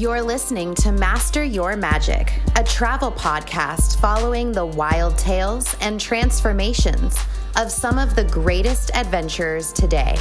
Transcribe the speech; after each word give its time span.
You're 0.00 0.22
listening 0.22 0.74
to 0.76 0.92
Master 0.92 1.44
Your 1.44 1.76
Magic, 1.76 2.32
a 2.56 2.64
travel 2.64 3.12
podcast 3.12 4.00
following 4.00 4.50
the 4.50 4.64
wild 4.64 5.18
tales 5.18 5.76
and 5.82 6.00
transformations 6.00 7.18
of 7.56 7.70
some 7.70 7.98
of 7.98 8.16
the 8.16 8.24
greatest 8.24 8.90
adventurers 8.94 9.74
today. 9.74 10.16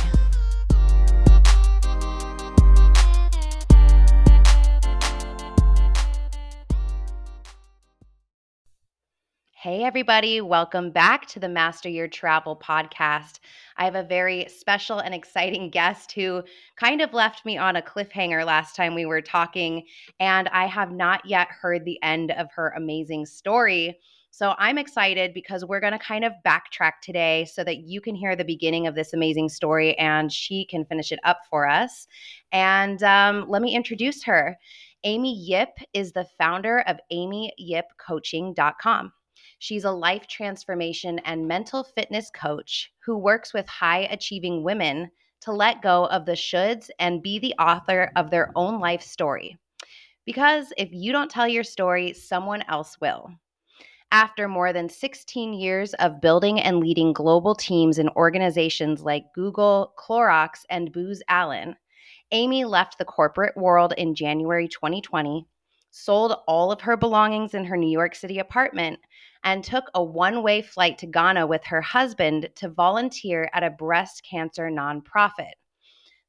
Hey, 9.72 9.84
everybody, 9.84 10.42
welcome 10.42 10.90
back 10.90 11.28
to 11.28 11.40
the 11.40 11.48
Master 11.48 11.90
Your 11.90 12.08
Travel 12.08 12.56
podcast. 12.56 13.38
I 13.78 13.86
have 13.86 13.94
a 13.94 14.02
very 14.02 14.48
special 14.50 14.98
and 14.98 15.14
exciting 15.14 15.70
guest 15.70 16.12
who 16.14 16.42
kind 16.76 17.02
of 17.02 17.14
left 17.14 17.46
me 17.46 17.56
on 17.56 17.76
a 17.76 17.82
cliffhanger 17.84 18.44
last 18.44 18.76
time 18.76 18.96
we 18.96 19.06
were 19.06 19.22
talking, 19.22 19.86
and 20.20 20.48
I 20.48 20.66
have 20.66 20.92
not 20.92 21.24
yet 21.24 21.50
heard 21.50 21.86
the 21.86 22.02
end 22.02 22.32
of 22.32 22.48
her 22.56 22.74
amazing 22.76 23.28
story. 23.28 24.00
So 24.32 24.56
I'm 24.58 24.80
excited 24.80 25.36
because 25.36 25.64
we're 25.64 25.82
going 25.82 25.94
to 25.94 26.00
kind 26.00 26.26
of 26.26 26.34
backtrack 26.44 26.94
today 27.04 27.46
so 27.46 27.64
that 27.64 27.82
you 27.82 28.02
can 28.02 28.16
hear 28.16 28.36
the 28.36 28.44
beginning 28.44 28.88
of 28.88 28.96
this 28.96 29.14
amazing 29.14 29.50
story 29.50 29.96
and 30.00 30.34
she 30.34 30.66
can 30.66 30.84
finish 30.84 31.12
it 31.12 31.20
up 31.24 31.42
for 31.48 31.70
us. 31.70 32.08
And 32.52 33.04
um, 33.04 33.46
let 33.48 33.62
me 33.62 33.76
introduce 33.76 34.24
her. 34.24 34.58
Amy 35.04 35.36
Yip 35.36 35.78
is 35.94 36.12
the 36.12 36.26
founder 36.40 36.80
of 36.88 36.98
AmyYipCoaching.com. 37.14 39.14
She's 39.60 39.84
a 39.84 39.92
life 39.92 40.26
transformation 40.26 41.20
and 41.20 41.48
mental 41.48 41.84
fitness 41.84 42.32
coach 42.34 42.92
who 43.06 43.18
works 43.18 43.54
with 43.54 43.68
high 43.68 44.08
achieving 44.10 44.64
women 44.64 45.12
to 45.42 45.52
let 45.52 45.82
go 45.82 46.06
of 46.06 46.26
the 46.26 46.32
shoulds 46.32 46.90
and 46.98 47.22
be 47.22 47.40
the 47.40 47.54
author 47.60 48.12
of 48.16 48.30
their 48.30 48.52
own 48.56 48.80
life 48.80 49.02
story. 49.02 49.58
Because 50.26 50.72
if 50.78 50.90
you 50.92 51.12
don't 51.12 51.30
tell 51.30 51.48
your 51.48 51.64
story, 51.64 52.14
someone 52.14 52.64
else 52.70 52.98
will. 53.02 53.32
After 54.12 54.48
more 54.48 54.74
than 54.74 54.90
16 54.90 55.54
years 55.54 55.94
of 55.96 56.22
building 56.22 56.60
and 56.62 56.80
leading 56.80 57.14
global 57.14 57.54
teams 57.54 58.00
in 58.00 58.10
organizations 58.10 59.02
like 59.02 59.34
Google, 59.36 59.94
Clorox, 60.00 60.66
and 60.70 60.92
Booz 60.92 61.22
Allen, 61.28 61.76
Amy 62.32 62.64
left 62.64 62.98
the 62.98 63.06
corporate 63.06 63.58
world 63.58 63.94
in 63.98 64.16
January 64.16 64.68
2020, 64.68 65.46
sold 65.92 66.38
all 66.48 66.72
of 66.72 66.82
her 66.82 66.96
belongings 66.96 67.54
in 67.54 67.66
her 67.66 67.78
New 67.78 67.90
York 67.90 68.16
City 68.16 68.40
apartment, 68.40 69.00
and 69.44 69.64
took 69.64 69.86
a 69.94 70.04
one 70.04 70.44
way 70.44 70.62
flight 70.62 70.98
to 71.00 71.08
Ghana 71.08 71.48
with 71.48 71.64
her 71.66 71.82
husband 71.82 72.50
to 72.56 72.70
volunteer 72.70 73.50
at 73.54 73.64
a 73.64 73.70
breast 73.70 74.24
cancer 74.30 74.70
nonprofit. 74.70 75.54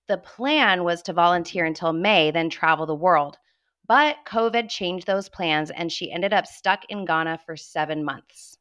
The 0.09 0.19
plan 0.19 0.85
was 0.85 1.03
to 1.03 1.13
volunteer 1.13 1.65
until 1.65 1.93
May, 1.93 2.31
then 2.31 2.51
travel 2.51 2.87
the 2.87 2.95
world. 2.95 3.39
But 3.87 4.17
COVID 4.27 4.69
changed 4.69 5.07
those 5.07 5.29
plans, 5.29 5.71
and 5.71 5.91
she 5.91 6.13
ended 6.13 6.33
up 6.33 6.47
stuck 6.47 6.85
in 6.89 7.05
Ghana 7.05 7.41
for 7.45 7.57
seven 7.57 8.05
months. 8.05 8.57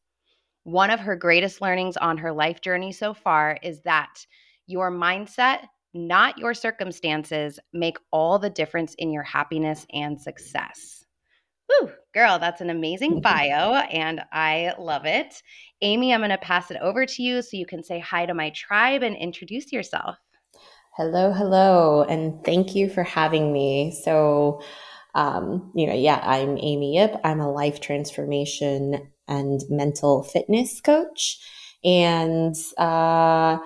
One 0.64 0.90
of 0.90 1.00
her 1.00 1.16
greatest 1.16 1.62
learnings 1.62 1.98
on 1.98 2.18
her 2.18 2.32
life 2.32 2.62
journey 2.62 2.92
so 2.92 3.14
far 3.14 3.58
is 3.64 3.82
that 3.82 4.26
your 4.68 4.92
mindset, 4.92 5.66
not 5.94 6.38
your 6.38 6.54
circumstances, 6.54 7.60
make 7.74 7.98
all 8.12 8.38
the 8.38 8.50
difference 8.50 8.94
in 8.96 9.12
your 9.12 9.24
happiness 9.24 9.86
and 9.92 10.20
success. 10.20 11.06
Woo, 11.70 11.92
girl, 12.14 12.40
that's 12.40 12.62
an 12.62 12.70
amazing 12.70 13.22
bio, 13.24 13.76
and 13.76 14.22
I 14.32 14.74
love 14.80 15.06
it. 15.06 15.42
Amy, 15.82 16.14
I'm 16.14 16.22
going 16.22 16.32
to 16.32 16.38
pass 16.38 16.72
it 16.72 16.78
over 16.82 17.06
to 17.06 17.24
you 17.24 17.42
so 17.42 17.58
you 17.58 17.66
can 17.66 17.84
say 17.84 18.00
hi 18.00 18.26
to 18.26 18.34
my 18.34 18.52
tribe 18.52 19.04
and 19.04 19.16
introduce 19.16 19.72
yourself. 19.72 20.18
Hello, 20.98 21.32
hello, 21.32 22.04
and 22.04 22.44
thank 22.44 22.76
you 22.76 22.90
for 22.90 23.04
having 23.04 23.54
me. 23.54 23.98
So, 24.04 24.62
um, 25.16 25.72
you 25.76 25.88
know, 25.88 25.94
yeah, 25.94 26.20
I'm 26.24 26.58
Amy 26.58 26.98
Yip. 26.98 27.16
I'm 27.24 27.40
a 27.40 27.52
life 27.52 27.80
transformation 27.80 29.10
and 29.28 29.62
mental 29.70 30.24
fitness 30.24 30.82
coach. 30.82 31.40
And 31.84 32.56
uh, 32.78 33.60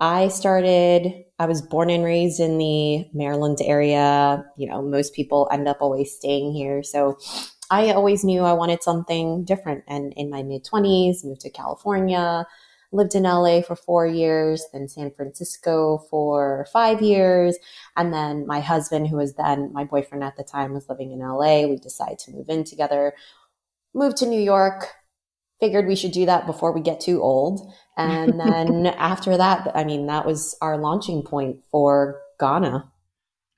I 0.00 0.28
started, 0.28 1.24
I 1.42 1.46
was 1.46 1.60
born 1.60 1.90
and 1.90 2.04
raised 2.04 2.38
in 2.38 2.56
the 2.58 3.04
Maryland 3.12 3.58
area. 3.64 4.44
You 4.56 4.68
know, 4.68 4.80
most 4.80 5.12
people 5.12 5.48
end 5.50 5.66
up 5.66 5.78
always 5.80 6.14
staying 6.14 6.52
here. 6.52 6.84
So 6.84 7.18
I 7.68 7.90
always 7.90 8.22
knew 8.22 8.42
I 8.42 8.52
wanted 8.52 8.80
something 8.80 9.44
different. 9.44 9.82
And 9.88 10.12
in 10.12 10.30
my 10.30 10.44
mid 10.44 10.64
20s, 10.64 11.24
moved 11.24 11.40
to 11.40 11.50
California, 11.50 12.46
lived 12.92 13.16
in 13.16 13.24
LA 13.24 13.60
for 13.60 13.74
four 13.74 14.06
years, 14.06 14.64
then 14.72 14.86
San 14.86 15.10
Francisco 15.10 16.06
for 16.08 16.64
five 16.72 17.02
years. 17.02 17.58
And 17.96 18.14
then 18.14 18.46
my 18.46 18.60
husband, 18.60 19.08
who 19.08 19.16
was 19.16 19.34
then 19.34 19.72
my 19.72 19.82
boyfriend 19.82 20.22
at 20.22 20.36
the 20.36 20.44
time, 20.44 20.72
was 20.72 20.88
living 20.88 21.10
in 21.10 21.18
LA. 21.18 21.66
We 21.66 21.76
decided 21.76 22.20
to 22.20 22.30
move 22.30 22.50
in 22.50 22.62
together, 22.62 23.14
moved 23.94 24.18
to 24.18 24.26
New 24.26 24.40
York, 24.40 24.86
figured 25.62 25.86
we 25.86 25.94
should 25.94 26.10
do 26.10 26.26
that 26.26 26.44
before 26.44 26.72
we 26.72 26.80
get 26.80 27.00
too 27.00 27.22
old. 27.22 27.72
And 27.96 28.40
then 28.46 28.86
after 28.86 29.36
that, 29.36 29.70
I 29.76 29.84
mean, 29.84 30.06
that 30.06 30.26
was 30.26 30.56
our 30.60 30.76
launching 30.76 31.22
point 31.22 31.60
for 31.70 32.20
Ghana. 32.40 32.90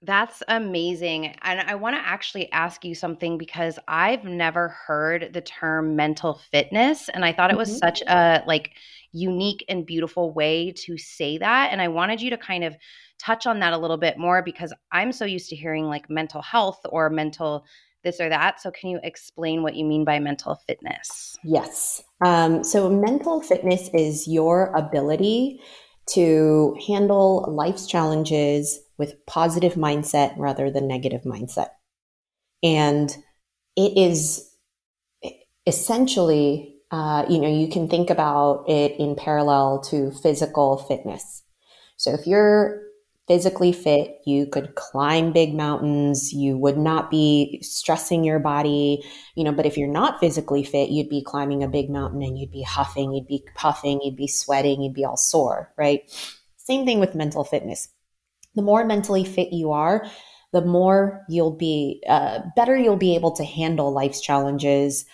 That's 0.03 0.43
amazing. 0.49 1.35
And 1.41 1.61
I 1.61 1.77
want 1.77 1.97
to 1.97 2.07
actually 2.07 2.53
ask 2.53 2.85
you 2.85 2.95
something 2.95 3.39
because 3.39 3.79
I've 3.89 4.25
never 4.25 4.69
heard 4.69 5.33
the 5.33 5.41
term 5.41 5.97
mental 5.97 6.41
fitness 6.53 7.09
and 7.09 7.25
I 7.25 7.33
thought 7.33 7.51
it 7.51 7.57
was 7.57 7.71
mm-hmm. 7.71 7.79
such 7.79 8.03
a 8.03 8.45
like 8.47 8.73
unique 9.13 9.65
and 9.67 9.87
beautiful 9.87 10.35
way 10.35 10.73
to 10.73 10.99
say 10.99 11.39
that 11.39 11.71
and 11.73 11.81
I 11.81 11.89
wanted 11.89 12.21
you 12.21 12.29
to 12.31 12.37
kind 12.37 12.65
of 12.65 12.77
touch 13.19 13.47
on 13.47 13.61
that 13.61 13.73
a 13.73 13.79
little 13.79 13.97
bit 13.97 14.19
more 14.19 14.43
because 14.43 14.75
I'm 14.93 15.13
so 15.13 15.25
used 15.25 15.49
to 15.51 15.57
hearing 15.57 15.85
like 15.85 16.11
mental 16.11 16.43
health 16.43 16.81
or 16.91 17.09
mental 17.09 17.65
this 18.05 18.21
or 18.21 18.29
that. 18.29 18.61
So, 18.61 18.71
can 18.71 18.91
you 18.91 19.01
explain 19.03 19.63
what 19.63 19.75
you 19.75 19.85
mean 19.85 20.05
by 20.05 20.19
mental 20.21 20.55
fitness? 20.67 21.37
Yes. 21.43 22.03
Um, 22.25 22.63
so, 22.63 22.89
mental 22.89 23.41
fitness 23.41 23.91
is 23.93 24.29
your 24.29 24.73
ability 24.75 25.61
to 26.07 26.77
handle 26.87 27.45
life's 27.49 27.87
challenges 27.87 28.79
with 28.99 29.15
positive 29.27 29.75
mindset 29.75 30.35
rather 30.37 30.71
than 30.71 30.87
negative 30.87 31.23
mindset. 31.23 31.69
And 32.63 33.15
it 33.77 33.97
is 33.97 34.51
essentially, 35.67 36.77
uh, 36.91 37.25
you 37.29 37.39
know, 37.39 37.49
you 37.49 37.69
can 37.69 37.89
think 37.89 38.11
about 38.11 38.65
it 38.69 38.99
in 38.99 39.17
parallel 39.17 39.81
to 39.91 40.11
physical 40.11 40.77
fitness. 40.77 41.43
So 41.97 42.13
if 42.13 42.27
you're 42.27 42.84
physically 43.27 43.73
fit, 43.73 44.19
you 44.27 44.47
could 44.47 44.75
climb 44.75 45.33
big 45.33 45.55
mountains, 45.55 46.33
you 46.33 46.59
would 46.59 46.77
not 46.77 47.11
be 47.11 47.59
stressing 47.63 48.23
your 48.23 48.39
body, 48.39 49.03
you 49.35 49.45
know, 49.45 49.53
but 49.53 49.67
if 49.67 49.79
you're 49.79 49.89
not 49.89 50.21
physically 50.21 50.63
fit, 50.63 50.91
you'd 50.91 51.09
be 51.09 51.23
climbing 51.23 51.63
a 51.63 51.69
big 51.69 51.89
mountain 51.89 52.23
and 52.23 52.39
you'd 52.39 52.51
be 52.51 52.63
huffing, 52.63 53.13
you'd 53.13 53.27
be 53.27 53.43
puffing, 53.55 54.01
you'd 54.03 54.17
be 54.17 54.29
sweating, 54.29 54.83
you'd 54.83 54.95
be 54.95 55.05
all 55.05 55.17
sore, 55.17 55.73
right? 55.79 56.03
Same 56.57 56.85
thing 56.85 57.01
with 57.01 57.15
mental 57.15 57.45
fitness. 57.45 57.89
The 58.55 58.63
more 58.63 58.85
mentally 58.85 59.25
fit 59.25 59.53
you 59.53 59.73
are, 59.73 60.07
the 60.55 60.65
more 60.65 61.25
you'll 61.29 61.57
be 61.57 62.01
uh, 62.09 62.39
better 62.55 62.77
you'll 62.77 62.97
be 62.97 63.17
able 63.17 63.33
to 63.33 63.45
handle 63.45 63.93
life's 63.93 64.21
challenges 64.21 65.05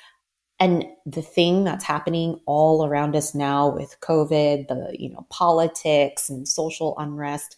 and 0.60 0.84
the 1.06 1.22
thing 1.22 1.64
that's 1.64 1.82
happening 1.82 2.38
all 2.44 2.86
around 2.86 3.16
us 3.16 3.34
now 3.34 3.74
with 3.74 3.96
covid 4.02 4.68
the 4.68 4.94
you 4.98 5.08
know 5.08 5.26
politics 5.30 6.28
and 6.28 6.46
social 6.46 6.94
unrest 6.98 7.56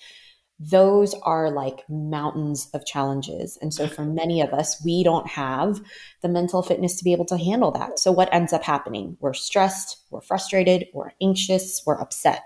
those 0.71 1.15
are 1.23 1.51
like 1.51 1.85
mountains 1.89 2.69
of 2.73 2.87
challenges. 2.87 3.59
And 3.61 3.75
so 3.75 3.89
for 3.89 4.05
many 4.05 4.41
of 4.41 4.53
us, 4.53 4.83
we 4.85 5.03
don't 5.03 5.27
have 5.27 5.81
the 6.21 6.29
mental 6.29 6.63
fitness 6.63 6.97
to 6.97 7.05
be 7.05 7.13
able 7.13 7.25
to 7.27 7.37
handle 7.37 7.73
that. 7.73 7.99
So 7.99 8.13
what 8.13 8.33
ends 8.33 8.53
up 8.53 8.63
happening? 8.63 9.17
We're 9.21 9.35
stressed, 9.35 10.05
we're 10.11 10.21
frustrated, 10.21 10.87
we're 10.95 11.13
anxious, 11.21 11.83
we're 11.85 12.01
upset. 12.01 12.43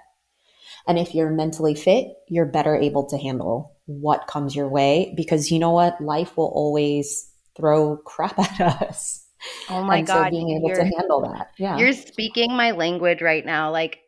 And 0.88 0.98
if 0.98 1.14
you're 1.14 1.30
mentally 1.30 1.74
fit, 1.74 2.06
you're 2.28 2.46
better 2.46 2.74
able 2.74 3.04
to 3.06 3.18
handle 3.18 3.76
what 3.84 4.28
comes 4.28 4.56
your 4.56 4.68
way 4.68 5.12
because 5.16 5.50
you 5.50 5.58
know 5.58 5.72
what? 5.72 6.00
Life 6.00 6.36
will 6.36 6.52
always 6.54 7.30
throw 7.56 7.98
crap 7.98 8.38
at 8.60 8.60
us. 8.82 9.26
Oh 9.68 9.82
my 9.82 9.98
and 9.98 10.06
God. 10.06 10.24
So 10.24 10.30
being 10.30 10.50
able 10.56 10.74
to 10.74 10.84
handle 10.84 11.20
that. 11.32 11.50
Yeah. 11.58 11.76
You're 11.76 11.92
speaking 11.92 12.56
my 12.56 12.70
language 12.70 13.20
right 13.20 13.44
now. 13.44 13.70
Like 13.70 13.98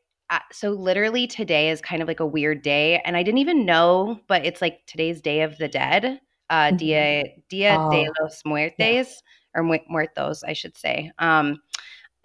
so 0.52 0.70
literally 0.70 1.26
today 1.26 1.70
is 1.70 1.80
kind 1.80 2.02
of 2.02 2.08
like 2.08 2.20
a 2.20 2.26
weird 2.26 2.62
day 2.62 3.00
and 3.04 3.16
i 3.16 3.22
didn't 3.22 3.38
even 3.38 3.64
know 3.64 4.18
but 4.28 4.44
it's 4.44 4.60
like 4.60 4.80
today's 4.86 5.20
day 5.20 5.42
of 5.42 5.56
the 5.58 5.68
dead 5.68 6.20
uh 6.50 6.66
mm-hmm. 6.66 6.76
dia 6.76 7.24
dia 7.48 7.76
oh. 7.78 7.90
de 7.90 8.06
los 8.20 8.42
muertes 8.44 8.78
yeah. 8.78 9.06
or 9.54 9.62
muertos 9.88 10.44
i 10.44 10.52
should 10.52 10.76
say 10.76 11.10
um 11.18 11.56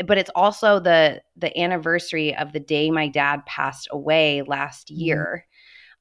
but 0.05 0.17
it's 0.17 0.31
also 0.35 0.79
the 0.79 1.21
the 1.37 1.57
anniversary 1.57 2.35
of 2.35 2.51
the 2.51 2.59
day 2.59 2.89
my 2.91 3.07
dad 3.07 3.45
passed 3.45 3.87
away 3.91 4.41
last 4.41 4.87
mm-hmm. 4.87 5.01
year 5.01 5.45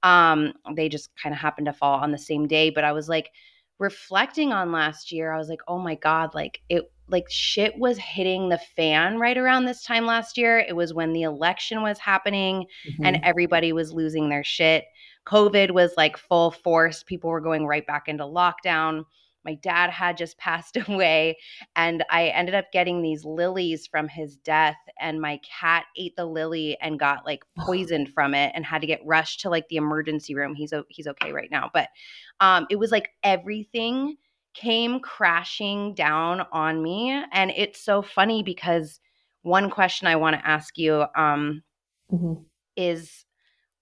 um 0.02 0.52
they 0.74 0.88
just 0.88 1.10
kind 1.16 1.34
of 1.34 1.40
happened 1.40 1.66
to 1.66 1.72
fall 1.72 2.00
on 2.00 2.10
the 2.10 2.18
same 2.18 2.46
day 2.46 2.70
but 2.70 2.84
i 2.84 2.92
was 2.92 3.08
like 3.08 3.30
reflecting 3.78 4.52
on 4.52 4.70
last 4.72 5.12
year 5.12 5.32
i 5.32 5.38
was 5.38 5.48
like 5.48 5.62
oh 5.68 5.78
my 5.78 5.94
god 5.96 6.34
like 6.34 6.60
it 6.68 6.92
like 7.12 7.30
shit 7.30 7.78
was 7.78 7.98
hitting 7.98 8.48
the 8.48 8.58
fan 8.74 9.18
right 9.18 9.36
around 9.36 9.66
this 9.66 9.84
time 9.84 10.06
last 10.06 10.38
year. 10.38 10.58
It 10.58 10.74
was 10.74 10.94
when 10.94 11.12
the 11.12 11.22
election 11.22 11.82
was 11.82 11.98
happening 11.98 12.66
mm-hmm. 12.88 13.04
and 13.04 13.20
everybody 13.22 13.72
was 13.72 13.92
losing 13.92 14.28
their 14.28 14.42
shit. 14.42 14.86
COVID 15.26 15.70
was 15.70 15.92
like 15.96 16.16
full 16.16 16.50
force. 16.50 17.02
People 17.02 17.30
were 17.30 17.40
going 17.40 17.66
right 17.66 17.86
back 17.86 18.08
into 18.08 18.24
lockdown. 18.24 19.04
My 19.44 19.54
dad 19.54 19.90
had 19.90 20.16
just 20.16 20.38
passed 20.38 20.76
away 20.88 21.38
and 21.76 22.04
I 22.10 22.28
ended 22.28 22.54
up 22.54 22.72
getting 22.72 23.02
these 23.02 23.24
lilies 23.24 23.86
from 23.86 24.08
his 24.08 24.36
death 24.36 24.76
and 25.00 25.20
my 25.20 25.40
cat 25.60 25.84
ate 25.96 26.16
the 26.16 26.26
lily 26.26 26.76
and 26.80 26.98
got 26.98 27.26
like 27.26 27.44
poisoned 27.58 28.12
from 28.12 28.34
it 28.34 28.52
and 28.54 28.64
had 28.64 28.80
to 28.80 28.86
get 28.86 29.04
rushed 29.04 29.40
to 29.40 29.50
like 29.50 29.68
the 29.68 29.76
emergency 29.76 30.34
room. 30.34 30.54
He's 30.54 30.72
he's 30.88 31.06
okay 31.06 31.32
right 31.32 31.50
now, 31.50 31.70
but 31.72 31.88
um 32.40 32.66
it 32.70 32.76
was 32.76 32.90
like 32.90 33.10
everything 33.22 34.16
came 34.54 35.00
crashing 35.00 35.94
down 35.94 36.42
on 36.52 36.82
me 36.82 37.10
and 37.32 37.50
it's 37.56 37.82
so 37.82 38.02
funny 38.02 38.42
because 38.42 39.00
one 39.42 39.70
question 39.70 40.06
I 40.06 40.16
want 40.16 40.36
to 40.36 40.46
ask 40.46 40.76
you 40.76 41.06
um 41.16 41.62
mm-hmm. 42.12 42.34
is 42.76 43.24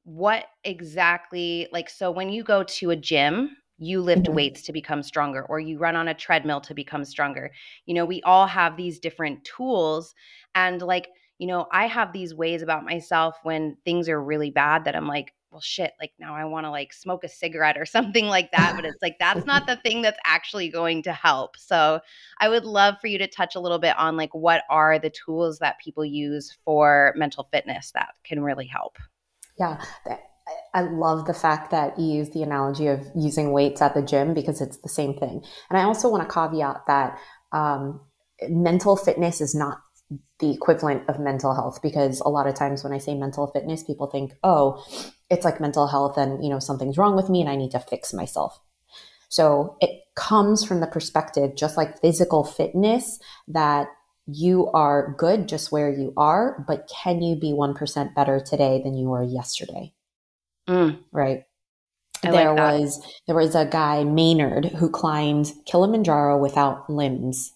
what 0.04 0.46
exactly 0.64 1.68
like 1.72 1.90
so 1.90 2.10
when 2.10 2.30
you 2.30 2.42
go 2.42 2.62
to 2.62 2.90
a 2.90 2.96
gym 2.96 3.56
you 3.80 4.00
lift 4.00 4.24
mm-hmm. 4.24 4.34
weights 4.34 4.62
to 4.62 4.72
become 4.72 5.02
stronger 5.02 5.44
or 5.46 5.58
you 5.58 5.78
run 5.78 5.96
on 5.96 6.08
a 6.08 6.14
treadmill 6.14 6.60
to 6.60 6.74
become 6.74 7.04
stronger. 7.04 7.50
You 7.86 7.94
know 7.94 8.04
we 8.04 8.22
all 8.22 8.46
have 8.46 8.76
these 8.76 9.00
different 9.00 9.44
tools 9.44 10.14
and 10.54 10.82
like 10.82 11.08
you 11.40 11.46
know 11.46 11.66
i 11.72 11.86
have 11.86 12.12
these 12.12 12.34
ways 12.34 12.62
about 12.62 12.84
myself 12.84 13.36
when 13.42 13.76
things 13.84 14.08
are 14.08 14.22
really 14.22 14.50
bad 14.50 14.84
that 14.84 14.94
i'm 14.94 15.08
like 15.08 15.34
well 15.50 15.60
shit 15.60 15.92
like 15.98 16.12
now 16.18 16.34
i 16.34 16.44
want 16.44 16.64
to 16.64 16.70
like 16.70 16.92
smoke 16.92 17.24
a 17.24 17.28
cigarette 17.28 17.78
or 17.78 17.86
something 17.86 18.26
like 18.26 18.52
that 18.52 18.76
but 18.76 18.84
it's 18.84 19.02
like 19.02 19.16
that's 19.18 19.46
not 19.46 19.66
the 19.66 19.76
thing 19.76 20.02
that's 20.02 20.18
actually 20.24 20.68
going 20.68 21.02
to 21.02 21.12
help. 21.12 21.56
So 21.56 22.00
i 22.38 22.48
would 22.48 22.64
love 22.64 22.96
for 23.00 23.08
you 23.08 23.18
to 23.18 23.26
touch 23.26 23.56
a 23.56 23.60
little 23.60 23.78
bit 23.78 23.98
on 23.98 24.16
like 24.16 24.34
what 24.34 24.62
are 24.68 24.98
the 24.98 25.10
tools 25.10 25.58
that 25.58 25.80
people 25.80 26.04
use 26.04 26.56
for 26.64 27.14
mental 27.16 27.48
fitness 27.50 27.90
that 27.92 28.10
can 28.22 28.42
really 28.42 28.66
help? 28.66 28.98
Yeah 29.58 29.82
I 30.72 30.82
love 30.82 31.26
the 31.26 31.34
fact 31.34 31.70
that 31.70 31.98
you 31.98 32.06
use 32.06 32.30
the 32.30 32.42
analogy 32.42 32.86
of 32.86 33.06
using 33.14 33.52
weights 33.52 33.82
at 33.82 33.94
the 33.94 34.02
gym 34.02 34.34
because 34.34 34.60
it's 34.60 34.78
the 34.78 34.88
same 34.88 35.14
thing. 35.14 35.42
And 35.68 35.78
I 35.78 35.82
also 35.82 36.08
want 36.08 36.28
to 36.28 36.32
caveat 36.32 36.82
that 36.86 37.18
um, 37.52 38.00
mental 38.48 38.96
fitness 38.96 39.40
is 39.40 39.54
not 39.54 39.78
the 40.38 40.52
equivalent 40.52 41.08
of 41.08 41.20
mental 41.20 41.54
health 41.54 41.80
because 41.82 42.20
a 42.20 42.28
lot 42.28 42.46
of 42.46 42.54
times 42.54 42.82
when 42.82 42.92
I 42.92 42.98
say 42.98 43.14
mental 43.14 43.46
fitness, 43.48 43.84
people 43.84 44.06
think, 44.06 44.32
oh, 44.42 44.84
it's 45.28 45.44
like 45.44 45.60
mental 45.60 45.86
health 45.86 46.16
and, 46.16 46.42
you 46.42 46.50
know, 46.50 46.58
something's 46.58 46.98
wrong 46.98 47.14
with 47.14 47.28
me 47.28 47.40
and 47.40 47.50
I 47.50 47.56
need 47.56 47.70
to 47.72 47.80
fix 47.80 48.12
myself. 48.12 48.60
So 49.28 49.76
it 49.80 50.02
comes 50.16 50.64
from 50.64 50.80
the 50.80 50.88
perspective, 50.88 51.54
just 51.54 51.76
like 51.76 52.00
physical 52.00 52.42
fitness, 52.42 53.20
that 53.46 53.88
you 54.26 54.68
are 54.72 55.14
good 55.18 55.48
just 55.48 55.70
where 55.70 55.90
you 55.90 56.12
are, 56.16 56.64
but 56.66 56.88
can 56.88 57.22
you 57.22 57.36
be 57.36 57.52
1% 57.52 58.14
better 58.14 58.40
today 58.40 58.80
than 58.82 58.96
you 58.96 59.08
were 59.08 59.22
yesterday? 59.22 59.92
Mm. 60.68 60.98
Right. 61.12 61.44
I 62.22 62.30
there 62.30 62.54
like 62.54 62.58
was 62.58 63.00
there 63.26 63.36
was 63.36 63.54
a 63.54 63.64
guy 63.64 64.04
Maynard 64.04 64.66
who 64.66 64.90
climbed 64.90 65.52
Kilimanjaro 65.66 66.38
without 66.38 66.88
limbs. 66.90 67.52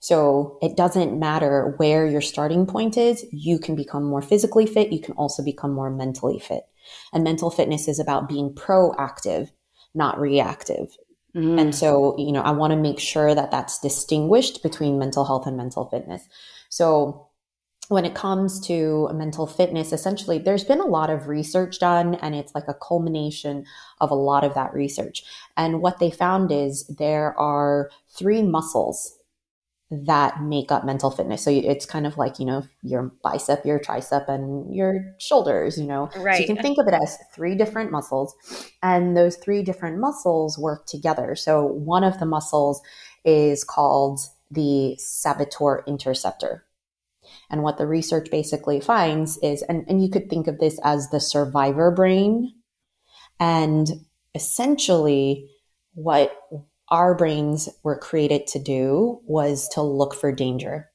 So 0.00 0.58
it 0.62 0.76
doesn't 0.76 1.18
matter 1.18 1.74
where 1.78 2.06
your 2.06 2.20
starting 2.20 2.66
point 2.66 2.96
is, 2.96 3.24
you 3.32 3.58
can 3.58 3.74
become 3.74 4.04
more 4.04 4.22
physically 4.22 4.66
fit, 4.66 4.92
you 4.92 5.00
can 5.00 5.14
also 5.14 5.42
become 5.42 5.72
more 5.72 5.90
mentally 5.90 6.38
fit. 6.38 6.64
And 7.12 7.24
mental 7.24 7.50
fitness 7.50 7.88
is 7.88 7.98
about 7.98 8.28
being 8.28 8.54
proactive, 8.54 9.50
not 9.94 10.20
reactive. 10.20 10.96
Mm. 11.34 11.60
And 11.60 11.74
so, 11.74 12.16
you 12.16 12.32
know, 12.32 12.42
I 12.42 12.52
want 12.52 12.72
to 12.72 12.76
make 12.76 13.00
sure 13.00 13.34
that 13.34 13.50
that's 13.50 13.80
distinguished 13.80 14.62
between 14.62 14.98
mental 14.98 15.24
health 15.24 15.46
and 15.46 15.56
mental 15.56 15.88
fitness. 15.88 16.26
So 16.68 17.27
when 17.88 18.04
it 18.04 18.14
comes 18.14 18.60
to 18.66 19.08
mental 19.14 19.46
fitness, 19.46 19.92
essentially, 19.92 20.38
there's 20.38 20.64
been 20.64 20.80
a 20.80 20.86
lot 20.86 21.08
of 21.08 21.26
research 21.26 21.78
done, 21.78 22.14
and 22.16 22.34
it's 22.34 22.54
like 22.54 22.68
a 22.68 22.74
culmination 22.74 23.64
of 24.00 24.10
a 24.10 24.14
lot 24.14 24.44
of 24.44 24.54
that 24.54 24.74
research. 24.74 25.24
And 25.56 25.80
what 25.80 25.98
they 25.98 26.10
found 26.10 26.52
is 26.52 26.86
there 26.86 27.38
are 27.38 27.90
three 28.10 28.42
muscles 28.42 29.14
that 29.90 30.42
make 30.42 30.70
up 30.70 30.84
mental 30.84 31.10
fitness. 31.10 31.42
So 31.42 31.50
it's 31.50 31.86
kind 31.86 32.06
of 32.06 32.18
like, 32.18 32.38
you 32.38 32.44
know, 32.44 32.62
your 32.82 33.10
bicep, 33.24 33.64
your 33.64 33.80
tricep, 33.80 34.28
and 34.28 34.74
your 34.74 35.14
shoulders, 35.18 35.78
you 35.78 35.86
know. 35.86 36.10
Right. 36.14 36.34
So 36.36 36.40
you 36.42 36.46
can 36.46 36.62
think 36.62 36.76
of 36.78 36.86
it 36.88 36.92
as 36.94 37.16
three 37.34 37.54
different 37.54 37.90
muscles, 37.90 38.34
and 38.82 39.16
those 39.16 39.36
three 39.36 39.62
different 39.62 39.98
muscles 39.98 40.58
work 40.58 40.84
together. 40.86 41.34
So 41.34 41.64
one 41.64 42.04
of 42.04 42.18
the 42.20 42.26
muscles 42.26 42.82
is 43.24 43.64
called 43.64 44.20
the 44.50 44.96
saboteur 44.98 45.84
interceptor 45.86 46.64
and 47.50 47.62
what 47.62 47.78
the 47.78 47.86
research 47.86 48.30
basically 48.30 48.80
finds 48.80 49.38
is, 49.38 49.62
and, 49.62 49.84
and 49.88 50.02
you 50.02 50.10
could 50.10 50.28
think 50.28 50.46
of 50.46 50.58
this 50.58 50.78
as 50.84 51.10
the 51.10 51.20
survivor 51.20 51.90
brain. 51.90 52.52
And 53.40 53.88
essentially, 54.34 55.48
what 55.94 56.32
our 56.90 57.14
brains 57.14 57.68
were 57.82 57.98
created 57.98 58.46
to 58.48 58.58
do 58.58 59.20
was 59.24 59.68
to 59.70 59.82
look 59.82 60.14
for 60.14 60.32
danger, 60.32 60.88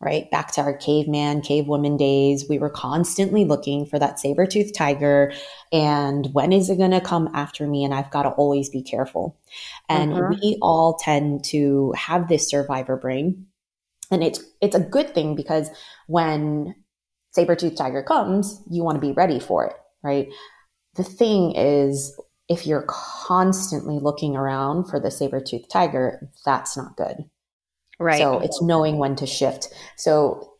right? 0.00 0.30
Back 0.30 0.52
to 0.52 0.60
our 0.62 0.76
caveman, 0.76 1.42
cavewoman 1.42 1.98
days, 1.98 2.46
we 2.48 2.58
were 2.58 2.70
constantly 2.70 3.44
looking 3.44 3.86
for 3.86 3.98
that 3.98 4.18
saber 4.18 4.46
toothed 4.46 4.74
tiger. 4.74 5.32
And 5.72 6.28
when 6.32 6.52
is 6.52 6.70
it 6.70 6.78
going 6.78 6.90
to 6.90 7.00
come 7.00 7.28
after 7.34 7.66
me? 7.66 7.84
And 7.84 7.94
I've 7.94 8.10
got 8.10 8.24
to 8.24 8.30
always 8.30 8.68
be 8.68 8.82
careful. 8.82 9.38
And 9.88 10.12
mm-hmm. 10.12 10.34
we 10.40 10.58
all 10.60 10.94
tend 10.94 11.44
to 11.46 11.92
have 11.96 12.28
this 12.28 12.48
survivor 12.48 12.96
brain 12.96 13.46
and 14.10 14.22
it's 14.22 14.42
it's 14.60 14.76
a 14.76 14.80
good 14.80 15.14
thing 15.14 15.34
because 15.34 15.68
when 16.06 16.74
saber-tooth 17.32 17.76
tiger 17.76 18.02
comes, 18.02 18.62
you 18.70 18.82
want 18.82 18.96
to 18.96 19.06
be 19.06 19.12
ready 19.12 19.38
for 19.38 19.66
it, 19.66 19.74
right? 20.02 20.28
The 20.94 21.04
thing 21.04 21.54
is 21.54 22.18
if 22.48 22.66
you're 22.66 22.86
constantly 22.88 23.98
looking 24.00 24.36
around 24.36 24.88
for 24.88 24.98
the 25.00 25.10
saber-tooth 25.10 25.68
tiger, 25.68 26.30
that's 26.44 26.76
not 26.76 26.96
good. 26.96 27.24
Right. 27.98 28.18
So 28.18 28.38
it's 28.38 28.62
knowing 28.62 28.98
when 28.98 29.16
to 29.16 29.26
shift. 29.26 29.68
So 29.96 30.52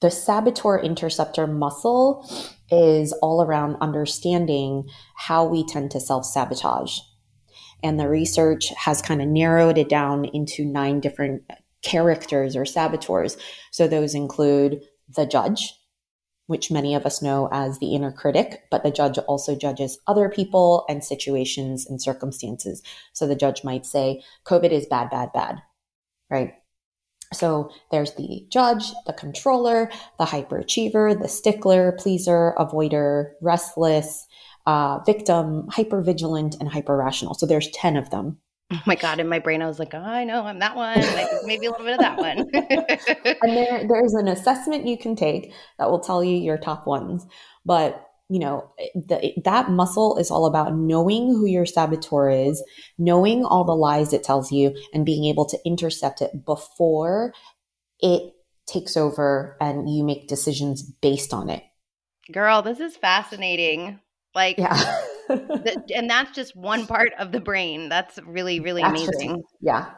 the 0.00 0.10
saboteur 0.10 0.78
interceptor 0.78 1.46
muscle 1.46 2.28
is 2.70 3.12
all 3.22 3.42
around 3.42 3.76
understanding 3.80 4.84
how 5.16 5.44
we 5.44 5.64
tend 5.64 5.90
to 5.92 6.00
self 6.00 6.26
sabotage. 6.26 6.98
And 7.82 8.00
the 8.00 8.08
research 8.08 8.70
has 8.76 9.02
kind 9.02 9.22
of 9.22 9.28
narrowed 9.28 9.78
it 9.78 9.88
down 9.88 10.24
into 10.26 10.64
nine 10.64 11.00
different 11.00 11.42
characters 11.84 12.56
or 12.56 12.64
saboteurs. 12.64 13.36
So 13.70 13.86
those 13.86 14.14
include 14.14 14.82
the 15.14 15.26
judge, 15.26 15.74
which 16.46 16.70
many 16.70 16.94
of 16.94 17.06
us 17.06 17.22
know 17.22 17.48
as 17.52 17.78
the 17.78 17.94
inner 17.94 18.12
critic, 18.12 18.64
but 18.70 18.82
the 18.82 18.90
judge 18.90 19.18
also 19.18 19.54
judges 19.54 19.98
other 20.06 20.28
people 20.28 20.84
and 20.88 21.04
situations 21.04 21.86
and 21.86 22.00
circumstances. 22.02 22.82
So 23.12 23.26
the 23.26 23.36
judge 23.36 23.64
might 23.64 23.86
say, 23.86 24.22
COVID 24.46 24.70
is 24.70 24.86
bad, 24.86 25.10
bad, 25.10 25.32
bad, 25.32 25.62
right? 26.30 26.54
So 27.32 27.70
there's 27.90 28.14
the 28.14 28.46
judge, 28.48 28.92
the 29.06 29.12
controller, 29.12 29.90
the 30.18 30.24
hyperachiever, 30.24 31.20
the 31.20 31.28
stickler, 31.28 31.92
pleaser, 31.92 32.54
avoider, 32.58 33.32
restless, 33.40 34.26
uh, 34.66 35.00
victim, 35.04 35.68
hypervigilant, 35.70 36.58
and 36.60 36.70
hyperrational. 36.70 37.36
So 37.36 37.46
there's 37.46 37.70
10 37.70 37.96
of 37.96 38.10
them. 38.10 38.38
Oh 38.72 38.82
my 38.86 38.94
God. 38.94 39.20
In 39.20 39.28
my 39.28 39.38
brain, 39.38 39.62
I 39.62 39.66
was 39.66 39.78
like, 39.78 39.94
oh, 39.94 39.98
I 39.98 40.24
know 40.24 40.44
I'm 40.44 40.58
that 40.58 40.76
one. 40.76 41.00
Like 41.00 41.28
maybe 41.44 41.66
a 41.66 41.70
little 41.70 41.84
bit 41.84 41.94
of 41.94 42.00
that 42.00 42.18
one. 42.18 42.38
and 43.42 43.56
there, 43.56 43.86
there's 43.86 44.14
an 44.14 44.28
assessment 44.28 44.86
you 44.86 44.98
can 44.98 45.16
take 45.16 45.52
that 45.78 45.90
will 45.90 46.00
tell 46.00 46.24
you 46.24 46.36
your 46.36 46.58
top 46.58 46.86
ones. 46.86 47.26
But, 47.64 48.06
you 48.28 48.38
know, 48.38 48.72
the, 48.94 49.34
that 49.44 49.70
muscle 49.70 50.16
is 50.16 50.30
all 50.30 50.46
about 50.46 50.74
knowing 50.74 51.28
who 51.28 51.46
your 51.46 51.66
saboteur 51.66 52.30
is, 52.30 52.62
knowing 52.98 53.44
all 53.44 53.64
the 53.64 53.76
lies 53.76 54.12
it 54.12 54.24
tells 54.24 54.50
you, 54.50 54.74
and 54.92 55.04
being 55.04 55.24
able 55.26 55.44
to 55.46 55.58
intercept 55.64 56.22
it 56.22 56.44
before 56.44 57.32
it 58.00 58.32
takes 58.66 58.96
over 58.96 59.56
and 59.60 59.94
you 59.94 60.04
make 60.04 60.26
decisions 60.26 60.82
based 60.82 61.34
on 61.34 61.50
it. 61.50 61.62
Girl, 62.32 62.62
this 62.62 62.80
is 62.80 62.96
fascinating. 62.96 64.00
Like, 64.34 64.58
yeah. 64.58 65.00
and 65.28 66.10
that's 66.10 66.32
just 66.32 66.56
one 66.56 66.86
part 66.86 67.12
of 67.18 67.32
the 67.32 67.40
brain. 67.40 67.88
That's 67.88 68.18
really, 68.26 68.60
really 68.60 68.82
that's 68.82 69.02
amazing. 69.02 69.36
Just, 69.36 69.54
yeah. 69.60 69.90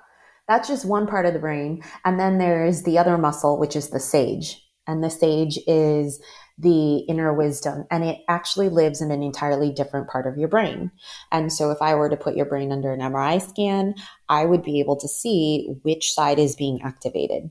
That's 0.48 0.68
just 0.68 0.84
one 0.84 1.06
part 1.06 1.26
of 1.26 1.32
the 1.32 1.40
brain. 1.40 1.82
And 2.04 2.20
then 2.20 2.38
there's 2.38 2.82
the 2.82 2.98
other 2.98 3.18
muscle, 3.18 3.58
which 3.58 3.74
is 3.74 3.90
the 3.90 4.00
sage. 4.00 4.62
And 4.86 5.02
the 5.02 5.10
sage 5.10 5.58
is 5.66 6.20
the 6.58 6.98
inner 7.00 7.34
wisdom 7.34 7.84
and 7.90 8.02
it 8.02 8.18
actually 8.28 8.70
lives 8.70 9.02
in 9.02 9.10
an 9.10 9.22
entirely 9.22 9.70
different 9.70 10.08
part 10.08 10.26
of 10.26 10.38
your 10.38 10.48
brain. 10.48 10.90
And 11.30 11.52
so 11.52 11.70
if 11.70 11.82
I 11.82 11.94
were 11.94 12.08
to 12.08 12.16
put 12.16 12.36
your 12.36 12.46
brain 12.46 12.72
under 12.72 12.92
an 12.92 13.00
MRI 13.00 13.46
scan, 13.46 13.94
I 14.28 14.46
would 14.46 14.62
be 14.62 14.80
able 14.80 14.96
to 14.96 15.08
see 15.08 15.74
which 15.82 16.12
side 16.12 16.38
is 16.38 16.56
being 16.56 16.80
activated. 16.82 17.50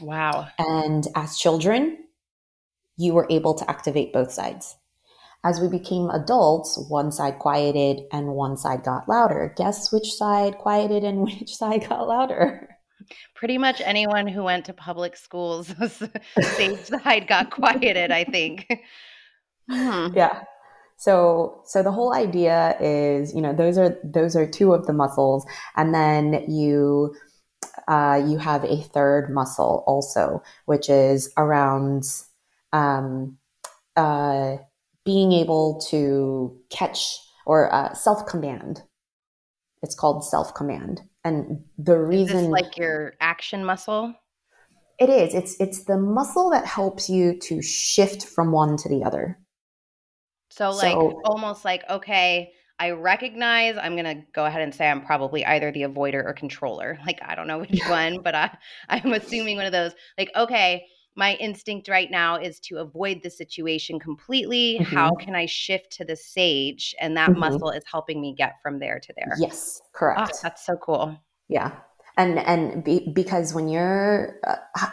Wow. 0.00 0.48
And 0.58 1.06
as 1.16 1.36
children, 1.36 1.98
you 2.96 3.12
were 3.12 3.26
able 3.28 3.54
to 3.54 3.68
activate 3.68 4.12
both 4.12 4.30
sides. 4.30 4.76
As 5.44 5.60
we 5.60 5.68
became 5.68 6.10
adults, 6.10 6.78
one 6.88 7.12
side 7.12 7.38
quieted 7.38 8.02
and 8.12 8.28
one 8.28 8.56
side 8.56 8.82
got 8.82 9.08
louder. 9.08 9.54
Guess 9.56 9.92
which 9.92 10.12
side 10.12 10.58
quieted 10.58 11.04
and 11.04 11.20
which 11.24 11.54
side 11.54 11.88
got 11.88 12.08
louder? 12.08 12.68
Pretty 13.34 13.56
much 13.56 13.80
anyone 13.84 14.26
who 14.26 14.42
went 14.42 14.64
to 14.66 14.72
public 14.72 15.16
schools, 15.16 15.72
sage 16.40 16.80
side 16.80 17.28
got 17.28 17.50
quieted, 17.50 18.10
I 18.10 18.24
think. 18.24 18.66
Hmm. 19.70 20.08
Yeah. 20.14 20.42
So, 20.96 21.62
so 21.64 21.82
the 21.84 21.92
whole 21.92 22.12
idea 22.12 22.76
is, 22.80 23.32
you 23.32 23.40
know, 23.40 23.54
those 23.54 23.78
are 23.78 23.96
those 24.02 24.34
are 24.34 24.46
two 24.50 24.74
of 24.74 24.86
the 24.86 24.92
muscles, 24.92 25.46
and 25.76 25.94
then 25.94 26.44
you 26.50 27.14
uh, 27.86 28.20
you 28.26 28.38
have 28.38 28.64
a 28.64 28.82
third 28.82 29.30
muscle 29.30 29.84
also, 29.86 30.42
which 30.66 30.90
is 30.90 31.32
around 31.36 32.02
um, 32.72 33.38
uh, 33.96 34.56
being 35.08 35.32
able 35.32 35.80
to 35.88 36.54
catch 36.68 37.18
or 37.46 37.72
uh, 37.72 37.94
self 37.94 38.26
command. 38.26 38.82
It's 39.82 39.94
called 39.94 40.22
self 40.22 40.52
command, 40.52 41.00
and 41.24 41.64
the 41.78 41.98
reason 41.98 42.50
like 42.50 42.76
your 42.76 43.14
action 43.18 43.64
muscle. 43.64 44.12
It 44.98 45.08
is. 45.08 45.32
It's 45.32 45.58
it's 45.60 45.84
the 45.84 45.96
muscle 45.96 46.50
that 46.50 46.66
helps 46.66 47.08
you 47.08 47.38
to 47.44 47.62
shift 47.62 48.26
from 48.26 48.52
one 48.52 48.76
to 48.76 48.88
the 48.90 49.02
other. 49.02 49.38
So 50.50 50.72
like 50.72 50.92
so, 50.92 51.22
almost 51.24 51.64
like 51.64 51.88
okay, 51.88 52.52
I 52.78 52.90
recognize 52.90 53.78
I'm 53.80 53.94
going 53.94 54.16
to 54.16 54.22
go 54.34 54.44
ahead 54.44 54.60
and 54.60 54.74
say 54.74 54.90
I'm 54.90 55.00
probably 55.00 55.42
either 55.46 55.72
the 55.72 55.82
avoider 55.82 56.22
or 56.22 56.34
controller. 56.34 56.98
Like 57.06 57.20
I 57.24 57.34
don't 57.34 57.46
know 57.46 57.60
which 57.60 57.80
one, 57.88 58.20
but 58.20 58.34
I 58.34 58.54
I'm 58.90 59.14
assuming 59.14 59.56
one 59.56 59.64
of 59.64 59.72
those. 59.72 59.92
Like 60.18 60.30
okay, 60.36 60.84
my 61.18 61.34
instinct 61.34 61.88
right 61.88 62.12
now 62.12 62.36
is 62.36 62.60
to 62.60 62.76
avoid 62.76 63.24
the 63.24 63.28
situation 63.28 63.98
completely. 63.98 64.78
Mm-hmm. 64.80 64.94
How 64.94 65.10
can 65.16 65.34
I 65.34 65.46
shift 65.46 65.90
to 65.96 66.04
the 66.04 66.14
sage? 66.14 66.94
And 67.00 67.16
that 67.16 67.30
mm-hmm. 67.30 67.40
muscle 67.40 67.70
is 67.70 67.82
helping 67.90 68.20
me 68.20 68.36
get 68.38 68.54
from 68.62 68.78
there 68.78 69.00
to 69.00 69.12
there. 69.16 69.34
Yes, 69.36 69.82
correct. 69.92 70.30
Oh, 70.32 70.38
that's 70.44 70.64
so 70.64 70.76
cool. 70.76 71.18
Yeah. 71.48 71.72
And 72.16 72.38
and 72.38 72.84
be, 72.84 73.10
because 73.12 73.52
when 73.52 73.68
you're 73.68 74.38
uh, 74.46 74.86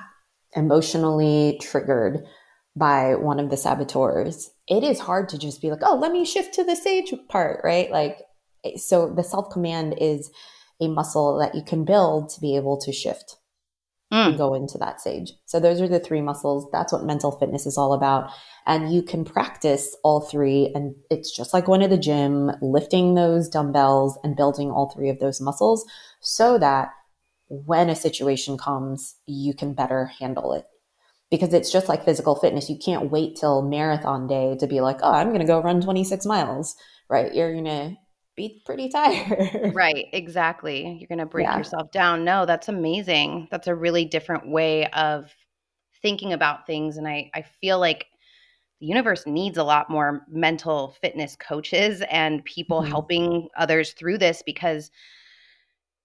emotionally 0.56 1.60
triggered 1.62 2.26
by 2.76 3.14
one 3.14 3.40
of 3.40 3.52
the 3.52 3.58
saboteurs, 3.58 4.50
it 4.68 4.84
is 4.84 5.00
hard 5.00 5.30
to 5.30 5.38
just 5.38 5.62
be 5.62 5.70
like, 5.70 5.82
oh, 5.84 5.96
let 5.96 6.12
me 6.12 6.26
shift 6.26 6.56
to 6.56 6.64
the 6.64 6.76
sage 6.76 7.14
part, 7.30 7.62
right? 7.64 7.92
Like, 7.92 8.22
eh, 8.64 8.78
so 8.78 9.14
the 9.14 9.24
self 9.24 9.52
command 9.52 9.96
is 10.02 10.32
a 10.82 10.88
muscle 10.88 11.38
that 11.38 11.54
you 11.54 11.62
can 11.64 11.86
build 11.86 12.30
to 12.30 12.42
be 12.42 12.56
able 12.56 12.82
to 12.82 12.92
shift 12.92 13.38
mm. 14.12 14.38
go 14.38 14.54
into 14.54 14.78
that 14.78 15.02
sage. 15.02 15.34
So 15.46 15.60
those 15.60 15.82
are 15.82 15.88
the 15.88 16.00
three 16.00 16.22
muscles. 16.22 16.68
That's 16.72 16.94
what 16.94 17.04
mental 17.04 17.32
fitness 17.32 17.66
is 17.66 17.78
all 17.78 17.94
about. 17.94 18.32
And 18.66 18.94
you 18.94 19.02
can 19.02 19.26
practice 19.26 19.96
all 20.04 20.22
three. 20.22 20.72
And 20.74 20.96
it's 21.10 21.36
just 21.36 21.54
like 21.54 21.66
going 21.66 21.82
to 21.82 21.88
the 21.88 21.98
gym, 21.98 22.52
lifting 22.62 23.16
those 23.16 23.50
dumbbells 23.50 24.18
and 24.24 24.36
building 24.36 24.72
all 24.72 24.90
three 24.90 25.10
of 25.10 25.20
those 25.20 25.42
muscles 25.42 25.86
so 26.22 26.58
that 26.58 26.90
when 27.48 27.90
a 27.90 27.96
situation 27.96 28.58
comes, 28.58 29.16
you 29.28 29.54
can 29.54 29.74
better 29.74 30.06
handle 30.20 30.54
it 30.54 30.66
because 31.30 31.54
it's 31.54 31.72
just 31.72 31.90
like 31.90 32.06
physical 32.06 32.36
fitness. 32.36 32.70
You 32.70 32.78
can't 32.84 33.12
wait 33.12 33.36
till 33.36 33.62
marathon 33.62 34.28
day 34.28 34.56
to 34.60 34.68
be 34.68 34.82
like, 34.82 35.00
oh, 35.02 35.12
I'm 35.12 35.28
going 35.28 35.42
to 35.42 35.46
go 35.46 35.62
run 35.62 35.82
26 35.82 36.26
miles, 36.26 36.76
right? 37.10 37.34
You're 37.34 37.54
going 37.54 37.66
to 37.66 37.96
be 38.36 38.62
pretty 38.66 38.90
tired. 38.90 39.74
right, 39.74 40.08
exactly. 40.14 40.98
You're 41.00 41.08
going 41.08 41.20
to 41.20 41.26
break 41.26 41.48
yeah. 41.48 41.58
yourself 41.58 41.92
down. 41.92 42.24
No, 42.24 42.46
that's 42.46 42.68
amazing. 42.68 43.48
That's 43.52 43.68
a 43.68 43.76
really 43.76 44.06
different 44.06 44.50
way 44.50 44.88
of 44.88 45.34
thinking 46.02 46.34
about 46.34 46.68
things. 46.68 46.98
And 46.98 47.08
I, 47.08 47.32
I 47.34 47.42
feel 47.42 47.80
like 47.80 48.08
the 48.80 48.88
universe 48.88 49.26
needs 49.26 49.58
a 49.58 49.64
lot 49.64 49.90
more 49.90 50.26
mental 50.30 50.96
fitness 51.02 51.36
coaches 51.36 52.04
and 52.12 52.44
people 52.46 52.82
mm-hmm. 52.82 52.92
helping 52.92 53.48
others 53.58 53.94
through 53.94 54.18
this 54.18 54.44
because 54.46 54.92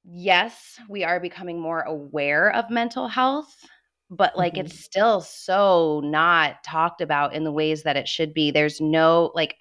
yes, 0.04 0.78
we 0.88 1.04
are 1.04 1.20
becoming 1.20 1.60
more 1.60 1.82
aware 1.82 2.52
of 2.54 2.70
mental 2.70 3.08
health 3.08 3.64
but 4.10 4.36
like 4.36 4.54
mm-hmm. 4.54 4.66
it's 4.66 4.84
still 4.84 5.20
so 5.20 6.00
not 6.04 6.62
talked 6.64 7.00
about 7.00 7.32
in 7.32 7.44
the 7.44 7.52
ways 7.52 7.84
that 7.84 7.96
it 7.96 8.08
should 8.08 8.34
be. 8.34 8.50
There's 8.50 8.80
no 8.80 9.30
like 9.34 9.56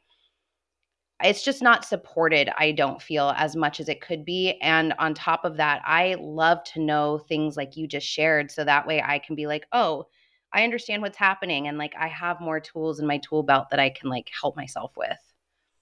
it's 1.21 1.43
just 1.43 1.61
not 1.61 1.85
supported, 1.85 2.49
I 2.57 2.71
don't 2.71 3.01
feel 3.01 3.33
as 3.35 3.55
much 3.55 3.79
as 3.79 3.89
it 3.89 4.01
could 4.01 4.23
be. 4.23 4.57
And 4.61 4.93
on 4.99 5.13
top 5.13 5.43
of 5.45 5.57
that, 5.57 5.81
I 5.85 6.15
love 6.19 6.63
to 6.73 6.81
know 6.81 7.17
things 7.17 7.57
like 7.57 7.75
you 7.75 7.87
just 7.87 8.07
shared 8.07 8.51
so 8.51 8.63
that 8.63 8.87
way 8.87 9.01
I 9.01 9.19
can 9.19 9.35
be 9.35 9.47
like, 9.47 9.67
"Oh, 9.71 10.07
I 10.53 10.63
understand 10.63 11.01
what's 11.01 11.17
happening 11.17 11.67
and 11.67 11.77
like 11.77 11.93
I 11.99 12.07
have 12.07 12.41
more 12.41 12.59
tools 12.59 12.99
in 12.99 13.07
my 13.07 13.19
tool 13.19 13.43
belt 13.43 13.69
that 13.71 13.79
I 13.79 13.89
can 13.89 14.09
like 14.09 14.29
help 14.41 14.55
myself 14.55 14.93
with." 14.95 15.19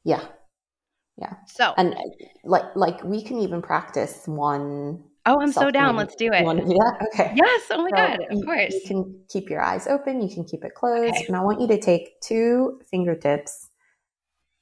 Yeah. 0.03 0.25
Yeah. 1.17 1.33
So, 1.47 1.73
and 1.77 1.93
uh, 1.95 2.01
like 2.43 2.75
like 2.75 3.03
we 3.03 3.23
can 3.23 3.39
even 3.39 3.61
practice 3.61 4.23
one 4.27 5.03
Oh, 5.27 5.41
I'm 5.41 5.51
so 5.51 5.69
down. 5.71 5.97
Let's 5.97 6.15
do 6.15 6.31
it. 6.31 6.39
You 6.39 6.45
want 6.45 6.59
to 6.59 6.65
do 6.65 6.71
that? 6.71 7.07
Okay. 7.13 7.33
Yes. 7.35 7.63
Oh 7.69 7.83
my 7.83 7.89
so 7.89 7.95
God. 7.97 8.19
Of 8.31 8.45
course. 8.45 8.73
You 8.73 8.81
can 8.87 9.19
keep 9.27 9.49
your 9.49 9.61
eyes 9.61 9.85
open. 9.85 10.21
You 10.21 10.33
can 10.33 10.45
keep 10.45 10.63
it 10.63 10.73
closed. 10.73 11.13
Okay. 11.13 11.25
And 11.27 11.35
I 11.35 11.41
want 11.41 11.59
you 11.59 11.67
to 11.67 11.77
take 11.77 12.21
two 12.21 12.79
fingertips, 12.89 13.66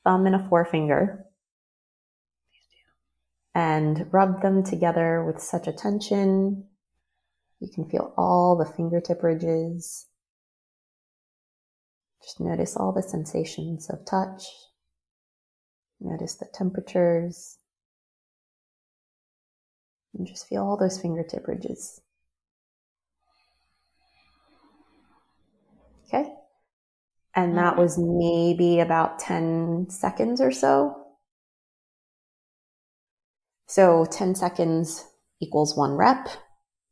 thumb 0.05 0.25
and 0.25 0.35
a 0.35 0.47
forefinger, 0.47 1.25
and 3.53 4.07
rub 4.13 4.41
them 4.41 4.63
together 4.63 5.25
with 5.25 5.41
such 5.41 5.67
attention. 5.67 6.67
You 7.59 7.69
can 7.74 7.89
feel 7.89 8.13
all 8.17 8.55
the 8.55 8.65
fingertip 8.65 9.24
ridges. 9.24 10.05
Just 12.24 12.39
notice 12.39 12.77
all 12.77 12.91
the 12.91 13.03
sensations 13.03 13.89
of 13.89 14.05
touch. 14.05 14.45
Notice 16.00 16.35
the 16.35 16.47
temperatures. 16.53 17.57
And 20.13 20.25
just 20.25 20.47
feel 20.47 20.63
all 20.63 20.77
those 20.77 21.00
fingertip 21.00 21.47
ridges. 21.47 22.01
Okay. 26.07 26.31
And 27.36 27.58
that 27.58 27.74
mm-hmm. 27.74 27.82
was 27.82 27.98
maybe 27.98 28.80
about 28.80 29.20
10 29.20 29.88
seconds 29.89 30.39
or 30.39 30.51
so. 30.51 30.96
So 33.68 34.06
10 34.06 34.36
seconds 34.36 35.06
equals 35.42 35.75
one 35.75 35.92
rep. 35.92 36.30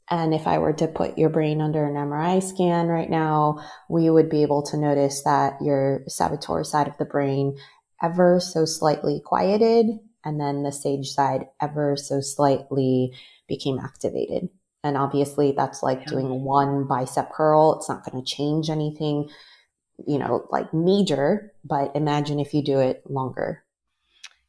And 0.09 0.33
if 0.33 0.47
I 0.47 0.57
were 0.57 0.73
to 0.73 0.87
put 0.87 1.17
your 1.17 1.29
brain 1.29 1.61
under 1.61 1.85
an 1.85 1.93
MRI 1.93 2.43
scan 2.43 2.87
right 2.87 3.09
now, 3.09 3.63
we 3.89 4.09
would 4.09 4.29
be 4.29 4.41
able 4.41 4.61
to 4.63 4.77
notice 4.77 5.23
that 5.23 5.61
your 5.61 6.03
saboteur 6.07 6.63
side 6.63 6.87
of 6.87 6.97
the 6.97 7.05
brain 7.05 7.57
ever 8.01 8.39
so 8.41 8.65
slightly 8.65 9.21
quieted 9.23 9.87
and 10.25 10.39
then 10.39 10.63
the 10.63 10.71
sage 10.71 11.09
side 11.09 11.45
ever 11.61 11.95
so 11.95 12.21
slightly 12.21 13.13
became 13.47 13.79
activated. 13.79 14.49
And 14.83 14.97
obviously, 14.97 15.53
that's 15.53 15.81
like 15.81 16.01
yeah. 16.01 16.07
doing 16.07 16.43
one 16.43 16.85
bicep 16.87 17.31
curl. 17.31 17.77
It's 17.77 17.89
not 17.89 18.03
going 18.03 18.23
to 18.23 18.29
change 18.29 18.69
anything, 18.69 19.29
you 20.07 20.17
know, 20.17 20.47
like 20.51 20.73
major, 20.73 21.53
but 21.63 21.95
imagine 21.95 22.39
if 22.39 22.53
you 22.53 22.63
do 22.63 22.79
it 22.79 23.03
longer. 23.09 23.63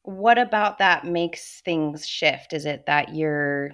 What 0.03 0.39
about 0.39 0.79
that 0.79 1.07
makes 1.07 1.63
things 1.65 2.07
shift? 2.07 2.53
Is 2.53 2.67
it 2.67 2.85
that 2.87 3.15
you're, 3.15 3.71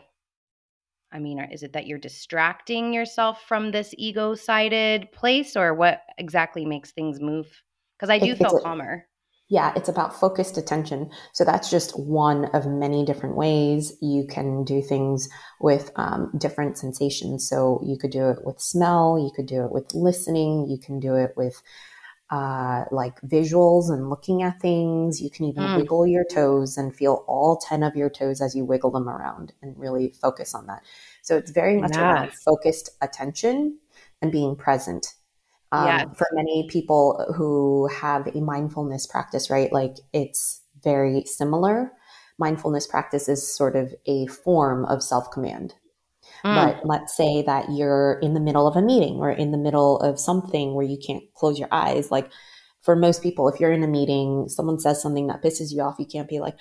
I 1.12 1.18
mean, 1.18 1.40
is 1.40 1.64
it 1.64 1.72
that 1.72 1.86
you're 1.88 1.98
distracting 1.98 2.94
yourself 2.94 3.42
from 3.48 3.72
this 3.72 3.92
ego 3.98 4.36
sided 4.36 5.10
place, 5.10 5.56
or 5.56 5.74
what 5.74 6.02
exactly 6.18 6.64
makes 6.64 6.92
things 6.92 7.20
move? 7.20 7.48
Because 7.96 8.10
I 8.10 8.18
do 8.18 8.32
it, 8.32 8.38
feel 8.38 8.60
calmer. 8.60 9.06
Yeah, 9.50 9.72
it's 9.74 9.88
about 9.88 10.14
focused 10.14 10.56
attention. 10.56 11.10
So 11.32 11.44
that's 11.44 11.70
just 11.70 11.98
one 11.98 12.44
of 12.54 12.66
many 12.66 13.04
different 13.04 13.34
ways 13.36 13.92
you 14.00 14.24
can 14.24 14.62
do 14.62 14.80
things 14.80 15.28
with 15.60 15.90
um, 15.96 16.30
different 16.38 16.78
sensations. 16.78 17.48
So 17.48 17.82
you 17.84 17.98
could 17.98 18.12
do 18.12 18.28
it 18.28 18.44
with 18.44 18.60
smell, 18.60 19.18
you 19.18 19.32
could 19.34 19.46
do 19.46 19.64
it 19.64 19.72
with 19.72 19.92
listening, 19.92 20.68
you 20.68 20.78
can 20.78 21.00
do 21.00 21.16
it 21.16 21.32
with 21.36 21.60
uh, 22.30 22.84
like 22.92 23.20
visuals 23.22 23.90
and 23.90 24.08
looking 24.08 24.44
at 24.44 24.60
things. 24.60 25.20
You 25.20 25.30
can 25.30 25.46
even 25.46 25.64
mm. 25.64 25.76
wiggle 25.78 26.06
your 26.06 26.24
toes 26.24 26.76
and 26.76 26.94
feel 26.94 27.24
all 27.26 27.56
10 27.56 27.82
of 27.82 27.96
your 27.96 28.08
toes 28.08 28.40
as 28.40 28.54
you 28.54 28.64
wiggle 28.64 28.92
them 28.92 29.08
around 29.08 29.52
and 29.62 29.76
really 29.76 30.14
focus 30.22 30.54
on 30.54 30.68
that. 30.68 30.84
So 31.22 31.36
it's 31.36 31.50
very 31.50 31.76
much 31.80 31.96
about 31.96 32.32
focused 32.34 32.90
attention 33.02 33.78
and 34.22 34.30
being 34.30 34.54
present 34.54 35.16
um, 35.72 36.14
for 36.14 36.26
many 36.32 36.66
people 36.68 37.32
who 37.36 37.88
have 37.88 38.26
a 38.28 38.40
mindfulness 38.40 39.06
practice, 39.06 39.50
right? 39.50 39.72
Like 39.72 39.96
it's 40.12 40.62
very 40.82 41.24
similar. 41.24 41.92
Mindfulness 42.38 42.86
practice 42.86 43.28
is 43.28 43.54
sort 43.54 43.76
of 43.76 43.94
a 44.06 44.26
form 44.26 44.84
of 44.86 45.02
self 45.02 45.30
command. 45.30 45.74
Mm. 46.44 46.54
But 46.54 46.86
let's 46.86 47.16
say 47.16 47.42
that 47.42 47.70
you're 47.70 48.18
in 48.22 48.34
the 48.34 48.40
middle 48.40 48.66
of 48.66 48.76
a 48.76 48.82
meeting 48.82 49.16
or 49.16 49.30
in 49.30 49.52
the 49.52 49.58
middle 49.58 49.98
of 50.00 50.18
something 50.18 50.74
where 50.74 50.86
you 50.86 50.98
can't 51.04 51.22
close 51.34 51.58
your 51.58 51.68
eyes. 51.70 52.10
Like 52.10 52.30
for 52.82 52.96
most 52.96 53.22
people, 53.22 53.48
if 53.48 53.60
you're 53.60 53.72
in 53.72 53.84
a 53.84 53.88
meeting, 53.88 54.48
someone 54.48 54.80
says 54.80 55.02
something 55.02 55.26
that 55.26 55.42
pisses 55.42 55.72
you 55.72 55.82
off, 55.82 55.96
you 55.98 56.06
can't 56.06 56.28
be 56.28 56.40
like, 56.40 56.56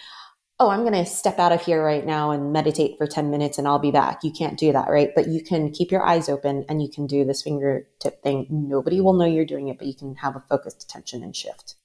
oh, 0.59 0.69
I'm 0.69 0.81
going 0.81 0.93
to 0.93 1.05
step 1.05 1.39
out 1.39 1.53
of 1.53 1.61
here 1.61 1.83
right 1.83 2.05
now 2.05 2.31
and 2.31 2.51
meditate 2.51 2.97
for 2.97 3.07
10 3.07 3.31
minutes 3.31 3.57
and 3.57 3.67
I'll 3.67 3.79
be 3.79 3.91
back. 3.91 4.23
You 4.23 4.31
can't 4.31 4.59
do 4.59 4.73
that, 4.73 4.89
right? 4.89 5.09
But 5.15 5.27
you 5.27 5.41
can 5.41 5.71
keep 5.71 5.89
your 5.89 6.05
eyes 6.05 6.27
open 6.27 6.65
and 6.67 6.81
you 6.81 6.89
can 6.89 7.07
do 7.07 7.23
this 7.23 7.41
fingertip 7.41 8.21
thing. 8.21 8.45
Nobody 8.49 8.99
will 8.99 9.13
know 9.13 9.25
you're 9.25 9.45
doing 9.45 9.69
it, 9.69 9.77
but 9.77 9.87
you 9.87 9.95
can 9.95 10.15
have 10.15 10.35
a 10.35 10.43
focused 10.49 10.83
attention 10.83 11.23
and 11.23 11.33
shift. 11.33 11.75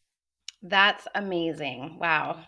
That's 0.62 1.06
amazing. 1.14 1.98
Wow. 2.00 2.40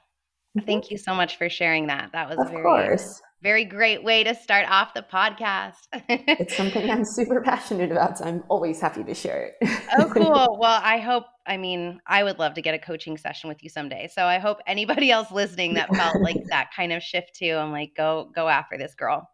Mm-hmm. 0.56 0.66
Thank 0.66 0.90
you 0.90 0.99
so 0.99 1.14
much 1.14 1.37
for 1.37 1.49
sharing 1.49 1.87
that. 1.87 2.11
That 2.12 2.28
was 2.28 2.38
of 2.38 2.50
very 2.50 2.62
course. 2.62 3.23
Very 3.43 3.64
great 3.64 4.02
way 4.02 4.25
to 4.25 4.35
start 4.35 4.69
off 4.69 4.95
the 4.95 5.02
podcast. 5.02 5.88
it's 6.09 6.57
something 6.57 6.90
I'm 6.90 7.05
super 7.05 7.43
passionate 7.43 7.93
about, 7.93 8.19
so 8.19 8.25
I'm 8.25 8.43
always 8.49 8.81
happy 8.81 9.05
to 9.05 9.14
share 9.14 9.55
it. 9.61 9.81
oh, 9.99 10.11
cool. 10.12 10.59
Well, 10.59 10.81
I 10.83 10.99
hope, 10.99 11.25
I 11.47 11.57
mean, 11.57 12.00
I 12.07 12.25
would 12.25 12.38
love 12.38 12.55
to 12.55 12.62
get 12.62 12.75
a 12.75 12.78
coaching 12.78 13.19
session 13.19 13.49
with 13.49 13.62
you 13.62 13.69
someday. 13.69 14.09
So 14.12 14.25
I 14.25 14.38
hope 14.38 14.59
anybody 14.66 15.11
else 15.11 15.31
listening 15.31 15.75
that 15.75 15.95
felt 15.95 16.16
like 16.21 16.43
that 16.49 16.71
kind 16.75 16.93
of 16.93 17.02
shift 17.02 17.35
too, 17.35 17.55
I'm 17.55 17.73
like, 17.73 17.93
go, 17.97 18.31
go 18.35 18.49
after 18.49 18.78
this 18.78 18.95
girl. 18.95 19.28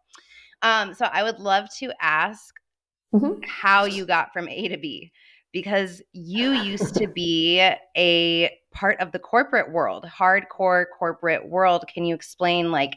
Um, 0.61 0.93
so 0.93 1.05
I 1.05 1.23
would 1.23 1.39
love 1.39 1.69
to 1.79 1.91
ask 2.01 2.53
mm-hmm. 3.13 3.39
how 3.45 3.85
you 3.85 4.05
got 4.05 4.33
from 4.33 4.49
A 4.49 4.67
to 4.67 4.77
B 4.77 5.11
because 5.53 6.01
you 6.11 6.51
used 6.51 6.95
to 6.95 7.07
be 7.07 7.59
a 7.95 8.51
part 8.73 8.99
of 8.99 9.11
the 9.11 9.19
corporate 9.19 9.71
world, 9.71 10.05
hardcore 10.05 10.85
corporate 10.97 11.47
world. 11.47 11.85
Can 11.93 12.05
you 12.05 12.15
explain, 12.15 12.71
like, 12.71 12.93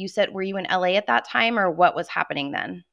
you 0.00 0.08
said, 0.08 0.32
were 0.32 0.42
you 0.42 0.56
in 0.56 0.66
LA 0.70 0.94
at 0.94 1.06
that 1.06 1.28
time 1.28 1.58
or 1.58 1.70
what 1.70 1.94
was 1.94 2.08
happening 2.08 2.52
then? 2.52 2.84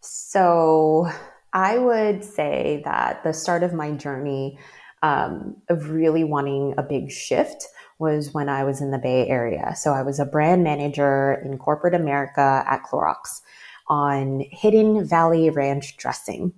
So 0.00 1.08
I 1.52 1.78
would 1.78 2.24
say 2.24 2.82
that 2.84 3.22
the 3.24 3.32
start 3.32 3.62
of 3.62 3.72
my 3.72 3.92
journey 3.92 4.58
um, 5.02 5.56
of 5.68 5.90
really 5.90 6.24
wanting 6.24 6.74
a 6.76 6.82
big 6.82 7.10
shift 7.10 7.66
was 7.98 8.32
when 8.32 8.48
I 8.48 8.64
was 8.64 8.80
in 8.80 8.90
the 8.90 8.98
Bay 8.98 9.26
Area. 9.28 9.74
So 9.76 9.92
I 9.92 10.02
was 10.02 10.20
a 10.20 10.24
brand 10.24 10.62
manager 10.62 11.40
in 11.44 11.58
corporate 11.58 11.94
America 11.94 12.64
at 12.66 12.82
Clorox 12.82 13.40
on 13.88 14.44
Hidden 14.50 15.06
Valley 15.08 15.50
Ranch 15.50 15.96
dressing. 15.96 16.52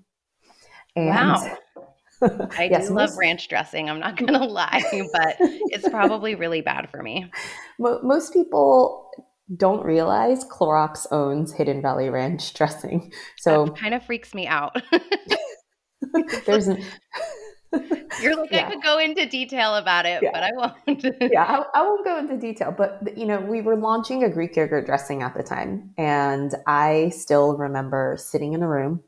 And 0.97 1.09
wow. 1.09 1.59
I 2.59 2.69
yes, 2.71 2.89
do 2.89 2.95
most, 2.95 3.11
love 3.11 3.19
ranch 3.19 3.49
dressing. 3.49 3.89
I'm 3.89 4.01
not 4.01 4.17
going 4.17 4.33
to 4.41 4.45
lie, 4.45 4.83
but 5.13 5.37
it's 5.41 5.89
probably 5.89 6.35
really 6.35 6.61
bad 6.61 6.91
for 6.91 7.03
me. 7.03 7.31
Most 7.79 8.33
people 8.33 9.11
don't 9.57 9.85
realize 9.85 10.45
Clorox 10.45 11.07
owns 11.11 11.53
Hidden 11.53 11.83
Valley 11.83 12.09
Ranch 12.09 12.55
dressing. 12.55 13.13
So 13.37 13.67
that 13.67 13.77
kind 13.77 13.95
of 13.95 14.05
freaks 14.05 14.35
me 14.35 14.47
out. 14.47 14.81
there's 16.47 16.69
an, 16.69 16.83
You're 18.21 18.37
like, 18.37 18.51
yeah. 18.51 18.67
I 18.67 18.71
could 18.71 18.83
go 18.83 18.99
into 18.99 19.27
detail 19.27 19.77
about 19.77 20.07
it, 20.07 20.23
yeah. 20.23 20.31
but 20.33 20.43
I 20.43 20.51
won't. 20.53 21.05
yeah, 21.33 21.45
I, 21.45 21.81
I, 21.81 21.83
won't 21.83 22.05
go 22.05 22.19
into 22.19 22.37
detail. 22.37 22.75
But, 22.77 23.17
you 23.17 23.27
know, 23.27 23.41
we 23.41 23.61
were 23.61 23.77
launching 23.77 24.25
a 24.25 24.29
Greek 24.29 24.57
yogurt 24.57 24.87
dressing 24.87 25.23
at 25.23 25.35
the 25.37 25.43
time. 25.43 25.93
And 25.97 26.55
I 26.67 27.11
still 27.11 27.57
remember 27.57 28.17
sitting 28.19 28.53
in 28.53 28.63
a 28.63 28.69
room 28.69 29.03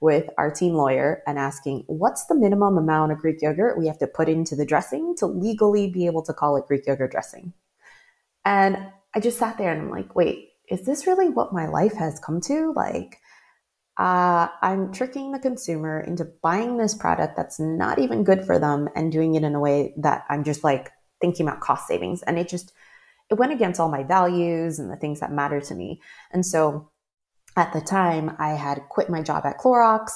with 0.00 0.30
our 0.36 0.50
team 0.50 0.74
lawyer 0.74 1.22
and 1.26 1.38
asking, 1.38 1.84
what's 1.86 2.26
the 2.26 2.34
minimum 2.34 2.76
amount 2.76 3.12
of 3.12 3.18
Greek 3.18 3.40
yogurt 3.40 3.78
we 3.78 3.86
have 3.86 3.98
to 3.98 4.06
put 4.06 4.28
into 4.28 4.56
the 4.56 4.66
dressing 4.66 5.14
to 5.18 5.26
legally 5.26 5.90
be 5.90 6.06
able 6.06 6.22
to 6.22 6.32
call 6.32 6.56
it 6.56 6.66
Greek 6.66 6.86
yogurt 6.86 7.12
dressing? 7.12 7.52
And 8.44 8.78
I 9.14 9.20
just 9.20 9.38
sat 9.38 9.58
there 9.58 9.72
and 9.72 9.82
I'm 9.82 9.90
like, 9.90 10.14
wait, 10.14 10.50
is 10.70 10.84
this 10.84 11.06
really 11.06 11.28
what 11.28 11.52
my 11.52 11.66
life 11.66 11.94
has 11.94 12.20
come 12.20 12.40
to? 12.42 12.72
Like, 12.74 13.18
uh, 13.98 14.48
I'm 14.62 14.92
tricking 14.92 15.32
the 15.32 15.38
consumer 15.38 16.00
into 16.00 16.28
buying 16.42 16.76
this 16.76 16.94
product 16.94 17.36
that's 17.36 17.58
not 17.58 17.98
even 17.98 18.22
good 18.22 18.44
for 18.44 18.58
them 18.58 18.88
and 18.94 19.10
doing 19.10 19.34
it 19.34 19.42
in 19.42 19.54
a 19.54 19.60
way 19.60 19.92
that 19.96 20.24
I'm 20.28 20.44
just 20.44 20.62
like 20.62 20.90
thinking 21.20 21.48
about 21.48 21.60
cost 21.60 21.88
savings. 21.88 22.22
And 22.22 22.38
it 22.38 22.48
just, 22.48 22.72
it 23.28 23.34
went 23.34 23.52
against 23.52 23.80
all 23.80 23.90
my 23.90 24.04
values 24.04 24.78
and 24.78 24.90
the 24.90 24.96
things 24.96 25.20
that 25.20 25.32
matter 25.32 25.60
to 25.60 25.74
me. 25.74 26.00
And 26.32 26.46
so 26.46 26.90
at 27.56 27.72
the 27.72 27.80
time, 27.80 28.36
I 28.38 28.50
had 28.50 28.82
quit 28.88 29.10
my 29.10 29.20
job 29.20 29.44
at 29.44 29.58
Clorox. 29.58 30.10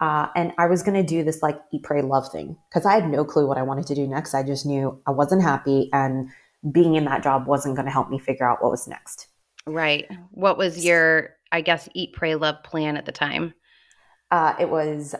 Uh, 0.00 0.28
and 0.34 0.52
I 0.58 0.66
was 0.66 0.82
going 0.82 0.96
to 0.96 1.06
do 1.06 1.22
this 1.22 1.42
like 1.42 1.60
eat, 1.72 1.82
pray, 1.82 2.00
love 2.00 2.32
thing 2.32 2.56
because 2.68 2.86
I 2.86 2.94
had 2.94 3.08
no 3.08 3.24
clue 3.24 3.46
what 3.46 3.58
I 3.58 3.62
wanted 3.62 3.86
to 3.88 3.94
do 3.94 4.08
next. 4.08 4.34
I 4.34 4.42
just 4.42 4.64
knew 4.64 5.00
I 5.06 5.10
wasn't 5.10 5.42
happy 5.42 5.90
and 5.92 6.30
being 6.72 6.94
in 6.94 7.04
that 7.06 7.22
job 7.22 7.46
wasn't 7.46 7.76
going 7.76 7.86
to 7.86 7.92
help 7.92 8.10
me 8.10 8.18
figure 8.18 8.48
out 8.48 8.62
what 8.62 8.70
was 8.70 8.86
next. 8.88 9.28
Right. 9.66 10.06
What 10.30 10.58
was 10.58 10.84
your, 10.84 11.30
I 11.52 11.60
guess, 11.60 11.88
eat, 11.94 12.12
pray, 12.12 12.34
love 12.34 12.62
plan 12.64 12.96
at 12.96 13.06
the 13.06 13.12
time? 13.12 13.54
Uh, 14.30 14.54
it 14.58 14.68
was 14.68 15.14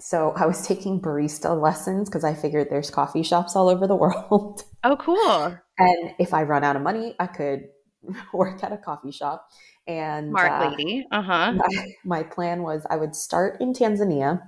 so 0.00 0.32
I 0.36 0.46
was 0.46 0.66
taking 0.66 1.00
barista 1.00 1.60
lessons 1.60 2.08
because 2.08 2.24
I 2.24 2.34
figured 2.34 2.68
there's 2.70 2.90
coffee 2.90 3.22
shops 3.22 3.56
all 3.56 3.68
over 3.68 3.86
the 3.86 3.96
world. 3.96 4.62
Oh, 4.84 4.96
cool. 4.96 5.58
and 5.78 6.14
if 6.20 6.32
I 6.32 6.44
run 6.44 6.62
out 6.62 6.76
of 6.76 6.82
money, 6.82 7.16
I 7.18 7.26
could 7.26 7.64
work 8.32 8.62
at 8.62 8.72
a 8.72 8.76
coffee 8.76 9.10
shop. 9.10 9.48
And 9.88 10.30
Mark 10.30 10.52
uh, 10.52 10.70
lady. 10.70 11.04
Uh-huh. 11.10 11.52
My, 11.52 11.86
my, 12.04 12.22
plan 12.22 12.62
was 12.62 12.86
I 12.88 12.94
would 12.94 13.16
start 13.16 13.60
in 13.60 13.72
Tanzania. 13.72 14.40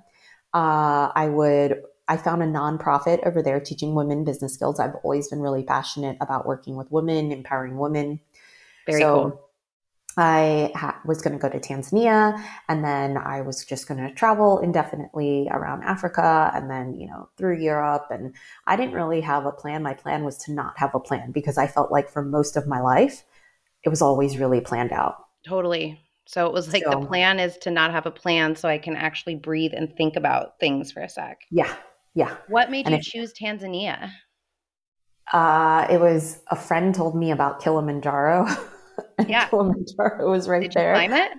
Uh, 0.54 1.11
I 1.14 1.28
would 1.28 1.83
I 2.11 2.16
found 2.16 2.42
a 2.42 2.46
nonprofit 2.46 3.25
over 3.25 3.40
there 3.40 3.61
teaching 3.61 3.94
women 3.94 4.25
business 4.25 4.53
skills. 4.53 4.81
I've 4.81 4.96
always 5.05 5.29
been 5.29 5.40
really 5.40 5.62
passionate 5.62 6.16
about 6.20 6.44
working 6.44 6.75
with 6.75 6.90
women, 6.90 7.31
empowering 7.31 7.79
women. 7.79 8.18
Very 8.85 9.01
so 9.01 9.14
cool. 9.14 9.51
I 10.16 10.73
ha- 10.75 11.01
was 11.07 11.23
going 11.23 11.38
to 11.38 11.38
go 11.38 11.49
to 11.49 11.61
Tanzania 11.61 12.44
and 12.68 12.85
then 12.85 13.16
I 13.16 13.42
was 13.42 13.64
just 13.64 13.87
going 13.87 14.05
to 14.05 14.12
travel 14.12 14.59
indefinitely 14.59 15.49
around 15.53 15.85
Africa 15.85 16.51
and 16.53 16.68
then, 16.68 16.99
you 16.99 17.07
know, 17.07 17.29
through 17.38 17.61
Europe. 17.61 18.09
And 18.11 18.35
I 18.66 18.75
didn't 18.75 18.94
really 18.94 19.20
have 19.20 19.46
a 19.46 19.53
plan. 19.53 19.85
My 19.85 19.94
plan 19.94 20.25
was 20.25 20.37
to 20.38 20.53
not 20.53 20.77
have 20.79 20.96
a 20.96 21.01
plan 21.01 21.31
because 21.31 21.59
I 21.59 21.68
felt 21.68 21.92
like 21.92 22.11
for 22.11 22.23
most 22.23 22.57
of 22.57 22.66
my 22.66 22.81
life, 22.81 23.23
it 23.85 23.88
was 23.88 24.03
always 24.03 24.37
really 24.37 24.61
planned 24.61 24.90
out. 24.90 25.27
Totally. 25.46 26.01
So 26.27 26.46
it 26.46 26.53
was 26.53 26.73
like 26.73 26.83
so, 26.83 26.90
the 26.90 27.07
plan 27.07 27.38
is 27.38 27.57
to 27.59 27.70
not 27.70 27.92
have 27.92 28.07
a 28.07 28.11
plan 28.11 28.57
so 28.57 28.68
I 28.68 28.79
can 28.79 28.96
actually 28.96 29.37
breathe 29.37 29.75
and 29.75 29.94
think 29.96 30.16
about 30.16 30.59
things 30.59 30.90
for 30.90 31.03
a 31.03 31.09
sec. 31.09 31.42
Yeah. 31.53 31.73
Yeah. 32.14 32.37
What 32.49 32.70
made 32.70 32.87
and 32.87 32.94
you 32.94 32.99
if, 32.99 33.05
choose 33.05 33.33
Tanzania? 33.33 34.11
Uh, 35.33 35.87
it 35.90 36.01
was 36.01 36.40
a 36.51 36.57
friend 36.57 36.94
told 36.94 37.16
me 37.16 37.31
about 37.31 37.61
Kilimanjaro. 37.62 38.46
yeah. 39.29 39.49
Kilimanjaro 39.49 40.31
was 40.31 40.49
right 40.49 40.62
did 40.62 40.73
there. 40.73 40.94
climb 40.94 41.12
it? 41.12 41.33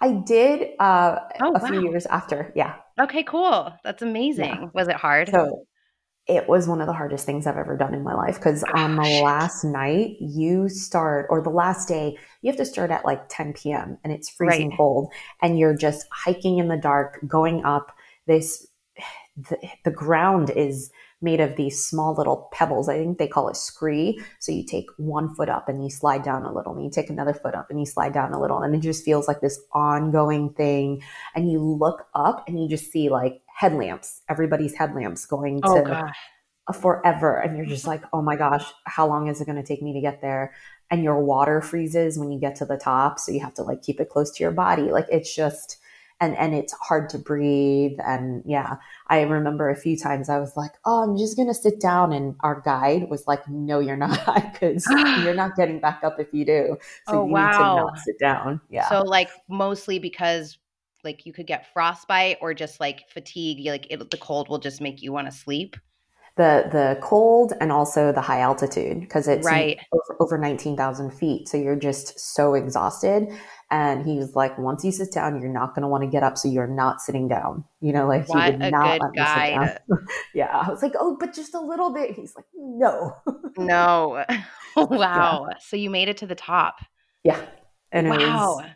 I 0.00 0.12
did 0.26 0.70
uh, 0.80 1.18
oh, 1.40 1.48
a 1.48 1.52
wow. 1.52 1.66
few 1.66 1.82
years 1.82 2.06
after. 2.06 2.52
Yeah. 2.56 2.74
Okay, 3.00 3.22
cool. 3.22 3.72
That's 3.84 4.02
amazing. 4.02 4.44
Yeah. 4.44 4.68
Was 4.74 4.88
it 4.88 4.96
hard? 4.96 5.30
So 5.30 5.66
it 6.26 6.48
was 6.48 6.68
one 6.68 6.80
of 6.80 6.86
the 6.86 6.92
hardest 6.92 7.26
things 7.26 7.46
I've 7.46 7.56
ever 7.56 7.76
done 7.76 7.94
in 7.94 8.04
my 8.04 8.14
life 8.14 8.36
because 8.36 8.62
on 8.74 8.96
the 8.96 9.22
last 9.24 9.64
night 9.64 10.16
you 10.20 10.68
start, 10.68 11.26
or 11.30 11.42
the 11.42 11.50
last 11.50 11.88
day, 11.88 12.16
you 12.42 12.50
have 12.50 12.58
to 12.58 12.64
start 12.64 12.90
at 12.90 13.04
like 13.04 13.28
10 13.28 13.54
p.m. 13.54 13.98
and 14.04 14.12
it's 14.12 14.28
freezing 14.28 14.70
right. 14.70 14.76
cold, 14.76 15.12
and 15.40 15.58
you're 15.58 15.76
just 15.76 16.06
hiking 16.12 16.58
in 16.58 16.68
the 16.68 16.76
dark, 16.76 17.18
going 17.26 17.64
up 17.64 17.92
this. 18.26 18.66
The, 19.36 19.56
the 19.84 19.90
ground 19.90 20.50
is 20.50 20.90
made 21.22 21.40
of 21.40 21.56
these 21.56 21.82
small 21.82 22.14
little 22.14 22.48
pebbles. 22.52 22.88
I 22.88 22.98
think 22.98 23.16
they 23.16 23.28
call 23.28 23.48
it 23.48 23.56
scree. 23.56 24.20
So 24.40 24.52
you 24.52 24.64
take 24.64 24.86
one 24.96 25.34
foot 25.34 25.48
up 25.48 25.68
and 25.68 25.82
you 25.82 25.88
slide 25.88 26.22
down 26.22 26.44
a 26.44 26.52
little, 26.52 26.74
and 26.74 26.84
you 26.84 26.90
take 26.90 27.08
another 27.08 27.32
foot 27.32 27.54
up 27.54 27.70
and 27.70 27.78
you 27.80 27.86
slide 27.86 28.12
down 28.12 28.32
a 28.32 28.40
little. 28.40 28.60
And 28.60 28.74
it 28.74 28.80
just 28.80 29.04
feels 29.04 29.28
like 29.28 29.40
this 29.40 29.58
ongoing 29.72 30.52
thing. 30.52 31.02
And 31.34 31.50
you 31.50 31.60
look 31.60 32.06
up 32.14 32.46
and 32.46 32.60
you 32.60 32.68
just 32.68 32.90
see 32.90 33.08
like 33.08 33.40
headlamps, 33.46 34.20
everybody's 34.28 34.74
headlamps 34.74 35.24
going 35.24 35.60
oh, 35.62 35.82
to 35.82 36.12
forever. 36.74 37.38
And 37.38 37.56
you're 37.56 37.66
just 37.66 37.86
like, 37.86 38.02
oh 38.12 38.20
my 38.20 38.36
gosh, 38.36 38.64
how 38.84 39.06
long 39.06 39.28
is 39.28 39.40
it 39.40 39.46
going 39.46 39.56
to 39.56 39.66
take 39.66 39.82
me 39.82 39.94
to 39.94 40.00
get 40.00 40.20
there? 40.20 40.52
And 40.90 41.02
your 41.02 41.24
water 41.24 41.62
freezes 41.62 42.18
when 42.18 42.32
you 42.32 42.38
get 42.38 42.56
to 42.56 42.66
the 42.66 42.76
top. 42.76 43.18
So 43.18 43.32
you 43.32 43.40
have 43.40 43.54
to 43.54 43.62
like 43.62 43.82
keep 43.82 43.98
it 44.00 44.10
close 44.10 44.30
to 44.32 44.42
your 44.42 44.52
body. 44.52 44.90
Like 44.90 45.06
it's 45.10 45.34
just, 45.34 45.78
and 46.22 46.38
and 46.38 46.54
it's 46.54 46.72
hard 46.74 47.08
to 47.10 47.18
breathe 47.18 47.98
and 48.06 48.42
yeah 48.46 48.76
i 49.08 49.20
remember 49.22 49.68
a 49.68 49.76
few 49.76 49.96
times 49.96 50.28
i 50.28 50.38
was 50.38 50.56
like 50.56 50.70
oh 50.86 51.02
i'm 51.02 51.18
just 51.18 51.36
gonna 51.36 51.52
sit 51.52 51.80
down 51.80 52.12
and 52.12 52.36
our 52.40 52.60
guide 52.60 53.10
was 53.10 53.26
like 53.26 53.46
no 53.48 53.80
you're 53.80 53.96
not 53.96 54.52
because 54.52 54.86
you're 55.22 55.34
not 55.34 55.56
getting 55.56 55.80
back 55.80 56.02
up 56.04 56.18
if 56.20 56.32
you 56.32 56.44
do 56.44 56.76
so 57.08 57.22
oh, 57.22 57.26
you 57.26 57.32
wow. 57.32 57.50
need 57.50 57.80
to 57.80 57.86
not 57.86 57.98
sit 57.98 58.18
down 58.20 58.60
yeah 58.70 58.88
so 58.88 59.02
like 59.02 59.28
mostly 59.48 59.98
because 59.98 60.56
like 61.04 61.26
you 61.26 61.32
could 61.32 61.48
get 61.48 61.66
frostbite 61.72 62.38
or 62.40 62.54
just 62.54 62.78
like 62.78 63.02
fatigue 63.10 63.66
like 63.66 63.88
it, 63.90 64.10
the 64.10 64.16
cold 64.18 64.48
will 64.48 64.60
just 64.60 64.80
make 64.80 65.02
you 65.02 65.12
want 65.12 65.26
to 65.26 65.36
sleep 65.36 65.76
the 66.36 66.66
the 66.72 66.98
cold 67.02 67.52
and 67.60 67.70
also 67.70 68.10
the 68.10 68.20
high 68.20 68.40
altitude 68.40 69.00
because 69.00 69.28
it's 69.28 69.44
right. 69.44 69.78
over, 69.92 70.16
over 70.20 70.38
19,000 70.38 71.10
feet. 71.10 71.46
So 71.46 71.58
you're 71.58 71.76
just 71.76 72.18
so 72.18 72.54
exhausted. 72.54 73.28
And 73.72 74.04
he's 74.04 74.36
like, 74.36 74.58
once 74.58 74.84
you 74.84 74.92
sit 74.92 75.12
down, 75.12 75.40
you're 75.40 75.50
not 75.50 75.74
going 75.74 75.80
to 75.80 75.88
want 75.88 76.04
to 76.04 76.06
get 76.06 76.22
up. 76.22 76.36
So 76.36 76.46
you're 76.46 76.66
not 76.66 77.00
sitting 77.00 77.26
down. 77.26 77.64
You 77.80 77.94
know, 77.94 78.06
like 78.06 78.28
what 78.28 78.44
he 78.44 78.58
would 78.58 78.70
not 78.70 79.00
let 79.00 79.14
guide. 79.14 79.60
me 79.60 79.66
sit 79.66 79.78
down. 79.88 80.06
yeah. 80.34 80.58
I 80.58 80.68
was 80.68 80.82
like, 80.82 80.92
oh, 81.00 81.16
but 81.18 81.32
just 81.32 81.54
a 81.54 81.60
little 81.60 81.90
bit. 81.90 82.10
He's 82.10 82.36
like, 82.36 82.44
no. 82.54 83.16
no. 83.56 84.26
wow. 84.76 85.46
Yeah. 85.48 85.56
So 85.58 85.76
you 85.76 85.88
made 85.88 86.10
it 86.10 86.18
to 86.18 86.26
the 86.26 86.34
top. 86.34 86.80
Yeah. 87.24 87.40
And 87.92 88.10
wow. 88.10 88.56
Was, 88.56 88.66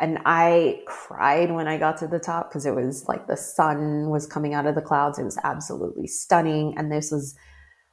and 0.00 0.18
I 0.26 0.82
cried 0.88 1.52
when 1.52 1.68
I 1.68 1.78
got 1.78 1.96
to 1.98 2.08
the 2.08 2.18
top 2.18 2.50
because 2.50 2.66
it 2.66 2.74
was 2.74 3.06
like 3.06 3.28
the 3.28 3.36
sun 3.36 4.10
was 4.10 4.26
coming 4.26 4.54
out 4.54 4.66
of 4.66 4.74
the 4.74 4.82
clouds. 4.82 5.20
It 5.20 5.24
was 5.24 5.38
absolutely 5.44 6.08
stunning. 6.08 6.74
And 6.76 6.90
this 6.90 7.12
was 7.12 7.36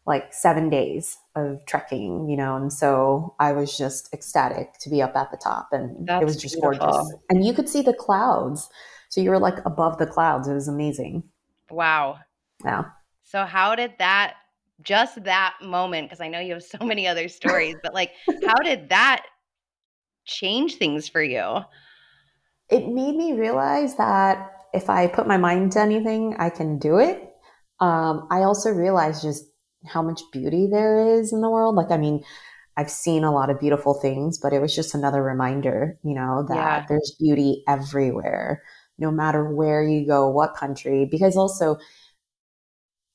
like 0.06 0.34
seven 0.34 0.70
days 0.70 1.18
of 1.36 1.60
trekking, 1.68 2.28
you 2.28 2.36
know, 2.36 2.56
and 2.56 2.74
so 2.74 3.36
I 3.40 3.52
was 3.52 3.78
just 3.78 4.12
ecstatic 4.14 4.74
to 4.80 4.90
be 4.90 5.02
up 5.02 5.16
at 5.16 5.32
the 5.32 5.38
top 5.38 5.70
and 5.72 6.08
That's 6.08 6.22
it 6.22 6.26
was 6.26 6.38
just 6.38 6.56
beautiful. 6.60 6.88
gorgeous. 6.88 7.14
And 7.30 7.46
you 7.46 7.54
could 7.54 7.70
see 7.70 7.82
the 7.82 7.94
clouds. 7.94 8.68
So 9.10 9.22
you 9.22 9.30
were 9.30 9.40
like 9.40 9.64
above 9.66 9.98
the 9.98 10.08
clouds. 10.08 10.48
It 10.48 10.54
was 10.54 10.68
amazing. 10.68 11.24
Wow. 11.70 12.18
Yeah. 12.66 12.86
So 13.24 13.46
how 13.46 13.76
did 13.76 13.94
that 14.00 14.36
just 14.82 15.24
that 15.26 15.56
moment 15.62 16.08
because 16.08 16.22
I 16.22 16.28
know 16.28 16.40
you 16.40 16.54
have 16.54 16.64
so 16.64 16.80
many 16.86 17.08
other 17.08 17.28
stories, 17.28 17.76
but 17.84 17.94
like 17.94 18.12
how 18.46 18.56
did 18.64 18.90
that 18.90 19.26
change 20.26 20.76
things 20.76 21.08
for 21.08 21.22
you? 21.22 21.60
It 22.70 22.88
made 22.88 23.16
me 23.16 23.34
realize 23.34 23.98
that 23.98 24.52
if 24.74 24.90
I 24.90 25.08
put 25.08 25.28
my 25.28 25.38
mind 25.38 25.74
to 25.74 25.80
anything, 25.82 26.36
I 26.40 26.50
can 26.50 26.80
do 26.80 26.98
it. 26.98 27.28
Um, 27.80 28.28
I 28.32 28.44
also 28.44 28.70
realized 28.70 29.24
just 29.24 29.46
how 29.86 30.02
much 30.02 30.22
beauty 30.32 30.68
there 30.72 31.20
is 31.20 31.34
in 31.34 31.42
the 31.42 31.50
world. 31.50 31.76
Like, 31.76 31.92
I 31.92 31.98
mean, 31.98 32.24
I've 32.78 32.90
seen 32.90 33.24
a 33.24 33.32
lot 33.32 33.50
of 33.50 33.60
beautiful 33.60 33.94
things, 33.94 34.40
but 34.40 34.54
it 34.54 34.60
was 34.60 34.76
just 34.76 34.94
another 34.94 35.22
reminder, 35.22 35.98
you 36.04 36.16
know, 36.16 36.46
that 36.48 36.56
yeah. 36.56 36.86
there's 36.88 37.16
beauty 37.20 37.64
everywhere, 37.68 38.64
no 38.98 39.12
matter 39.12 39.54
where 39.54 39.84
you 39.84 40.06
go, 40.06 40.30
what 40.30 40.56
country. 40.56 41.08
Because 41.10 41.36
also, 41.36 41.78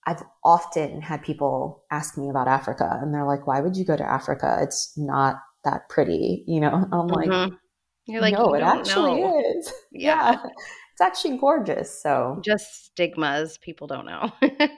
I've 0.07 0.23
often 0.45 1.01
had 1.01 1.23
people 1.23 1.85
ask 1.91 2.17
me 2.17 2.29
about 2.29 2.49
Africa 2.49 2.99
and 3.03 3.13
they're 3.13 3.27
like, 3.27 3.47
why 3.47 3.61
would 3.61 3.77
you 3.77 3.85
go 3.85 3.97
to 3.97 4.05
Africa? 4.09 4.59
It's 4.61 4.93
not 4.97 5.37
that 5.65 5.89
pretty, 5.89 6.45
you 6.47 6.61
know? 6.61 6.87
I'm 6.93 7.09
like, 7.09 7.29
mm-hmm. 7.29 7.55
You're 8.07 8.21
like, 8.21 8.35
no, 8.35 8.51
you 8.51 8.55
it 8.57 8.63
actually 8.63 9.21
know. 9.21 9.43
is. 9.59 9.73
Yeah. 9.93 10.33
yeah. 10.33 10.51
It's 10.93 11.01
actually 11.01 11.39
gorgeous. 11.39 12.03
So 12.03 12.41
just 12.45 12.87
stigmas 12.87 13.59
people 13.59 13.87
don't 13.87 14.07
know. 14.07 14.33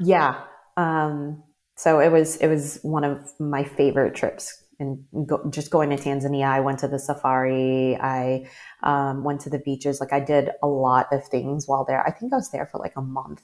yeah. 0.00 0.44
Um, 0.76 1.42
so 1.76 2.00
it 2.00 2.10
was 2.10 2.36
it 2.36 2.48
was 2.48 2.78
one 2.82 3.04
of 3.04 3.32
my 3.38 3.64
favorite 3.64 4.14
trips 4.14 4.62
and 4.78 5.04
go, 5.26 5.42
just 5.50 5.70
going 5.70 5.90
to 5.90 5.96
Tanzania. 5.96 6.46
I 6.46 6.60
went 6.60 6.78
to 6.80 6.88
the 6.88 6.98
safari. 6.98 7.96
I 8.00 8.48
um, 8.82 9.24
went 9.24 9.40
to 9.42 9.50
the 9.50 9.58
beaches. 9.58 10.00
Like 10.00 10.12
I 10.12 10.20
did 10.20 10.50
a 10.62 10.66
lot 10.66 11.12
of 11.12 11.26
things 11.28 11.66
while 11.66 11.84
there. 11.84 12.06
I 12.06 12.10
think 12.10 12.32
I 12.32 12.36
was 12.36 12.50
there 12.50 12.66
for 12.66 12.78
like 12.78 12.94
a 12.96 13.02
month. 13.02 13.42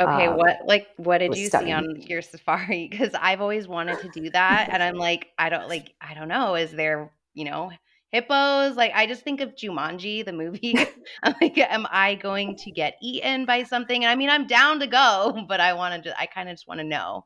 Okay, 0.00 0.26
um, 0.28 0.36
what 0.36 0.58
like 0.64 0.88
what 0.96 1.18
did 1.18 1.36
you 1.36 1.48
stunning. 1.48 1.68
see 1.68 1.72
on 1.72 2.02
your 2.02 2.22
safari? 2.22 2.88
Because 2.90 3.14
I've 3.20 3.40
always 3.40 3.66
wanted 3.66 4.00
to 4.00 4.08
do 4.08 4.30
that, 4.30 4.68
and 4.70 4.82
I'm 4.82 4.96
like, 4.96 5.28
I 5.38 5.48
don't 5.48 5.68
like, 5.68 5.94
I 6.00 6.14
don't 6.14 6.28
know. 6.28 6.54
Is 6.54 6.70
there, 6.70 7.10
you 7.34 7.44
know, 7.44 7.70
hippos. 8.10 8.76
Like 8.76 8.92
I 8.94 9.06
just 9.06 9.22
think 9.22 9.40
of 9.40 9.54
Jumanji, 9.54 10.24
the 10.24 10.32
movie. 10.32 10.74
I'm 11.22 11.34
like, 11.40 11.58
am 11.58 11.86
I 11.90 12.14
going 12.14 12.56
to 12.56 12.70
get 12.70 12.94
eaten 13.02 13.44
by 13.44 13.64
something? 13.64 14.04
And 14.04 14.10
I 14.10 14.14
mean, 14.14 14.30
I'm 14.30 14.46
down 14.46 14.80
to 14.80 14.86
go, 14.86 15.44
but 15.48 15.60
I 15.60 15.74
want 15.74 16.04
to. 16.04 16.20
I 16.20 16.26
kind 16.26 16.48
of 16.48 16.54
just 16.54 16.68
want 16.68 16.80
to 16.80 16.84
know. 16.84 17.24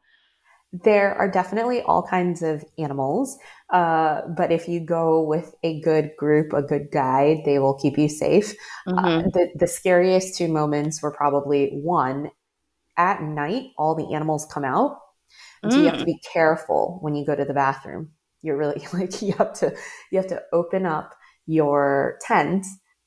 There 0.85 1.14
are 1.14 1.31
definitely 1.31 1.83
all 1.83 2.03
kinds 2.03 2.40
of 2.40 2.64
animals, 2.79 3.37
uh, 3.68 4.23
but 4.35 4.51
if 4.51 4.68
you 4.68 4.81
go 4.81 5.23
with 5.23 5.55
a 5.62 5.83
good 5.83 6.12
group, 6.16 6.55
a 6.55 6.62
good 6.62 6.90
guide, 6.90 7.42
they 7.45 7.59
will 7.59 7.75
keep 7.75 7.99
you 7.99 8.09
safe. 8.09 8.55
Uh, 8.87 8.92
mm-hmm. 8.92 9.05
Uh, 9.05 9.23
the, 9.35 9.49
the 9.55 9.66
scariest 9.66 10.38
two 10.38 10.49
moments 10.49 11.03
were 11.03 11.12
probably 11.12 11.79
one 11.83 12.31
at 12.97 13.23
night, 13.23 13.64
all 13.77 13.95
the 13.95 14.14
animals 14.14 14.47
come 14.51 14.64
out. 14.64 14.99
So 15.68 15.77
you 15.77 15.85
have 15.85 15.99
to 15.99 16.03
mm. 16.03 16.07
be 16.07 16.21
careful 16.33 16.99
when 17.03 17.14
you 17.14 17.25
go 17.25 17.37
to 17.37 17.45
the 17.45 17.55
bathroom 17.55 18.11
you're 18.43 18.57
really 18.57 18.87
like 18.93 19.23
you 19.23 19.33
have 19.39 19.53
to 19.53 19.75
you 20.11 20.19
have 20.19 20.29
to 20.29 20.43
open 20.53 20.87
up 20.87 21.15
your 21.47 22.19
tent 22.23 22.67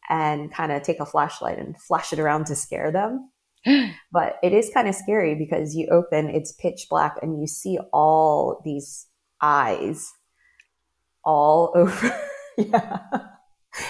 and 0.10 0.54
kind 0.54 0.72
of 0.72 0.82
take 0.84 1.00
a 1.00 1.06
flashlight 1.06 1.58
and 1.58 1.80
flash 1.82 2.14
it 2.14 2.20
around 2.20 2.46
to 2.46 2.56
scare 2.56 2.92
them 2.92 3.32
but 4.12 4.38
it 4.44 4.54
is 4.54 4.72
kind 4.74 4.88
of 4.88 4.96
scary 4.96 5.36
because 5.36 5.76
you 5.76 5.88
open 5.92 6.30
it's 6.30 6.52
pitch 6.54 6.88
black 6.90 7.16
and 7.22 7.40
you 7.40 7.48
see 7.48 7.78
all 7.94 8.62
these 8.66 9.08
eyes 9.42 10.12
all 11.24 11.72
over 11.76 12.20
yeah 12.58 13.00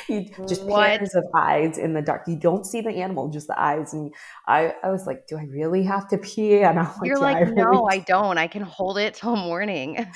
you 0.08 0.26
just 0.48 0.64
what? 0.64 0.98
pairs 0.98 1.16
of 1.16 1.24
eyes 1.36 1.78
in 1.78 1.94
the 1.94 2.02
dark. 2.02 2.24
You 2.28 2.36
don't 2.36 2.66
see 2.66 2.82
the 2.82 2.90
animal, 2.90 3.30
just 3.30 3.48
the 3.48 3.60
eyes. 3.60 3.94
And 3.94 4.14
I, 4.48 4.74
I 4.84 4.90
was 4.90 5.06
like, 5.06 5.28
do 5.28 5.38
I 5.38 5.44
really 5.44 5.84
have 5.84 6.08
to 6.10 6.18
pee? 6.18 6.62
And 6.62 6.80
I'm 6.80 6.86
like, 6.86 7.06
You're 7.06 7.20
like, 7.20 7.38
I 7.38 7.44
no, 7.44 7.66
really 7.66 7.88
I 7.92 8.00
don't. 8.08 8.38
I 8.38 8.48
can 8.48 8.64
hold 8.64 8.98
it 8.98 9.16
till 9.16 9.36
morning. 9.36 10.08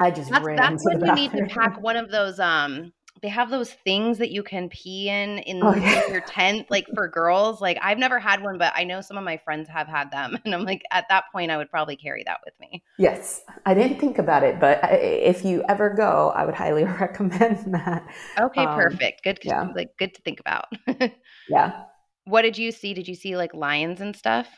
I 0.00 0.10
just 0.10 0.30
that's, 0.30 0.44
ran. 0.44 0.56
That's 0.56 0.84
when 0.84 1.04
you 1.04 1.14
need 1.14 1.32
to 1.32 1.46
pack 1.46 1.80
one 1.80 1.96
of 1.96 2.10
those. 2.10 2.40
Um, 2.40 2.92
they 3.22 3.28
have 3.28 3.50
those 3.50 3.70
things 3.70 4.18
that 4.18 4.30
you 4.30 4.42
can 4.42 4.68
pee 4.70 5.10
in 5.10 5.38
in, 5.40 5.62
oh, 5.62 5.74
yeah. 5.74 6.08
your 6.08 6.22
tent, 6.22 6.70
like 6.70 6.86
for 6.94 7.06
girls. 7.06 7.60
Like 7.60 7.78
I've 7.82 7.98
never 7.98 8.18
had 8.18 8.42
one, 8.42 8.56
but 8.56 8.72
I 8.74 8.84
know 8.84 9.00
some 9.02 9.18
of 9.18 9.24
my 9.24 9.36
friends 9.36 9.68
have 9.68 9.86
had 9.86 10.10
them, 10.10 10.38
and 10.44 10.54
I'm 10.54 10.64
like, 10.64 10.82
at 10.90 11.06
that 11.10 11.24
point, 11.32 11.50
I 11.50 11.56
would 11.56 11.70
probably 11.70 11.96
carry 11.96 12.24
that 12.24 12.40
with 12.44 12.54
me. 12.60 12.82
Yes, 12.98 13.42
I 13.66 13.74
didn't 13.74 14.00
think 14.00 14.18
about 14.18 14.42
it, 14.42 14.58
but 14.58 14.80
if 14.90 15.44
you 15.44 15.62
ever 15.68 15.90
go, 15.90 16.32
I 16.34 16.46
would 16.46 16.54
highly 16.54 16.84
recommend 17.00 17.74
that. 17.74 18.06
Okay, 18.38 18.64
um, 18.64 18.78
perfect. 18.78 19.22
Good, 19.22 19.40
yeah. 19.42 19.68
like 19.74 19.96
good 19.98 20.14
to 20.14 20.22
think 20.22 20.40
about. 20.40 20.66
yeah. 21.48 21.84
What 22.24 22.42
did 22.42 22.56
you 22.56 22.72
see? 22.72 22.94
Did 22.94 23.08
you 23.08 23.14
see 23.14 23.36
like 23.36 23.52
lions 23.54 24.00
and 24.00 24.16
stuff? 24.16 24.48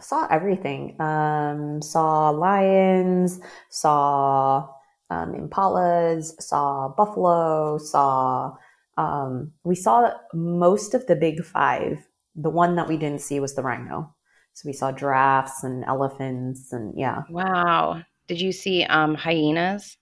Saw 0.00 0.26
everything. 0.30 1.00
Um, 1.00 1.82
saw 1.82 2.30
lions, 2.30 3.40
saw 3.70 4.68
um, 5.10 5.34
impalas, 5.34 6.40
saw 6.40 6.88
buffalo, 6.88 7.78
saw. 7.78 8.56
Um, 8.98 9.52
we 9.64 9.74
saw 9.74 10.12
most 10.34 10.94
of 10.94 11.06
the 11.06 11.16
big 11.16 11.44
five. 11.44 12.06
The 12.34 12.50
one 12.50 12.76
that 12.76 12.88
we 12.88 12.96
didn't 12.96 13.20
see 13.20 13.40
was 13.40 13.54
the 13.54 13.62
rhino. 13.62 14.14
So 14.54 14.66
we 14.66 14.72
saw 14.72 14.92
giraffes 14.92 15.64
and 15.64 15.84
elephants, 15.84 16.72
and 16.72 16.98
yeah. 16.98 17.22
Wow! 17.30 18.02
Did 18.28 18.40
you 18.40 18.52
see 18.52 18.84
um, 18.84 19.14
hyenas? 19.14 19.96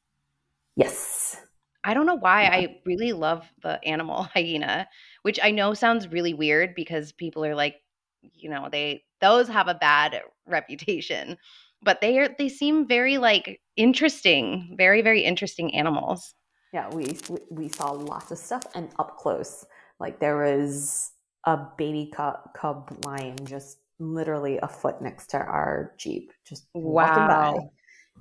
Yes. 0.77 1.37
I 1.83 1.95
don't 1.95 2.07
know 2.07 2.17
why 2.17 2.45
I 2.45 2.81
really 2.85 3.13
love 3.13 3.51
the 3.63 3.83
animal 3.85 4.23
hyena, 4.35 4.89
which 5.23 5.41
I 5.43 5.51
know 5.51 5.75
sounds 5.75 6.09
really 6.09 6.35
weird 6.35 6.75
because 6.75 7.13
people 7.13 7.45
are 7.45 7.55
like, 7.55 7.77
you 8.21 8.51
know, 8.51 8.69
they 8.71 9.05
those 9.21 9.49
have 9.49 9.69
a 9.69 9.75
bad 9.75 10.23
reputation 10.47 11.37
but 11.83 12.01
they 12.01 12.19
are 12.19 12.29
they 12.39 12.49
seem 12.49 12.87
very 12.87 13.19
like 13.19 13.61
interesting 13.77 14.75
very 14.77 15.03
very 15.03 15.23
interesting 15.25 15.75
animals. 15.75 16.35
Yeah 16.73 16.89
we 16.95 17.17
we 17.51 17.69
saw 17.69 17.93
lots 17.93 18.31
of 18.31 18.39
stuff 18.39 18.65
and 18.75 18.91
up 18.99 19.17
close 19.17 19.65
like 19.99 20.21
there 20.21 20.39
was 20.39 21.11
a 21.45 21.59
baby 21.79 22.11
cub, 22.15 22.37
cub 22.55 22.97
lion 23.05 23.37
just 23.45 23.79
literally 23.99 24.59
a 24.63 24.69
foot 24.69 25.01
next 25.01 25.29
to 25.29 25.37
our 25.39 25.95
jeep 25.99 26.33
just 26.47 26.67
wow. 26.75 27.71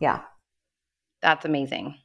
Yeah. 0.02 0.22
That's 1.22 1.44
amazing. 1.44 1.96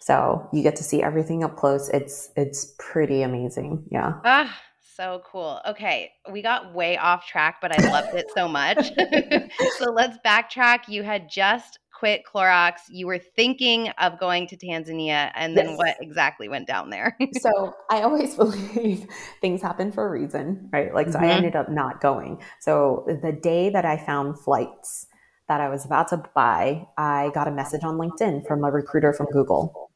So 0.00 0.48
you 0.52 0.62
get 0.62 0.76
to 0.76 0.82
see 0.82 1.02
everything 1.02 1.44
up 1.44 1.56
close. 1.56 1.88
It's 1.90 2.30
it's 2.34 2.74
pretty 2.78 3.22
amazing. 3.22 3.84
Yeah. 3.90 4.14
Ah 4.24 4.60
so 5.00 5.22
cool. 5.24 5.60
Okay, 5.66 6.12
we 6.30 6.42
got 6.42 6.74
way 6.74 6.98
off 6.98 7.26
track, 7.26 7.56
but 7.62 7.72
I 7.72 7.90
loved 7.90 8.14
it 8.14 8.26
so 8.34 8.46
much. 8.46 8.76
so 9.78 9.90
let's 9.90 10.18
backtrack. 10.24 10.88
You 10.88 11.02
had 11.02 11.30
just 11.30 11.78
quit 11.98 12.22
Clorox. 12.30 12.74
You 12.90 13.06
were 13.06 13.18
thinking 13.18 13.88
of 13.98 14.20
going 14.20 14.46
to 14.48 14.58
Tanzania, 14.58 15.30
and 15.34 15.56
then 15.56 15.70
yes. 15.70 15.78
what 15.78 15.96
exactly 16.02 16.50
went 16.50 16.66
down 16.66 16.90
there? 16.90 17.16
so 17.40 17.74
I 17.90 18.02
always 18.02 18.34
believe 18.36 19.06
things 19.40 19.62
happen 19.62 19.90
for 19.90 20.06
a 20.06 20.10
reason, 20.10 20.68
right? 20.70 20.94
Like, 20.94 21.08
so 21.08 21.14
mm-hmm. 21.14 21.24
I 21.24 21.30
ended 21.30 21.56
up 21.56 21.70
not 21.70 22.02
going. 22.02 22.42
So 22.60 23.06
the 23.22 23.32
day 23.32 23.70
that 23.70 23.86
I 23.86 23.96
found 23.96 24.38
flights 24.38 25.06
that 25.48 25.62
I 25.62 25.70
was 25.70 25.86
about 25.86 26.08
to 26.08 26.22
buy, 26.34 26.86
I 26.98 27.30
got 27.32 27.48
a 27.48 27.52
message 27.52 27.84
on 27.84 27.96
LinkedIn 27.96 28.46
from 28.46 28.64
a 28.64 28.70
recruiter 28.70 29.14
from 29.14 29.26
Google 29.32 29.89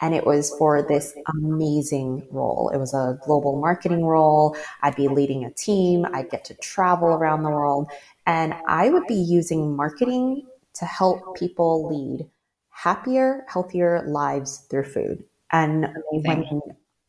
and 0.00 0.14
it 0.14 0.24
was 0.24 0.54
for 0.58 0.82
this 0.82 1.14
amazing 1.34 2.26
role. 2.30 2.70
It 2.72 2.78
was 2.78 2.94
a 2.94 3.18
global 3.24 3.60
marketing 3.60 4.04
role. 4.04 4.56
I'd 4.82 4.96
be 4.96 5.08
leading 5.08 5.44
a 5.44 5.50
team. 5.50 6.06
I'd 6.12 6.30
get 6.30 6.44
to 6.46 6.54
travel 6.54 7.08
around 7.08 7.42
the 7.42 7.50
world. 7.50 7.90
And 8.26 8.54
I 8.66 8.90
would 8.90 9.06
be 9.06 9.14
using 9.14 9.74
marketing 9.74 10.46
to 10.74 10.84
help 10.84 11.36
people 11.36 11.88
lead 11.88 12.28
happier, 12.70 13.44
healthier 13.48 14.04
lives 14.06 14.66
through 14.70 14.84
food. 14.84 15.24
And 15.50 15.88
when 16.10 16.60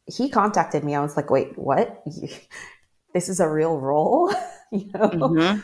he 0.08 0.30
contacted 0.30 0.84
me, 0.84 0.95
I 0.95 1.02
was 1.02 1.15
like, 1.15 1.30
wait, 1.30 1.58
what? 1.58 2.04
this 3.13 3.30
is 3.30 3.39
a 3.39 3.49
real 3.49 3.80
role? 3.80 4.34
you 4.71 4.89
know? 4.93 5.10
Mm-hmm. 5.10 5.60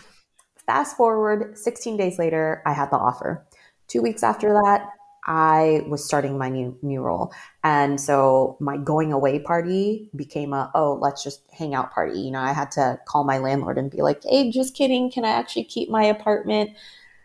Fast 0.65 0.97
forward 0.97 1.57
16 1.57 1.97
days 1.97 2.19
later, 2.19 2.61
I 2.65 2.73
had 2.73 2.89
the 2.89 2.97
offer. 2.97 3.45
Two 3.87 4.01
weeks 4.01 4.23
after 4.23 4.53
that, 4.53 4.89
I 5.25 5.83
was 5.87 6.05
starting 6.05 6.37
my 6.37 6.49
new 6.49 6.77
new 6.81 7.01
role. 7.01 7.33
And 7.63 7.99
so 7.99 8.57
my 8.59 8.77
going 8.77 9.11
away 9.11 9.39
party 9.39 10.09
became 10.15 10.53
a 10.53 10.71
oh, 10.75 10.99
let's 11.01 11.23
just 11.23 11.41
hang 11.51 11.73
out 11.73 11.91
party. 11.91 12.19
You 12.19 12.31
know, 12.31 12.39
I 12.39 12.53
had 12.53 12.71
to 12.71 12.99
call 13.07 13.23
my 13.23 13.39
landlord 13.39 13.77
and 13.77 13.89
be 13.89 14.01
like, 14.01 14.23
"Hey, 14.23 14.51
just 14.51 14.75
kidding, 14.75 15.11
can 15.11 15.25
I 15.25 15.29
actually 15.29 15.65
keep 15.65 15.89
my 15.89 16.03
apartment?" 16.03 16.71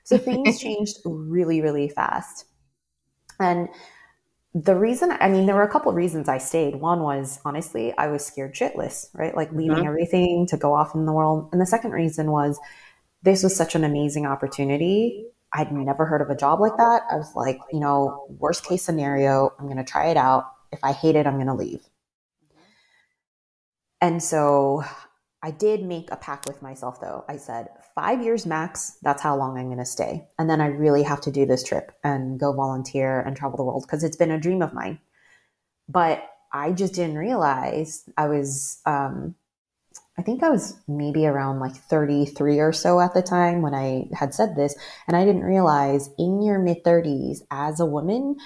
So 0.04 0.18
things 0.18 0.58
changed 0.58 0.98
really 1.04 1.60
really 1.60 1.88
fast. 1.88 2.46
And 3.38 3.68
the 4.54 4.74
reason 4.74 5.12
I 5.20 5.28
mean 5.28 5.46
there 5.46 5.54
were 5.54 5.62
a 5.62 5.70
couple 5.70 5.90
of 5.90 5.96
reasons 5.96 6.28
I 6.28 6.38
stayed. 6.38 6.76
One 6.76 7.02
was 7.02 7.38
honestly, 7.44 7.96
I 7.98 8.08
was 8.08 8.24
scared 8.24 8.54
shitless, 8.54 9.08
right? 9.14 9.36
Like 9.36 9.52
leaving 9.52 9.78
mm-hmm. 9.78 9.86
everything 9.86 10.46
to 10.48 10.56
go 10.56 10.74
off 10.74 10.94
in 10.94 11.04
the 11.06 11.12
world. 11.12 11.50
And 11.52 11.60
the 11.60 11.66
second 11.66 11.92
reason 11.92 12.30
was 12.30 12.58
this 13.22 13.42
was 13.42 13.54
such 13.54 13.74
an 13.74 13.84
amazing 13.84 14.26
opportunity 14.26 15.26
I'd 15.52 15.72
never 15.72 16.06
heard 16.06 16.22
of 16.22 16.30
a 16.30 16.36
job 16.36 16.60
like 16.60 16.76
that. 16.76 17.02
I 17.10 17.16
was 17.16 17.34
like, 17.34 17.58
you 17.72 17.80
know, 17.80 18.26
worst 18.38 18.64
case 18.64 18.82
scenario, 18.82 19.52
I'm 19.58 19.66
going 19.66 19.78
to 19.78 19.84
try 19.84 20.06
it 20.08 20.16
out. 20.16 20.44
If 20.72 20.80
I 20.84 20.92
hate 20.92 21.16
it, 21.16 21.26
I'm 21.26 21.34
going 21.34 21.46
to 21.46 21.54
leave. 21.54 21.82
And 24.00 24.22
so 24.22 24.84
I 25.42 25.50
did 25.50 25.82
make 25.82 26.10
a 26.10 26.16
pact 26.16 26.46
with 26.46 26.62
myself 26.62 27.00
though. 27.00 27.24
I 27.28 27.36
said, 27.36 27.68
five 27.94 28.22
years 28.22 28.46
max, 28.46 28.96
that's 29.02 29.22
how 29.22 29.36
long 29.36 29.58
I'm 29.58 29.66
going 29.66 29.78
to 29.78 29.84
stay. 29.84 30.28
And 30.38 30.48
then 30.48 30.60
I 30.60 30.66
really 30.66 31.02
have 31.02 31.20
to 31.22 31.30
do 31.30 31.46
this 31.46 31.64
trip 31.64 31.92
and 32.04 32.38
go 32.38 32.52
volunteer 32.52 33.20
and 33.20 33.36
travel 33.36 33.56
the 33.56 33.64
world 33.64 33.84
because 33.86 34.04
it's 34.04 34.16
been 34.16 34.30
a 34.30 34.40
dream 34.40 34.62
of 34.62 34.72
mine. 34.72 35.00
But 35.88 36.24
I 36.52 36.72
just 36.72 36.94
didn't 36.94 37.18
realize 37.18 38.08
I 38.16 38.28
was, 38.28 38.80
um, 38.86 39.34
I 40.18 40.22
think 40.22 40.42
I 40.42 40.50
was 40.50 40.76
maybe 40.86 41.26
around 41.26 41.60
like 41.60 41.74
33 41.74 42.58
or 42.58 42.72
so 42.72 43.00
at 43.00 43.14
the 43.14 43.22
time 43.22 43.62
when 43.62 43.74
I 43.74 44.08
had 44.12 44.34
said 44.34 44.54
this. 44.54 44.74
And 45.08 45.16
I 45.16 45.24
didn't 45.24 45.44
realize 45.44 46.10
in 46.18 46.42
your 46.42 46.58
mid 46.58 46.84
30s 46.84 47.38
as 47.50 47.80
a 47.80 47.86
woman, 47.86 48.36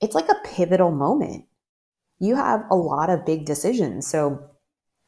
it's 0.00 0.14
like 0.14 0.28
a 0.28 0.40
pivotal 0.44 0.90
moment. 0.90 1.46
You 2.20 2.36
have 2.36 2.64
a 2.70 2.76
lot 2.76 3.10
of 3.10 3.26
big 3.26 3.46
decisions. 3.46 4.06
So 4.06 4.50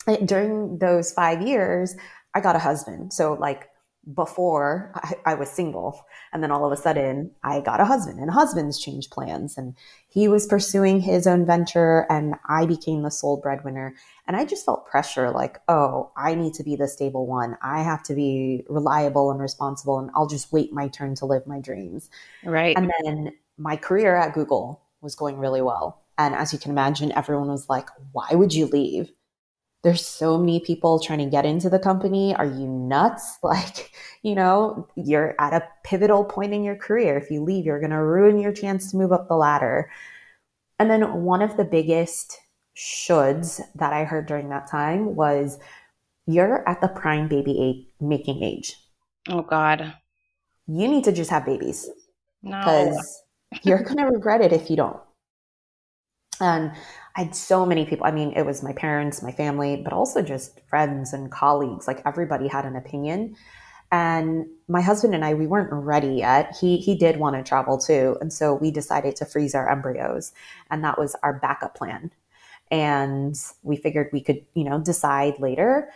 eh, 0.09 0.16
during 0.24 0.79
those 0.79 1.12
five 1.12 1.42
years, 1.42 1.94
I 2.35 2.40
got 2.40 2.57
a 2.57 2.61
husband. 2.61 3.12
So, 3.12 3.35
like, 3.35 3.68
before 4.14 4.92
I, 4.95 5.33
I, 5.33 5.35
was 5.35 5.51
single. 5.51 6.07
And 6.33 6.42
then 6.42 6.53
all 6.53 6.64
of 6.64 6.71
a 6.71 6.81
sudden 6.81 7.33
I 7.42 7.61
got 7.61 7.81
a 7.81 7.85
husband 7.85 8.21
and 8.21 8.31
husbands 8.31 8.79
changed 8.79 9.11
plans 9.11 9.59
and 9.59 9.75
he 10.09 10.29
was 10.29 10.47
pursuing 10.47 11.01
his 11.01 11.27
own 11.27 11.45
venture 11.45 12.07
and 12.09 12.37
I 12.49 12.66
became 12.66 13.03
the 13.03 13.11
sole 13.11 13.37
breadwinner. 13.37 13.95
And 14.29 14.37
I 14.37 14.45
just 14.45 14.64
felt 14.64 14.87
pressure 14.87 15.31
like, 15.31 15.59
oh, 15.69 16.12
I 16.16 16.37
need 16.37 16.55
to 16.55 16.62
be 16.62 16.77
the 16.77 16.87
stable 16.87 17.27
one. 17.27 17.59
I 17.62 17.83
have 17.83 18.05
to 18.05 18.14
be 18.14 18.64
reliable 18.69 19.33
and 19.33 19.40
responsible 19.40 19.99
and 19.99 20.11
I'll 20.14 20.29
just 20.29 20.53
wait 20.53 20.73
my 20.73 20.87
turn 20.88 21.16
to 21.16 21.27
live 21.27 21.47
my 21.47 21.59
dreams. 21.59 22.09
Right. 22.45 22.77
And 22.77 22.92
then 23.03 23.33
my 23.59 23.77
career 23.77 24.14
at 24.14 24.35
Google 24.35 24.83
was 25.01 25.16
going 25.16 25.38
really 25.38 25.62
well. 25.62 26.03
And 26.19 26.35
as 26.35 26.53
you 26.53 26.59
can 26.59 26.71
imagine, 26.71 27.12
everyone 27.12 27.49
was 27.49 27.69
like, 27.69 27.88
why 28.12 28.29
would 28.33 28.55
you 28.55 28.66
leave? 28.66 29.11
There's 29.87 30.05
so 30.05 30.37
many 30.37 30.59
people 30.59 30.99
trying 30.99 31.20
to 31.20 31.31
get 31.31 31.46
into 31.46 31.70
the 31.70 31.79
company. 31.79 32.35
Are 32.35 32.44
you 32.44 32.66
nuts? 32.66 33.38
Like, 33.44 33.92
you 34.25 34.35
know, 34.35 34.88
you're 34.96 35.37
at 35.38 35.53
a 35.53 35.68
pivotal 35.85 36.25
point 36.25 36.53
in 36.53 36.64
your 36.64 36.75
career. 36.75 37.16
If 37.16 37.31
you 37.31 37.44
leave, 37.44 37.64
you're 37.64 37.79
going 37.79 37.92
to 37.92 38.03
ruin 38.03 38.40
your 38.40 38.51
chance 38.51 38.90
to 38.90 38.96
move 38.96 39.12
up 39.12 39.29
the 39.29 39.37
ladder. 39.37 39.88
And 40.81 40.90
then 40.90 41.22
one 41.22 41.40
of 41.40 41.57
the 41.57 41.64
biggest 41.64 42.37
shoulds 42.77 43.61
that 43.77 43.92
I 43.92 44.03
heard 44.03 44.27
during 44.27 44.49
that 44.49 44.68
time 44.68 45.14
was 45.14 45.61
you're 46.27 46.68
at 46.68 46.81
the 46.81 46.88
prime 46.88 47.29
baby 47.29 47.57
age, 47.62 47.87
making 48.01 48.42
age. 48.42 48.75
Oh, 49.29 49.42
God. 49.42 49.94
You 50.66 50.88
need 50.88 51.05
to 51.05 51.12
just 51.12 51.31
have 51.31 51.46
babies. 51.46 51.88
No. 52.42 52.59
Because 52.59 53.22
you're 53.62 53.85
going 53.85 53.99
to 53.99 54.07
regret 54.07 54.40
it 54.40 54.53
if 54.53 54.68
you 54.68 54.75
don't. 54.75 55.01
And 56.40 56.72
I 57.16 57.22
had 57.22 57.35
so 57.35 57.64
many 57.64 57.87
people. 57.87 58.07
I 58.07 58.11
mean, 58.11 58.33
it 58.33 58.44
was 58.44 58.62
my 58.62 58.72
parents, 58.72 59.22
my 59.22 59.33
family, 59.33 59.76
but 59.76 59.92
also 59.92 60.20
just 60.20 60.61
friends 60.68 61.12
and 61.14 61.33
colleagues. 61.33 61.87
Like 61.87 62.02
everybody 62.05 62.46
had 62.46 62.66
an 62.66 62.76
opinion. 62.76 63.37
And 63.90 64.46
my 64.68 64.83
husband 64.83 65.14
and 65.14 65.24
I, 65.24 65.35
we 65.35 65.46
weren't 65.46 65.72
ready 65.72 66.16
yet. 66.16 66.55
He 66.61 66.76
he 66.76 66.94
did 66.94 67.18
want 67.18 67.37
to 67.37 67.42
travel 67.42 67.79
too, 67.79 68.16
and 68.20 68.33
so 68.33 68.55
we 68.55 68.72
decided 68.72 69.14
to 69.16 69.24
freeze 69.24 69.55
our 69.55 69.70
embryos, 69.70 70.33
and 70.70 70.83
that 70.83 70.98
was 70.98 71.14
our 71.22 71.35
backup 71.35 71.76
plan. 71.76 72.11
And 72.70 73.37
we 73.62 73.76
figured 73.76 74.11
we 74.12 74.20
could, 74.20 74.44
you 74.55 74.64
know, 74.64 74.81
decide 74.81 75.38
later. 75.38 75.88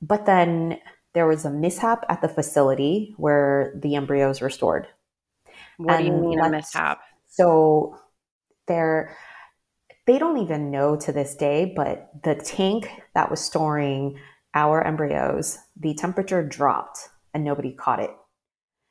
But 0.00 0.24
then 0.24 0.78
there 1.14 1.26
was 1.26 1.44
a 1.44 1.50
mishap 1.50 2.06
at 2.08 2.22
the 2.22 2.28
facility 2.28 3.12
where 3.16 3.72
the 3.74 3.96
embryos 3.96 4.40
were 4.40 4.50
stored. 4.50 4.86
What 5.78 5.96
and 5.96 6.06
do 6.06 6.12
you 6.12 6.16
mean 6.16 6.38
a 6.38 6.48
mishap? 6.48 7.00
So 7.26 7.98
there 8.68 9.16
they 10.06 10.18
don't 10.18 10.38
even 10.38 10.70
know 10.70 10.96
to 10.96 11.12
this 11.12 11.34
day, 11.34 11.72
but 11.76 12.10
the 12.24 12.34
tank 12.34 12.88
that 13.14 13.30
was 13.30 13.40
storing 13.40 14.18
our 14.54 14.84
embryos, 14.86 15.58
the 15.78 15.94
temperature 15.94 16.42
dropped 16.42 17.08
and 17.32 17.44
nobody 17.44 17.72
caught 17.72 18.00
it. 18.00 18.10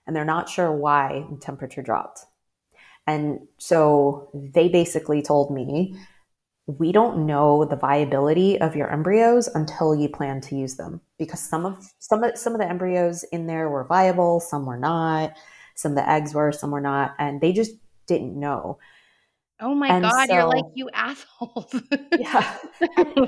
And 0.07 0.15
they're 0.15 0.25
not 0.25 0.49
sure 0.49 0.71
why 0.71 1.25
the 1.29 1.37
temperature 1.37 1.81
dropped. 1.81 2.21
And 3.05 3.47
so 3.57 4.29
they 4.33 4.69
basically 4.69 5.21
told 5.21 5.53
me, 5.53 5.95
we 6.67 6.91
don't 6.91 7.25
know 7.25 7.65
the 7.65 7.75
viability 7.75 8.59
of 8.61 8.75
your 8.75 8.91
embryos 8.91 9.47
until 9.47 9.95
you 9.95 10.07
plan 10.07 10.39
to 10.41 10.55
use 10.55 10.75
them 10.75 11.01
because 11.17 11.39
some 11.41 11.65
of 11.65 11.91
some 11.99 12.23
of 12.23 12.37
some 12.37 12.53
of 12.53 12.59
the 12.59 12.69
embryos 12.69 13.23
in 13.25 13.47
there 13.47 13.69
were 13.69 13.83
viable, 13.83 14.39
some 14.39 14.65
were 14.65 14.77
not, 14.77 15.33
some 15.75 15.93
of 15.93 15.95
the 15.97 16.09
eggs 16.09 16.33
were, 16.33 16.51
some 16.51 16.71
were 16.71 16.81
not, 16.81 17.15
and 17.19 17.41
they 17.41 17.51
just 17.51 17.71
didn't 18.07 18.39
know. 18.39 18.77
Oh 19.61 19.75
my 19.75 19.87
and 19.87 20.03
God, 20.03 20.27
so, 20.27 20.33
you're 20.33 20.47
like, 20.47 20.65
you 20.73 20.89
assholes. 20.93 21.75
yeah. 22.19 22.57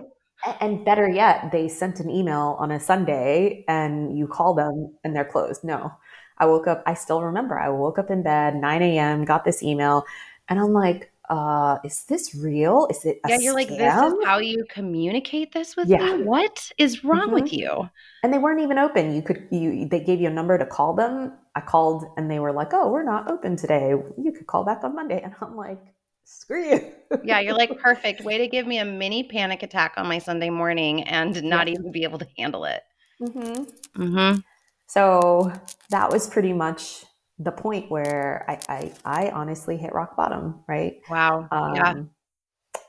And, 0.59 0.83
better 0.83 1.07
yet, 1.07 1.53
they 1.53 1.69
sent 1.69 2.01
an 2.01 2.09
email 2.09 2.57
on 2.59 2.69
a 2.69 2.77
Sunday 2.77 3.63
and 3.69 4.17
you 4.17 4.27
call 4.27 4.53
them 4.53 4.93
and 5.03 5.15
they're 5.15 5.23
closed. 5.23 5.63
No. 5.63 5.93
I 6.37 6.47
woke 6.47 6.67
up, 6.67 6.83
I 6.85 6.95
still 6.95 7.21
remember, 7.21 7.57
I 7.57 7.69
woke 7.69 7.97
up 7.97 8.09
in 8.09 8.23
bed, 8.23 8.55
9 8.55 8.81
a.m., 8.81 9.23
got 9.23 9.45
this 9.45 9.63
email, 9.63 10.03
and 10.49 10.59
I'm 10.59 10.73
like, 10.73 11.13
uh, 11.29 11.77
is 11.85 12.03
this 12.05 12.35
real? 12.35 12.87
Is 12.89 13.05
it 13.05 13.19
Yeah, 13.27 13.37
you're 13.39 13.53
scam? 13.53 13.55
like, 13.55 13.67
this 13.69 14.13
is 14.13 14.25
how 14.25 14.39
you 14.39 14.65
communicate 14.69 15.53
this 15.53 15.75
with 15.77 15.87
yeah. 15.87 16.17
me? 16.17 16.23
What 16.23 16.71
is 16.77 17.03
wrong 17.03 17.27
mm-hmm. 17.27 17.33
with 17.35 17.53
you? 17.53 17.89
And 18.23 18.33
they 18.33 18.37
weren't 18.37 18.59
even 18.59 18.77
open. 18.77 19.15
You 19.15 19.21
could 19.21 19.47
you 19.49 19.87
they 19.87 20.01
gave 20.01 20.19
you 20.19 20.27
a 20.27 20.33
number 20.33 20.57
to 20.57 20.65
call 20.65 20.93
them. 20.93 21.33
I 21.55 21.61
called 21.61 22.03
and 22.17 22.29
they 22.29 22.39
were 22.39 22.51
like, 22.51 22.73
Oh, 22.73 22.89
we're 22.91 23.03
not 23.03 23.31
open 23.31 23.55
today. 23.55 23.93
You 24.17 24.31
could 24.33 24.47
call 24.47 24.65
back 24.65 24.83
on 24.83 24.95
Monday. 24.95 25.21
And 25.23 25.33
I'm 25.41 25.55
like, 25.55 25.79
screw 26.25 26.63
you. 26.63 26.91
yeah, 27.23 27.39
you're 27.39 27.55
like 27.55 27.77
perfect. 27.81 28.21
Way 28.23 28.37
to 28.39 28.47
give 28.47 28.67
me 28.67 28.79
a 28.79 28.85
mini 28.85 29.23
panic 29.23 29.63
attack 29.63 29.93
on 29.97 30.07
my 30.07 30.19
Sunday 30.19 30.49
morning 30.49 31.03
and 31.03 31.41
not 31.43 31.67
even 31.67 31.91
be 31.91 32.03
able 32.03 32.19
to 32.19 32.27
handle 32.37 32.65
it. 32.65 32.81
Mm-hmm. 33.21 34.01
Mm-hmm. 34.01 34.39
So 34.87 35.51
that 35.89 36.11
was 36.11 36.29
pretty 36.29 36.53
much 36.53 37.05
the 37.39 37.51
point 37.51 37.89
where 37.89 38.45
I, 38.47 38.59
I, 38.69 38.91
I 39.05 39.29
honestly 39.31 39.77
hit 39.77 39.93
rock 39.93 40.15
bottom, 40.15 40.63
right? 40.67 41.01
Wow. 41.09 41.47
Um, 41.51 41.75
yeah. 41.75 41.93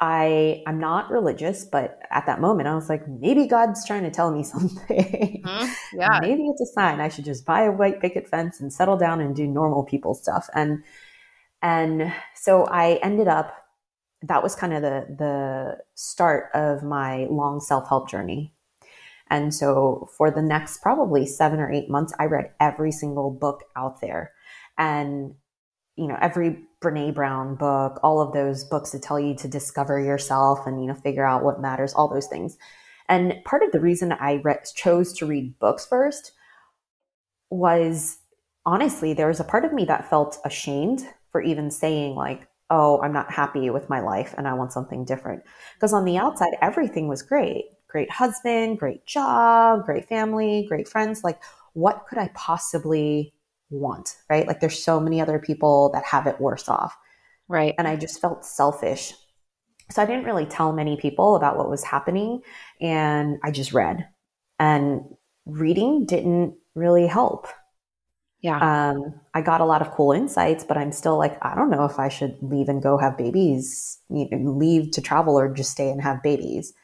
I 0.01 0.63
I'm 0.67 0.79
not 0.79 1.11
religious, 1.11 1.65
but 1.65 2.01
at 2.11 2.27
that 2.27 2.41
moment 2.41 2.69
I 2.69 2.75
was 2.75 2.89
like, 2.89 3.07
maybe 3.09 3.47
God's 3.47 3.87
trying 3.87 4.03
to 4.03 4.11
tell 4.11 4.31
me 4.31 4.43
something. 4.55 5.43
Mm-hmm. 5.45 5.99
Yeah. 5.99 6.19
maybe 6.21 6.43
it's 6.47 6.61
a 6.61 6.67
sign 6.67 7.01
I 7.01 7.09
should 7.09 7.25
just 7.25 7.47
buy 7.47 7.63
a 7.63 7.73
white 7.73 8.01
picket 8.01 8.29
fence 8.29 8.61
and 8.61 8.73
settle 8.73 8.97
down 8.97 9.21
and 9.21 9.35
do 9.35 9.47
normal 9.47 9.85
people 9.85 10.15
stuff. 10.15 10.49
And 10.55 10.83
and 11.65 12.13
so 12.35 12.67
I 12.67 13.01
ended 13.03 13.27
up, 13.27 13.57
that 14.21 14.43
was 14.43 14.55
kind 14.55 14.75
of 14.75 14.83
the, 14.83 15.07
the 15.19 15.79
start 15.95 16.51
of 16.53 16.83
my 16.83 17.27
long 17.31 17.59
self 17.61 17.89
help 17.89 18.11
journey. 18.11 18.53
And 19.31 19.55
so 19.55 20.11
for 20.15 20.31
the 20.31 20.43
next 20.43 20.83
probably 20.83 21.25
seven 21.25 21.61
or 21.61 21.73
eight 21.73 21.89
months, 21.89 22.13
I 22.19 22.27
read 22.27 22.51
every 22.61 22.93
single 22.93 23.31
book 23.31 23.63
out 23.75 24.03
there. 24.03 24.33
And, 24.77 25.37
you 25.97 26.07
know, 26.07 26.19
every 26.21 26.59
Brene 26.83 27.15
Brown 27.15 27.55
book, 27.55 27.99
all 28.03 28.21
of 28.21 28.35
those 28.35 28.65
books 28.65 28.91
that 28.91 29.03
tell 29.03 29.19
you 29.19 29.35
to 29.37 29.49
discover 29.49 29.99
yourself 29.99 30.67
and, 30.67 30.83
you 30.83 30.89
know, 30.89 30.95
figure 30.95 31.25
out 31.25 31.45
what 31.45 31.63
matters, 31.63 31.95
all 31.95 32.13
those 32.13 32.27
things. 32.27 32.59
And 33.09 33.37
part 33.47 33.63
of 33.63 33.73
the 33.73 33.81
reason 33.81 34.13
I 34.13 34.43
re- 34.45 34.59
chose 34.77 35.15
to 35.15 35.27
read 35.27 35.59
books 35.59 35.87
first 35.87 36.33
was 37.49 38.19
honestly, 38.67 39.15
there 39.15 39.29
was 39.29 39.41
a 39.41 39.45
part 39.45 39.65
of 39.65 39.73
me 39.73 39.87
that 39.87 40.11
felt 40.11 40.37
ashamed 40.45 41.09
for 41.35 41.43
even 41.43 41.69
saying 41.69 42.15
like, 42.15 42.47
oh, 42.71 43.03
I'm 43.03 43.13
not 43.13 43.33
happy 43.33 43.69
with 43.69 43.91
my 43.91 43.99
life 43.99 44.37
and 44.39 44.47
I 44.47 44.55
want 44.55 44.73
something 44.73 45.05
different. 45.05 45.43
Because 45.75 45.93
on 45.93 46.05
the 46.05 46.17
outside, 46.17 46.53
everything 46.63 47.09
was 47.09 47.23
great. 47.23 47.65
Great 47.89 48.09
husband, 48.09 48.79
great 48.79 49.05
job, 49.05 49.85
great 49.85 50.09
family, 50.09 50.65
great 50.69 50.87
friends. 50.87 51.25
Like, 51.25 51.43
what 51.73 52.07
could 52.09 52.19
I 52.19 52.31
possibly 52.35 53.35
want? 53.69 54.15
Right. 54.31 54.47
Like, 54.47 54.61
there's 54.61 54.81
so 54.81 55.01
many 55.01 55.21
other 55.21 55.41
people 55.41 55.91
that 55.93 56.05
have 56.05 56.29
it 56.29 56.41
worse 56.41 56.69
off. 56.69 56.97
Right. 57.49 57.75
And 57.79 57.89
I 57.89 57.97
just 57.97 58.21
felt 58.21 58.45
selfish. 58.45 59.13
So 59.91 60.01
I 60.01 60.07
didn't 60.07 60.27
really 60.27 60.47
tell 60.47 60.73
many 60.73 60.97
people 60.97 61.35
about 61.35 61.57
what 61.57 61.69
was 61.69 61.83
happening. 61.83 62.43
And 62.81 63.39
I 63.43 63.51
just 63.51 63.73
read. 63.73 64.07
And 64.61 65.01
reading 65.47 66.07
didn't 66.07 66.55
really 66.77 67.09
help. 67.09 67.49
Yeah. 68.45 68.59
Um, 68.59 69.15
I 69.33 69.41
got 69.41 69.63
a 69.63 69.65
lot 69.65 69.81
of 69.81 69.91
cool 69.93 70.13
insights, 70.13 70.65
but 70.65 70.77
I'm 70.77 70.93
still 70.93 71.17
like, 71.17 71.39
I 71.41 71.55
don't 71.55 71.71
know 71.71 71.87
if 71.87 71.99
I 71.99 72.11
should 72.11 72.37
leave 72.43 72.69
and 72.69 72.83
go 72.83 72.99
have 72.99 73.17
babies, 73.17 73.99
you 74.11 74.29
know, 74.31 74.53
leave 74.53 74.91
to 74.91 75.01
travel 75.01 75.39
or 75.39 75.49
just 75.49 75.71
stay 75.71 75.89
and 75.89 76.03
have 76.03 76.23
babies. 76.23 76.75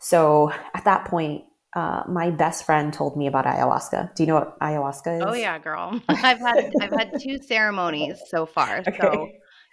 So 0.00 0.50
at 0.72 0.86
that 0.86 1.04
point, 1.04 1.44
uh, 1.74 2.04
my 2.08 2.30
best 2.30 2.64
friend 2.64 2.90
told 2.90 3.18
me 3.18 3.26
about 3.26 3.44
ayahuasca. 3.44 4.14
Do 4.14 4.22
you 4.22 4.28
know 4.28 4.36
what 4.36 4.58
ayahuasca 4.60 5.18
is? 5.18 5.24
Oh 5.26 5.34
yeah, 5.34 5.58
girl. 5.58 6.00
I've 6.08 6.38
had 6.38 6.72
I've 6.80 6.98
had 6.98 7.20
two 7.20 7.36
ceremonies 7.36 8.18
so 8.28 8.46
far. 8.46 8.78
Okay. 8.78 8.96
So 8.98 9.28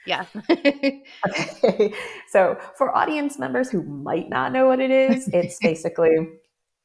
yes. 0.05 0.27
okay. 0.49 1.93
So 2.29 2.57
for 2.77 2.93
audience 2.93 3.39
members 3.39 3.69
who 3.69 3.83
might 3.83 4.27
not 4.27 4.51
know 4.51 4.67
what 4.67 4.81
it 4.81 4.91
is, 4.91 5.29
it's 5.29 5.59
basically 5.59 6.27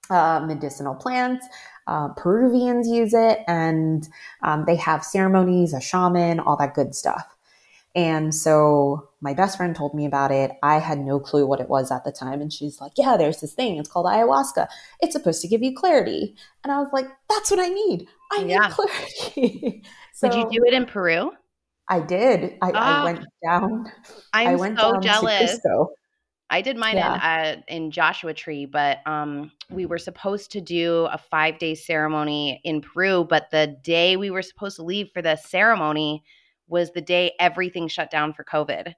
uh, 0.09 0.39
medicinal 0.47 0.95
plants 0.95 1.45
uh, 1.89 2.09
Peruvians 2.09 2.87
use 2.87 3.15
it, 3.15 3.41
and 3.49 4.07
um, 4.43 4.65
they 4.67 4.77
have 4.77 5.03
ceremonies, 5.03 5.73
a 5.73 5.81
shaman, 5.81 6.39
all 6.39 6.57
that 6.59 6.75
good 6.75 6.95
stuff. 6.95 7.25
And 7.95 8.33
so 8.35 9.09
my 9.21 9.35
best 9.35 9.57
friend 9.57 9.75
told 9.75 9.95
me 9.95 10.07
about 10.07 10.31
it. 10.31 10.53
I 10.63 10.79
had 10.79 10.99
no 10.99 11.19
clue 11.19 11.47
what 11.47 11.61
it 11.61 11.69
was 11.69 11.91
at 11.91 12.05
the 12.05 12.13
time. 12.13 12.41
And 12.41 12.53
she's 12.53 12.81
like, 12.81 12.93
Yeah, 12.97 13.17
there's 13.17 13.41
this 13.41 13.55
thing. 13.55 13.77
It's 13.77 13.89
called 13.89 14.07
ayahuasca. 14.07 14.69
It's 15.01 15.15
supposed 15.15 15.41
to 15.43 15.49
give 15.49 15.63
you 15.63 15.75
clarity. 15.75 16.37
And 16.63 16.73
I 16.73 16.79
was 16.79 16.91
like, 16.93 17.07
That's 17.29 17.51
what 17.51 17.59
I 17.59 17.69
need. 17.69 18.07
I 18.31 18.43
need 18.43 18.53
yeah. 18.53 18.71
clarity. 18.71 19.83
so, 20.13 20.29
Did 20.31 20.37
you 20.37 20.61
do 20.61 20.65
it 20.67 20.75
in 20.75 20.87
Peru? 20.87 21.33
I 21.89 22.01
did. 22.01 22.59
I, 22.61 22.71
I 22.71 23.05
went 23.05 23.25
down. 23.43 23.91
I'm 24.35 24.49
I 24.49 24.55
went 24.57 24.79
so 24.79 24.93
down 24.93 25.03
jealous. 25.03 25.59
to 25.59 25.69
Cusco. 25.69 25.87
I 26.51 26.63
did 26.63 26.77
mine 26.77 26.97
Yeah. 26.97 27.15
in 27.15 27.21
uh, 27.59 27.63
in 27.69 27.91
Joshua 27.91 28.33
Tree, 28.33 28.65
but 28.65 29.07
um, 29.07 29.53
we 29.71 29.85
were 29.87 29.99
supposed 29.99 30.51
to 30.53 30.61
do 30.61 31.07
a 31.13 31.19
five 31.19 31.59
day 31.59 31.75
ceremony 31.75 32.61
in 32.65 32.81
Peru. 32.81 33.25
But 33.29 33.51
the 33.51 33.77
day 33.83 34.17
we 34.17 34.31
were 34.31 34.43
supposed 34.43 34.77
to 34.77 34.83
leave 34.83 35.11
for 35.13 35.21
the 35.21 35.37
ceremony 35.37 36.25
was 36.67 36.91
the 36.93 37.01
day 37.03 37.33
everything 37.39 37.89
shut 37.89 38.11
down 38.11 38.33
for 38.33 38.45
COVID. 38.45 38.95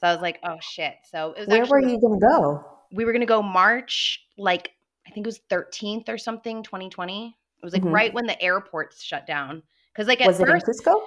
So 0.00 0.06
I 0.08 0.12
was 0.12 0.22
like, 0.22 0.38
oh 0.44 0.56
shit. 0.60 0.94
So 1.10 1.32
it 1.32 1.40
was 1.40 1.48
Where 1.48 1.62
actually 1.62 1.82
were 1.82 1.88
you 1.88 2.00
going 2.00 2.20
to 2.20 2.26
go? 2.26 2.64
we 2.92 3.04
were 3.04 3.12
gonna 3.12 3.26
go 3.26 3.42
March, 3.42 4.24
like 4.36 4.70
I 5.06 5.10
think 5.10 5.26
it 5.26 5.28
was 5.28 5.40
13th 5.50 6.08
or 6.08 6.18
something, 6.18 6.62
2020. 6.62 7.36
It 7.60 7.64
was 7.64 7.72
like 7.72 7.82
Mhm. 7.82 7.92
right 7.92 8.14
when 8.14 8.26
the 8.26 8.40
airports 8.42 9.02
shut 9.02 9.26
down. 9.26 9.62
Because 9.92 10.06
like 10.08 10.20
at 10.20 10.26
Was 10.28 10.40
it 10.40 10.48
in 10.48 10.60
Cusco? 10.60 11.00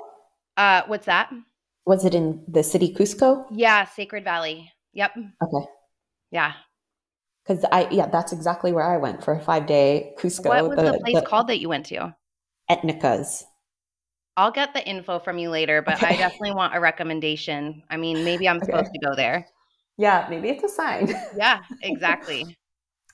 uh, 0.58 0.82
what's 0.88 1.06
that? 1.06 1.32
Was 1.86 2.04
it 2.06 2.16
in 2.16 2.44
the 2.48 2.64
city 2.64 2.94
Cusco? 2.94 3.46
Yeah, 3.52 3.86
Sacred 3.86 4.24
Valley. 4.24 4.72
Yep. 4.94 5.12
Okay. 5.44 5.68
Yeah. 6.32 6.54
Because 7.46 7.64
I, 7.72 7.88
yeah, 7.92 8.08
that's 8.08 8.34
exactly 8.34 8.72
where 8.72 8.84
I 8.84 8.98
went 8.98 9.24
for 9.24 9.34
a 9.34 9.40
five 9.42 9.68
day 9.68 10.14
Cusco. 10.18 10.46
what 10.46 10.70
was 10.70 10.78
the, 10.78 11.00
place 11.00 11.22
called 11.28 11.48
that 11.48 11.60
you 11.60 11.70
went 11.70 11.86
to? 11.88 12.16
Etnikas. 12.70 13.44
I'll 14.38 14.52
get 14.52 14.74
the 14.74 14.86
info 14.86 15.20
from 15.20 15.38
you 15.38 15.50
later, 15.50 15.82
but 15.82 16.04
I 16.04 16.18
definitely 16.18 16.54
want 16.56 16.76
a 16.76 16.80
recommendation. 16.80 17.84
I 17.90 17.98
mean, 17.98 18.24
maybe 18.26 18.50
I'm 18.50 18.60
supposed 18.60 18.88
Okay. 18.88 19.00
to 19.00 19.06
go 19.06 19.16
there. 19.16 19.48
Yeah, 19.98 20.28
maybe 20.30 20.50
it's 20.50 20.64
a 20.64 20.70
sign. 20.70 21.14
Yeah, 21.38 21.62
exactly. 21.84 22.58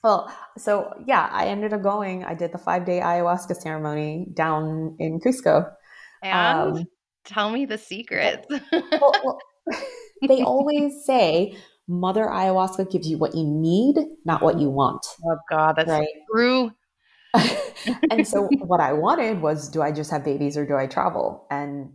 well, 0.02 0.34
so 0.58 0.92
yeah, 1.06 1.28
I 1.30 1.46
ended 1.46 1.72
up 1.72 1.82
going. 1.82 2.24
I 2.24 2.34
did 2.34 2.50
the 2.52 2.58
five 2.58 2.84
day 2.84 2.98
ayahuasca 3.00 3.54
ceremony 3.56 4.26
down 4.34 4.96
in 4.98 5.20
Cusco. 5.20 5.70
And 6.22 6.78
Um, 6.78 6.84
tell 7.24 7.50
me 7.50 7.66
the 7.66 7.78
secrets. 7.78 8.46
well, 8.72 9.12
well, 9.24 9.38
they 10.28 10.42
always 10.42 11.04
say 11.04 11.56
Mother 11.88 12.24
Ayahuasca 12.26 12.90
gives 12.90 13.08
you 13.08 13.18
what 13.18 13.34
you 13.34 13.44
need, 13.44 13.96
not 14.24 14.42
what 14.42 14.58
you 14.58 14.70
want. 14.70 15.04
oh 15.24 15.36
God, 15.50 15.76
that's 15.76 15.90
Right. 15.90 16.08
true. 16.30 16.72
and 18.10 18.26
so 18.26 18.42
what 18.60 18.80
I 18.80 18.92
wanted 18.92 19.40
was 19.40 19.68
do 19.68 19.82
I 19.82 19.92
just 19.92 20.10
have 20.10 20.24
babies 20.24 20.56
or 20.56 20.66
do 20.66 20.76
I 20.76 20.86
travel? 20.86 21.46
And 21.50 21.92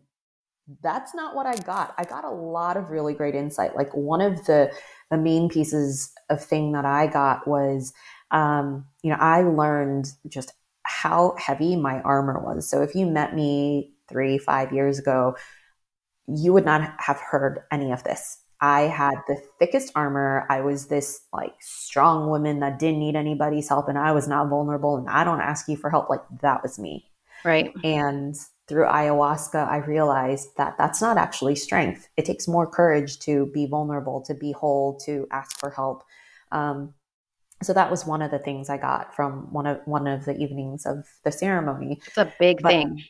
that's 0.83 1.15
not 1.15 1.35
what 1.35 1.45
I 1.45 1.55
got. 1.55 1.93
I 1.97 2.03
got 2.03 2.25
a 2.25 2.29
lot 2.31 2.77
of 2.77 2.89
really 2.89 3.13
great 3.13 3.35
insight. 3.35 3.75
Like 3.75 3.93
one 3.95 4.21
of 4.21 4.45
the 4.45 4.71
the 5.09 5.17
main 5.17 5.49
pieces 5.49 6.11
of 6.29 6.43
thing 6.43 6.73
that 6.73 6.85
I 6.85 7.07
got 7.07 7.47
was 7.47 7.93
um, 8.31 8.85
you 9.03 9.09
know, 9.09 9.17
I 9.19 9.41
learned 9.41 10.07
just 10.27 10.53
how 10.83 11.35
heavy 11.37 11.75
my 11.77 12.01
armor 12.01 12.39
was. 12.39 12.69
So 12.69 12.81
if 12.81 12.93
you 12.93 13.05
met 13.05 13.33
me 13.35 13.93
three, 14.09 14.37
five 14.37 14.73
years 14.73 14.99
ago, 14.99 15.35
you 16.27 16.51
would 16.53 16.65
not 16.65 16.93
have 16.99 17.19
heard 17.19 17.61
any 17.71 17.91
of 17.91 18.03
this. 18.03 18.37
I 18.59 18.81
had 18.81 19.15
the 19.27 19.41
thickest 19.59 19.91
armor. 19.95 20.45
I 20.49 20.61
was 20.61 20.87
this 20.87 21.21
like 21.31 21.53
strong 21.59 22.29
woman 22.29 22.59
that 22.61 22.79
didn't 22.79 22.99
need 22.99 23.15
anybody's 23.15 23.69
help 23.69 23.87
and 23.87 23.97
I 23.97 24.11
was 24.11 24.27
not 24.27 24.49
vulnerable 24.49 24.97
and 24.97 25.07
I 25.09 25.23
don't 25.23 25.41
ask 25.41 25.67
you 25.67 25.77
for 25.77 25.89
help. 25.89 26.09
Like 26.09 26.23
that 26.41 26.63
was 26.63 26.79
me. 26.79 27.05
Right. 27.45 27.71
And 27.83 28.35
through 28.67 28.85
ayahuasca, 28.85 29.67
I 29.67 29.77
realized 29.77 30.57
that 30.57 30.75
that's 30.77 31.01
not 31.01 31.17
actually 31.17 31.55
strength. 31.55 32.09
It 32.17 32.25
takes 32.25 32.47
more 32.47 32.67
courage 32.69 33.19
to 33.19 33.45
be 33.53 33.67
vulnerable, 33.67 34.21
to 34.21 34.33
be 34.33 34.51
whole, 34.51 34.97
to 35.05 35.27
ask 35.31 35.59
for 35.59 35.69
help. 35.69 36.03
Um, 36.51 36.93
so 37.63 37.73
that 37.73 37.89
was 37.89 38.05
one 38.05 38.21
of 38.21 38.31
the 38.31 38.39
things 38.39 38.69
I 38.69 38.77
got 38.77 39.15
from 39.15 39.51
one 39.51 39.65
of 39.65 39.79
one 39.85 40.07
of 40.07 40.25
the 40.25 40.35
evenings 40.37 40.85
of 40.85 41.05
the 41.23 41.31
ceremony. 41.31 42.01
It's 42.05 42.17
a 42.17 42.33
big 42.39 42.61
But 42.61 42.69
thing. 42.69 43.03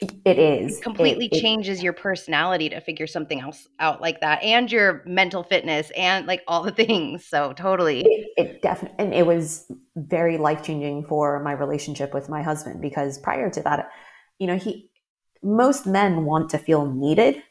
It 0.00 0.38
is 0.38 0.78
It 0.78 0.82
completely 0.82 1.26
It- 1.26 1.38
it- 1.38 1.40
changes 1.40 1.82
your 1.82 1.92
personality 1.92 2.68
to 2.68 2.80
figure 2.80 3.06
something 3.08 3.40
else 3.40 3.66
out 3.80 4.00
like 4.00 4.20
that 4.20 4.42
and 4.44 4.70
your 4.70 5.02
mental 5.06 5.42
fitness 5.42 5.90
and 5.96 6.26
like 6.26 6.42
all 6.46 6.62
the 6.62 6.70
things. 6.84 7.24
So 7.26 7.52
totally. 7.52 8.02
it, 8.02 8.28
it 8.36 8.62
definitely 8.62 8.96
and 9.04 9.12
it 9.14 9.26
was 9.26 9.70
very 9.96 10.38
life 10.38 10.62
changing 10.62 11.04
for 11.06 11.40
my 11.42 11.52
relationship 11.52 12.14
with 12.14 12.28
my 12.28 12.42
husband 12.42 12.80
because 12.80 13.18
prior 13.18 13.50
to 13.50 13.62
that 13.62 13.90
you 14.38 14.46
know 14.46 14.56
he 14.56 14.88
most 15.42 15.86
men 15.86 16.24
want 16.24 16.50
to 16.50 16.58
feel 16.58 16.86
needed 16.86 17.42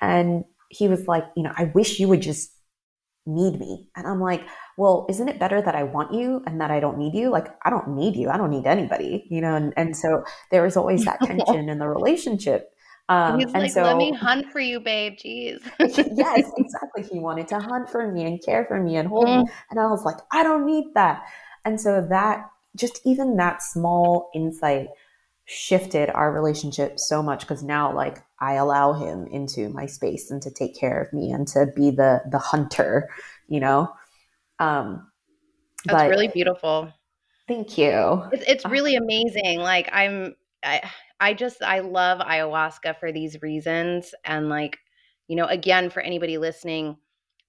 and 0.00 0.44
he 0.68 0.88
was 0.88 1.06
like 1.08 1.24
you 1.36 1.42
know 1.42 1.52
i 1.56 1.64
wish 1.74 1.98
you 2.00 2.08
would 2.08 2.20
just 2.22 2.50
need 3.26 3.58
me 3.58 3.88
and 3.96 4.06
i'm 4.06 4.20
like 4.20 4.42
well 4.76 5.06
isn't 5.08 5.28
it 5.28 5.38
better 5.38 5.60
that 5.62 5.74
i 5.74 5.82
want 5.82 6.12
you 6.12 6.42
and 6.46 6.60
that 6.60 6.70
i 6.70 6.80
don't 6.80 6.98
need 6.98 7.14
you 7.14 7.30
like 7.30 7.48
i 7.64 7.70
don't 7.70 7.88
need 7.88 8.16
you 8.16 8.28
i 8.28 8.36
don't 8.36 8.50
need 8.50 8.66
anybody 8.66 9.26
you 9.30 9.40
know 9.40 9.54
and, 9.54 9.72
and 9.76 9.96
so 9.96 10.24
there 10.50 10.62
was 10.62 10.76
always 10.76 11.04
that 11.04 11.20
tension 11.22 11.68
in 11.68 11.78
the 11.78 11.88
relationship 11.88 12.70
um, 13.08 13.38
He's 13.38 13.52
and 13.52 13.64
like, 13.64 13.70
so 13.70 13.82
let 13.82 13.98
me 13.98 14.12
hunt 14.12 14.50
for 14.50 14.60
you, 14.60 14.80
babe. 14.80 15.18
Jeez. 15.18 15.60
yes, 15.78 16.50
exactly. 16.56 17.02
He 17.02 17.18
wanted 17.18 17.48
to 17.48 17.58
hunt 17.58 17.90
for 17.90 18.10
me 18.10 18.24
and 18.24 18.42
care 18.42 18.64
for 18.64 18.82
me 18.82 18.96
and 18.96 19.08
hold 19.08 19.26
me. 19.26 19.44
And 19.70 19.78
I 19.78 19.88
was 19.88 20.04
like, 20.04 20.16
I 20.32 20.42
don't 20.42 20.64
need 20.64 20.86
that. 20.94 21.22
And 21.66 21.78
so 21.78 22.06
that 22.08 22.48
just 22.76 23.00
even 23.04 23.36
that 23.36 23.62
small 23.62 24.30
insight 24.34 24.88
shifted 25.46 26.08
our 26.10 26.32
relationship 26.32 26.98
so 26.98 27.22
much 27.22 27.40
because 27.40 27.62
now 27.62 27.94
like 27.94 28.18
I 28.40 28.54
allow 28.54 28.94
him 28.94 29.26
into 29.26 29.68
my 29.68 29.86
space 29.86 30.30
and 30.30 30.40
to 30.42 30.50
take 30.50 30.78
care 30.78 31.02
of 31.02 31.12
me 31.12 31.30
and 31.30 31.46
to 31.48 31.66
be 31.76 31.90
the 31.90 32.22
the 32.30 32.38
hunter, 32.38 33.10
you 33.48 33.60
know. 33.60 33.92
Um 34.64 35.10
That's 35.84 36.02
but 36.02 36.10
really 36.10 36.28
beautiful. 36.28 36.92
thank 37.46 37.76
you. 37.76 38.22
It's, 38.32 38.44
it's 38.48 38.64
really 38.64 38.96
amazing. 38.96 39.60
Like 39.60 39.88
I'm, 39.92 40.34
I, 40.62 40.80
I 41.20 41.34
just, 41.34 41.62
I 41.62 41.80
love 41.80 42.20
ayahuasca 42.20 42.98
for 42.98 43.12
these 43.12 43.42
reasons. 43.42 44.14
And 44.24 44.48
like, 44.48 44.78
you 45.28 45.36
know, 45.36 45.46
again, 45.46 45.90
for 45.90 46.00
anybody 46.00 46.38
listening, 46.38 46.96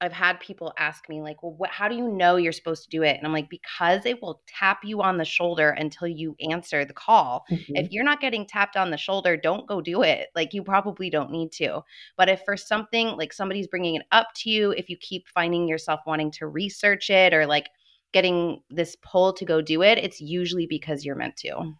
I've 0.05 0.13
had 0.13 0.39
people 0.39 0.71
ask 0.77 1.09
me 1.09 1.21
like, 1.21 1.41
well, 1.41 1.53
what, 1.57 1.71
how 1.71 1.87
do 1.87 1.95
you 1.95 2.07
know 2.07 2.35
you're 2.35 2.51
supposed 2.51 2.83
to 2.83 2.89
do 2.89 3.01
it? 3.03 3.17
And 3.17 3.25
I'm 3.25 3.33
like, 3.33 3.49
because 3.49 4.05
it 4.05 4.21
will 4.21 4.41
tap 4.47 4.81
you 4.83 5.01
on 5.01 5.17
the 5.17 5.25
shoulder 5.25 5.69
until 5.71 6.07
you 6.07 6.35
answer 6.51 6.85
the 6.85 6.93
call. 6.93 7.43
Mhm. 7.51 7.63
If 7.69 7.91
you're 7.91 8.03
not 8.03 8.21
getting 8.21 8.45
tapped 8.45 8.77
on 8.77 8.91
the 8.91 8.97
shoulder, 8.97 9.35
don't 9.35 9.67
go 9.67 9.81
do 9.81 10.03
it. 10.03 10.29
Like 10.35 10.53
you 10.53 10.63
probably 10.63 11.09
don't 11.09 11.31
need 11.31 11.51
to. 11.53 11.81
But 12.17 12.29
if 12.29 12.41
for 12.45 12.55
something 12.55 13.17
like 13.17 13.33
somebody's 13.33 13.67
bringing 13.67 13.95
it 13.95 14.03
up 14.11 14.27
to 14.35 14.49
you, 14.49 14.71
if 14.71 14.89
you 14.89 14.97
keep 14.97 15.27
finding 15.27 15.67
yourself 15.67 16.01
wanting 16.05 16.31
to 16.33 16.47
research 16.47 17.09
it 17.09 17.33
or 17.33 17.47
like 17.47 17.69
getting 18.13 18.61
this 18.69 18.95
pull 19.01 19.33
to 19.33 19.45
go 19.45 19.61
do 19.61 19.81
it, 19.81 19.97
it's 19.97 20.21
usually 20.21 20.67
because 20.67 21.03
you're 21.03 21.15
meant 21.15 21.35
to. 21.37 21.73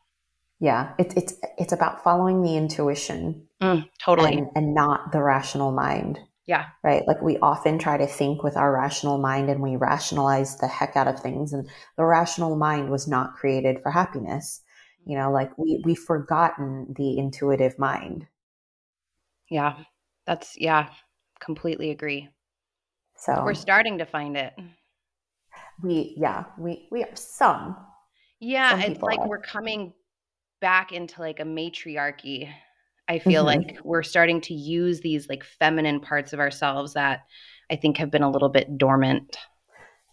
Yeah, 0.59 0.93
it's 0.97 1.13
it's 1.15 1.33
it's 1.57 1.73
about 1.73 2.03
following 2.03 2.41
the 2.41 2.55
intuition 2.57 3.47
Mm, 3.61 3.89
totally. 4.03 4.37
and, 4.37 4.47
and 4.55 4.73
not 4.73 5.11
the 5.11 5.21
rational 5.21 5.71
mind. 5.71 6.19
Yeah. 6.47 6.65
right? 6.83 7.03
Like 7.07 7.21
we 7.21 7.37
often 7.39 7.79
try 7.79 7.97
to 7.97 8.05
think 8.05 8.43
with 8.43 8.55
our 8.55 8.71
rational 8.71 9.17
mind 9.17 9.49
and 9.49 9.61
we 9.61 9.75
rationalize 9.75 10.57
the 10.57 10.67
heck 10.67 10.95
out 10.95 11.07
of 11.07 11.19
things. 11.19 11.53
And 11.53 11.67
the 11.97 12.05
rational 12.05 12.55
mind 12.55 12.89
was 12.89 13.07
not 13.07 13.33
created 13.33 13.81
for 13.81 13.91
happiness. 13.91 14.61
You 15.05 15.17
know, 15.17 15.31
like 15.31 15.55
we, 15.57 15.81
we've 15.85 15.99
forgotten 15.99 16.93
the 16.97 17.17
intuitive 17.17 17.77
mind. 17.79 18.27
Yeah. 19.49 19.75
That's, 20.25 20.55
yeah, 20.57 20.89
completely 21.39 21.91
agree. 21.91 22.29
So 23.17 23.43
We're 23.43 23.53
starting 23.53 23.99
to 23.99 24.05
find 24.05 24.37
it. 24.37 24.53
we, 25.81 26.15
yeah, 26.17 26.45
we, 26.57 26.87
we 26.91 27.03
are 27.03 27.15
some. 27.15 27.75
Yeah. 28.39 28.71
Some 28.71 28.91
It's 28.91 29.01
like 29.01 29.19
are. 29.19 29.27
we're 29.27 29.41
coming 29.41 29.93
back 30.61 30.91
into 30.91 31.21
like 31.21 31.39
a 31.39 31.45
matriarchy. 31.45 32.49
I 33.07 33.19
feel 33.19 33.43
Mhm. 33.43 33.45
like 33.45 33.77
we're 33.83 34.03
starting 34.03 34.41
to 34.41 34.53
use 34.53 35.01
these 35.01 35.29
like 35.29 35.43
feminine 35.43 35.99
parts 35.99 36.33
of 36.33 36.39
ourselves 36.39 36.93
that 36.93 37.21
I 37.69 37.75
think 37.75 37.97
have 37.97 38.11
been 38.11 38.23
a 38.23 38.29
little 38.31 38.49
bit 38.49 38.77
dormant. 38.77 39.37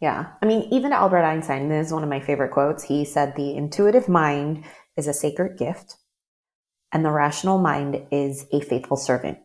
Yeah. 0.01 0.33
I 0.43 0.47
mean, 0.47 0.63
even 0.73 0.93
Albert 0.93 1.23
Einstein, 1.25 1.69
this 1.69 1.87
is 1.89 1.93
one 1.93 2.03
of 2.03 2.09
my 2.09 2.21
favorite 2.21 2.51
quotes. 2.51 2.85
He 2.85 3.05
said, 3.05 3.35
The 3.37 3.55
intuitive 3.57 4.09
mind 4.09 4.65
is 4.97 5.07
a 5.07 5.15
sacred 5.15 5.57
gift, 5.57 5.97
and 6.91 7.05
the 7.05 7.11
rational 7.13 7.59
mind 7.59 8.07
is 8.11 8.47
a 8.53 8.61
faithful 8.61 8.97
servant. 8.97 9.39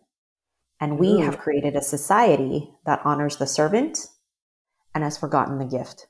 And 0.80 1.00
we 1.00 1.14
Ooh. 1.14 1.22
have 1.22 1.38
created 1.38 1.76
a 1.76 1.82
society 1.82 2.72
that 2.86 3.02
honors 3.06 3.38
the 3.38 3.48
servant 3.48 4.08
and 4.94 5.04
has 5.04 5.18
forgotten 5.18 5.60
the 5.60 5.66
gift. 5.66 6.08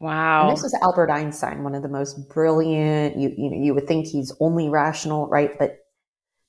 Wow. 0.00 0.48
And 0.48 0.56
this 0.56 0.64
is 0.64 0.74
Albert 0.80 1.10
Einstein, 1.10 1.64
one 1.64 1.74
of 1.74 1.82
the 1.82 1.88
most 1.88 2.28
brilliant. 2.28 3.16
You 3.16 3.32
you 3.36 3.50
know 3.50 3.56
you 3.56 3.74
would 3.74 3.88
think 3.88 4.06
he's 4.06 4.32
only 4.40 4.68
rational, 4.68 5.26
right? 5.28 5.58
But 5.58 5.78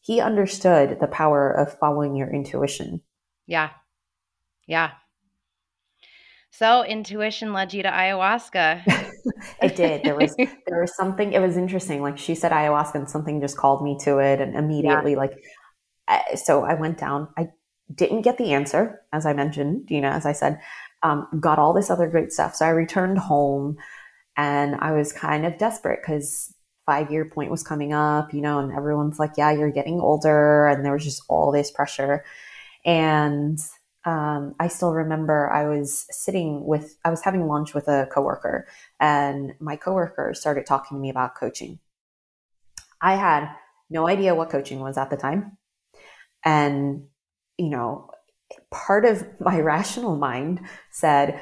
he 0.01 0.21
understood 0.21 0.99
the 0.99 1.07
power 1.07 1.51
of 1.51 1.77
following 1.79 2.15
your 2.15 2.29
intuition. 2.33 3.01
Yeah. 3.45 3.71
Yeah. 4.67 4.91
So 6.51 6.83
intuition 6.83 7.53
led 7.53 7.73
you 7.73 7.83
to 7.83 7.89
ayahuasca. 7.89 8.83
It 9.61 9.75
did. 9.75 10.03
There 10.03 10.15
was 10.15 10.35
there 10.35 10.81
was 10.81 10.95
something. 10.95 11.33
It 11.33 11.39
was 11.39 11.55
interesting. 11.57 12.01
Like 12.01 12.17
she 12.17 12.35
said 12.35 12.51
ayahuasca, 12.51 12.95
and 12.95 13.09
something 13.09 13.41
just 13.41 13.57
called 13.57 13.83
me 13.83 13.97
to 14.01 14.17
it, 14.19 14.41
and 14.41 14.55
immediately, 14.55 15.15
like, 15.15 15.33
I, 16.07 16.35
so 16.35 16.63
I 16.63 16.73
went 16.73 16.97
down. 16.97 17.27
I 17.37 17.49
didn't 17.93 18.23
get 18.23 18.37
the 18.37 18.53
answer, 18.53 19.01
as 19.13 19.25
I 19.25 19.33
mentioned. 19.33 19.87
Dina 19.87 20.09
as 20.09 20.25
I 20.25 20.31
said, 20.31 20.59
um, 21.03 21.27
got 21.39 21.59
all 21.59 21.73
this 21.73 21.89
other 21.89 22.07
great 22.07 22.31
stuff. 22.31 22.55
So 22.55 22.65
I 22.65 22.69
returned 22.69 23.17
home, 23.17 23.77
and 24.35 24.75
I 24.75 24.93
was 24.93 25.13
kind 25.13 25.45
of 25.45 25.57
desperate 25.57 25.99
because 26.01 26.53
five 26.89 27.11
year 27.11 27.25
point 27.25 27.51
was 27.51 27.63
coming 27.63 27.93
up. 27.93 28.33
You 28.33 28.41
know, 28.41 28.59
and 28.59 28.71
everyone's 28.71 29.19
like, 29.19 29.33
"Yeah, 29.37 29.51
you're 29.51 29.71
getting 29.71 29.99
older," 29.99 30.67
and 30.67 30.83
there 30.83 30.93
was 30.93 31.03
just 31.03 31.23
all 31.29 31.51
this 31.51 31.71
pressure. 31.71 32.25
And 32.85 33.59
um, 34.05 34.55
I 34.59 34.67
still 34.69 34.93
remember 34.93 35.51
I 35.51 35.67
was 35.67 36.05
sitting 36.09 36.65
with, 36.65 36.97
I 37.05 37.09
was 37.09 37.21
having 37.21 37.47
lunch 37.47 37.73
with 37.73 37.87
a 37.87 38.07
coworker, 38.11 38.67
and 38.99 39.53
my 39.59 39.75
coworker 39.75 40.33
started 40.33 40.65
talking 40.65 40.97
to 40.97 41.01
me 41.01 41.09
about 41.09 41.35
coaching. 41.35 41.79
I 43.01 43.15
had 43.15 43.49
no 43.89 44.07
idea 44.07 44.35
what 44.35 44.49
coaching 44.49 44.79
was 44.79 44.97
at 44.97 45.09
the 45.09 45.17
time. 45.17 45.57
And, 46.43 47.07
you 47.57 47.69
know, 47.69 48.09
part 48.71 49.05
of 49.05 49.25
my 49.39 49.59
rational 49.73 50.15
mind 50.15 50.61
said, 50.91 51.39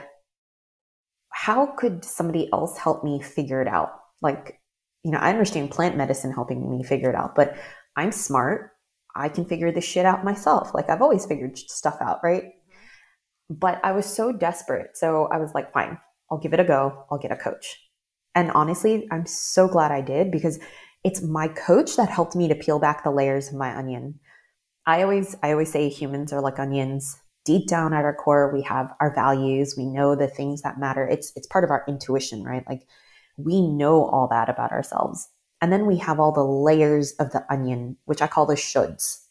how 1.29 1.67
could 1.67 2.03
somebody 2.03 2.49
else 2.51 2.77
help 2.77 3.03
me 3.03 3.21
figure 3.21 3.61
it 3.61 3.67
out? 3.67 3.91
Like, 4.21 4.59
you 5.03 5.11
know, 5.11 5.19
I 5.19 5.29
understand 5.29 5.71
plant 5.71 5.95
medicine 5.95 6.31
helping 6.31 6.69
me 6.69 6.83
figure 6.83 7.09
it 7.09 7.15
out, 7.15 7.35
but 7.35 7.57
I'm 7.95 8.11
smart. 8.11 8.71
I 9.15 9.29
can 9.29 9.45
figure 9.45 9.71
this 9.71 9.85
shit 9.85 10.05
out 10.05 10.23
myself. 10.23 10.73
Like 10.73 10.89
I've 10.89 11.01
always 11.01 11.25
figured 11.25 11.57
stuff 11.57 11.97
out, 12.01 12.19
right? 12.23 12.43
Mm-hmm. 12.43 13.55
But 13.55 13.79
I 13.83 13.93
was 13.93 14.05
so 14.05 14.31
desperate. 14.31 14.95
So 14.95 15.27
I 15.31 15.37
was 15.37 15.53
like, 15.53 15.71
fine, 15.73 15.97
I'll 16.29 16.37
give 16.37 16.53
it 16.53 16.59
a 16.59 16.65
go. 16.65 17.05
I'll 17.09 17.17
get 17.17 17.31
a 17.31 17.37
coach. 17.37 17.89
And 18.35 18.51
honestly, 18.51 19.07
I'm 19.11 19.25
so 19.25 19.67
glad 19.67 19.91
I 19.91 20.01
did 20.01 20.31
because 20.31 20.59
it's 21.03 21.21
my 21.21 21.47
coach 21.47 21.95
that 21.95 22.09
helped 22.09 22.35
me 22.35 22.47
to 22.47 22.55
peel 22.55 22.79
back 22.79 23.03
the 23.03 23.11
layers 23.11 23.47
of 23.47 23.55
my 23.55 23.75
onion. 23.75 24.19
I 24.85 25.01
always 25.03 25.35
I 25.41 25.51
always 25.51 25.71
say 25.71 25.89
humans 25.89 26.31
are 26.31 26.41
like 26.41 26.59
onions. 26.59 27.17
Deep 27.45 27.67
down 27.67 27.93
at 27.93 28.03
our 28.03 28.13
core, 28.13 28.53
we 28.53 28.61
have 28.63 28.93
our 28.99 29.15
values. 29.15 29.75
We 29.77 29.85
know 29.85 30.15
the 30.15 30.27
things 30.27 30.61
that 30.61 30.79
matter. 30.79 31.07
It's 31.07 31.31
it's 31.35 31.47
part 31.47 31.63
of 31.63 31.71
our 31.71 31.83
intuition, 31.87 32.43
right? 32.43 32.63
Like 32.67 32.81
we 33.37 33.61
know 33.61 34.05
all 34.05 34.27
that 34.29 34.49
about 34.49 34.71
ourselves. 34.71 35.29
And 35.61 35.71
then 35.71 35.85
we 35.85 35.97
have 35.97 36.19
all 36.19 36.31
the 36.31 36.43
layers 36.43 37.13
of 37.13 37.31
the 37.31 37.43
onion, 37.51 37.97
which 38.05 38.21
I 38.21 38.27
call 38.27 38.45
the 38.45 38.55
shoulds. 38.55 39.23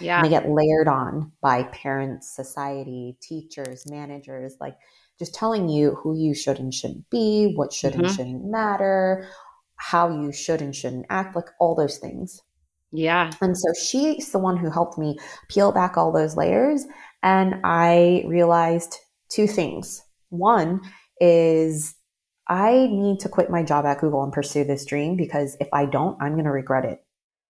Yeah. 0.00 0.16
And 0.16 0.26
they 0.26 0.30
get 0.30 0.48
layered 0.48 0.88
on 0.88 1.32
by 1.40 1.64
parents, 1.64 2.34
society, 2.34 3.16
teachers, 3.20 3.84
managers, 3.90 4.56
like 4.60 4.76
just 5.18 5.34
telling 5.34 5.68
you 5.68 5.94
who 5.96 6.16
you 6.16 6.34
should 6.34 6.58
and 6.58 6.72
shouldn't 6.72 7.08
be, 7.10 7.52
what 7.54 7.72
should 7.72 7.92
mm-hmm. 7.92 8.04
and 8.04 8.14
shouldn't 8.14 8.44
matter, 8.44 9.28
how 9.76 10.08
you 10.08 10.32
should 10.32 10.62
and 10.62 10.74
shouldn't 10.74 11.06
act, 11.10 11.36
like 11.36 11.46
all 11.60 11.74
those 11.74 11.98
things. 11.98 12.40
Yeah. 12.92 13.30
And 13.40 13.56
so 13.56 13.72
she's 13.80 14.32
the 14.32 14.38
one 14.38 14.56
who 14.56 14.70
helped 14.70 14.98
me 14.98 15.16
peel 15.48 15.72
back 15.72 15.96
all 15.96 16.12
those 16.12 16.36
layers. 16.36 16.84
And 17.22 17.56
I 17.64 18.24
realized 18.26 18.98
two 19.28 19.46
things. 19.46 20.02
One 20.28 20.80
is 21.20 21.94
I 22.52 22.86
need 22.90 23.20
to 23.20 23.30
quit 23.30 23.48
my 23.48 23.62
job 23.62 23.86
at 23.86 24.00
Google 24.00 24.22
and 24.22 24.30
pursue 24.30 24.62
this 24.62 24.84
dream 24.84 25.16
because 25.16 25.56
if 25.58 25.68
I 25.72 25.86
don't, 25.86 26.20
I'm 26.20 26.34
going 26.34 26.44
to 26.44 26.50
regret 26.50 26.84
it. 26.84 27.02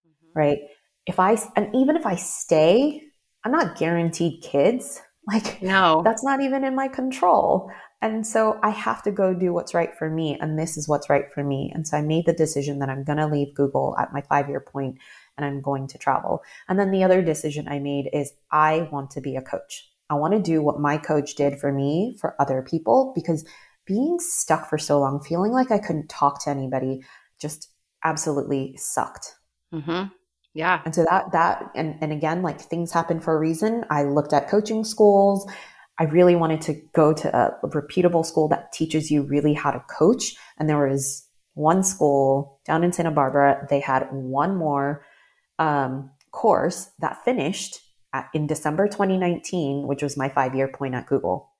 Mm-hmm. 0.07 0.38
Right. 0.38 0.59
If 1.07 1.18
I, 1.18 1.36
and 1.57 1.74
even 1.74 1.96
if 1.96 2.07
I 2.07 2.14
stay, 2.14 3.03
I'm 3.44 3.50
not 3.50 3.76
guaranteed 3.76 4.42
kids. 4.42 5.00
Like, 5.24 5.62
no, 5.62 6.03
that's 6.05 6.24
not 6.24 6.40
even 6.40 6.64
in 6.64 6.74
my 6.74 6.88
control. 6.88 7.70
And 8.00 8.26
so 8.26 8.59
I 8.61 8.70
have 8.70 9.05
to 9.05 9.12
go 9.12 9.32
do 9.32 9.53
what's 9.53 9.72
right 9.72 9.96
for 9.96 10.11
me. 10.11 10.36
And 10.40 10.59
this 10.59 10.76
is 10.76 10.88
what's 10.88 11.09
right 11.09 11.26
for 11.32 11.44
me. 11.44 11.70
And 11.72 11.86
so 11.86 11.96
I 11.96 12.03
made 12.03 12.26
the 12.26 12.32
decision 12.32 12.80
that 12.80 12.88
I'm 12.88 13.05
going 13.05 13.18
to 13.18 13.28
leave 13.28 13.55
Google 13.55 13.94
at 14.00 14.12
my 14.12 14.22
five 14.22 14.48
year 14.48 14.59
point 14.59 14.98
and 15.36 15.46
I'm 15.46 15.61
going 15.61 15.86
to 15.86 15.96
travel. 15.96 16.42
And 16.68 16.76
then 16.76 16.90
the 16.90 17.05
other 17.05 17.22
decision 17.22 17.68
I 17.68 17.78
made 17.78 18.11
is 18.12 18.32
I 18.50 18.88
want 18.90 19.12
to 19.12 19.20
be 19.20 19.36
a 19.36 19.42
coach. 19.42 19.88
I 20.11 20.14
want 20.14 20.34
to 20.34 20.42
do 20.42 20.61
what 20.61 20.80
my 20.80 20.98
coach 20.98 21.36
did 21.36 21.61
for 21.61 21.70
me 21.70 22.16
for 22.20 22.34
other 22.40 22.61
people 22.61 23.12
because 23.14 23.44
being 23.87 24.18
stuck 24.20 24.68
for 24.68 24.78
so 24.78 25.01
long, 25.01 25.22
feeling 25.22 25.53
like 25.53 25.70
I 25.70 25.78
couldn't 25.78 26.09
talk 26.09 26.45
to 26.45 26.51
anybody, 26.51 27.03
just 27.41 27.70
absolutely 28.05 28.76
sucked. 28.76 29.35
Mm-hmm. 29.72 30.09
Yeah. 30.55 30.83
And 30.85 30.95
so 30.95 31.05
that, 31.09 31.33
that, 31.33 31.70
and, 31.74 31.97
and 32.01 32.12
again, 32.12 32.43
like 32.43 32.61
things 32.61 32.93
happen 32.93 33.20
for 33.20 33.35
a 33.35 33.39
reason. 33.39 33.85
I 33.91 34.05
looked 34.05 34.33
at 34.33 34.49
coaching 34.49 34.85
schools. 34.85 35.51
I 35.99 36.05
really 36.05 36.37
wanted 36.37 36.61
to 36.62 36.74
go 36.95 37.12
to 37.12 37.37
a, 37.37 37.59
a 37.62 37.68
reputable 37.68 38.24
school 38.24 38.49
that 38.49 38.72
teaches 38.72 39.11
you 39.11 39.22
really 39.22 39.55
how 39.55 39.70
to 39.70 39.80
coach. 39.91 40.35
And 40.59 40.68
there 40.68 40.89
was 40.89 41.26
one 41.55 41.83
school 41.83 42.61
down 42.66 42.85
in 42.85 42.93
Santa 42.93 43.11
Barbara. 43.11 43.66
They 43.68 43.80
had 43.80 44.09
one 44.12 44.57
more 44.57 45.05
um, 45.59 46.11
course 46.33 46.91
that 46.99 47.24
finished 47.24 47.80
at, 48.12 48.28
in 48.35 48.47
December 48.47 48.89
2019, 48.89 49.87
which 49.87 50.03
was 50.03 50.16
my 50.16 50.28
five 50.28 50.55
year 50.55 50.68
point 50.68 50.95
at 50.95 51.07
Google. 51.07 51.51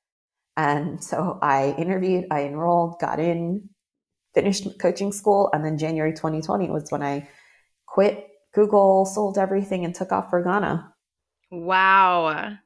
And 0.57 1.03
so 1.03 1.39
I 1.41 1.75
interviewed, 1.79 2.27
I 2.31 2.45
enrolled, 2.45 3.01
got 3.01 3.19
in, 3.19 3.69
finished 4.35 4.67
coaching 4.79 5.13
school. 5.13 5.51
And 5.53 5.65
then 5.65 5.79
January 5.79 6.13
2020 6.13 6.71
was 6.71 6.91
when 6.91 7.03
I 7.03 7.29
quit 7.87 8.29
Google, 8.55 9.07
sold 9.07 9.39
everything, 9.39 9.85
and 9.85 9.95
took 9.95 10.13
off 10.13 10.31
for 10.31 10.43
Ghana. 10.43 10.93
Wow. 11.51 12.57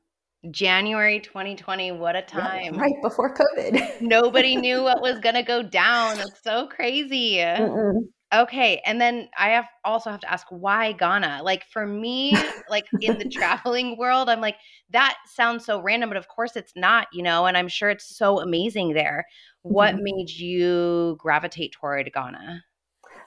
January 0.51 1.21
2020, 1.21 1.93
what 1.93 2.17
a 2.17 2.23
time. 2.23 2.77
Right, 2.77 2.81
right 2.93 3.03
before 3.03 3.35
COVID. 3.35 4.01
Nobody 4.01 4.57
knew 4.57 4.83
what 4.83 5.01
was 5.01 5.19
going 5.21 5.35
to 5.35 5.43
go 5.43 5.63
down. 5.63 6.19
That's 6.19 6.43
so 6.43 6.67
crazy. 6.69 7.37
Mm-mm. 7.37 8.03
Okay, 8.35 8.83
and 8.85 9.01
then 9.01 9.29
I 9.39 9.51
have 9.51 9.67
also 9.85 10.11
have 10.11 10.21
to 10.21 10.31
ask 10.31 10.47
why 10.51 10.93
Ghana? 10.93 11.43
Like 11.45 11.65
for 11.73 11.87
me, 11.87 12.37
like 12.69 12.87
in 13.01 13.19
the 13.19 13.29
traveling 13.33 13.97
world, 13.97 14.29
I'm 14.29 14.41
like 14.41 14.57
that 14.91 15.17
sounds 15.33 15.65
so 15.65 15.81
random, 15.81 16.11
but 16.11 16.17
of 16.17 16.27
course 16.29 16.57
it's 16.57 16.73
not, 16.75 17.07
you 17.13 17.23
know, 17.23 17.47
and 17.47 17.57
I'm 17.57 17.69
sure 17.69 17.89
it's 17.89 18.17
so 18.17 18.41
amazing 18.41 18.95
there. 18.95 19.27
What 19.63 19.95
mm-hmm. 19.95 20.05
made 20.05 20.31
you 20.31 21.17
gravitate 21.21 21.73
toward 21.73 22.11
Ghana? 22.13 22.65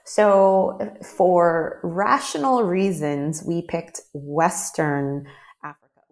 So, 0.04 0.78
for 1.16 1.78
rational 1.82 2.62
reasons, 2.64 3.42
we 3.46 3.62
picked 3.62 4.00
Western 4.14 5.26
Africa. 5.62 6.02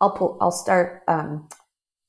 I'll 0.00 0.10
pull, 0.10 0.38
I'll 0.40 0.52
start 0.52 1.02
um, 1.08 1.48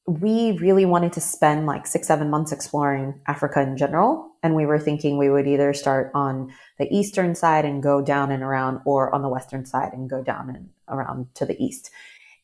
we 0.06 0.58
really 0.60 0.86
wanted 0.86 1.14
to 1.14 1.22
spend 1.22 1.66
like 1.66 1.88
six, 1.88 2.08
seven 2.08 2.30
months 2.30 2.52
exploring 2.52 3.22
Africa 3.28 3.62
in 3.62 3.78
general. 3.78 4.33
And 4.44 4.56
we 4.56 4.66
were 4.66 4.78
thinking 4.78 5.18
we 5.18 5.30
would 5.30 5.48
either 5.48 5.74
start 5.74 6.12
on 6.14 6.54
the 6.78 6.94
eastern 6.94 7.34
side 7.34 7.64
and 7.66 7.82
go 7.82 8.02
down 8.02 8.30
and 8.30 8.44
around, 8.44 8.82
or 8.86 9.14
on 9.16 9.22
the 9.22 9.30
western 9.30 9.66
side 9.66 9.94
and 9.94 10.10
go 10.10 10.22
down 10.22 10.50
and 10.50 10.70
around 10.90 11.34
to 11.36 11.46
the 11.46 11.60
east. 11.64 11.90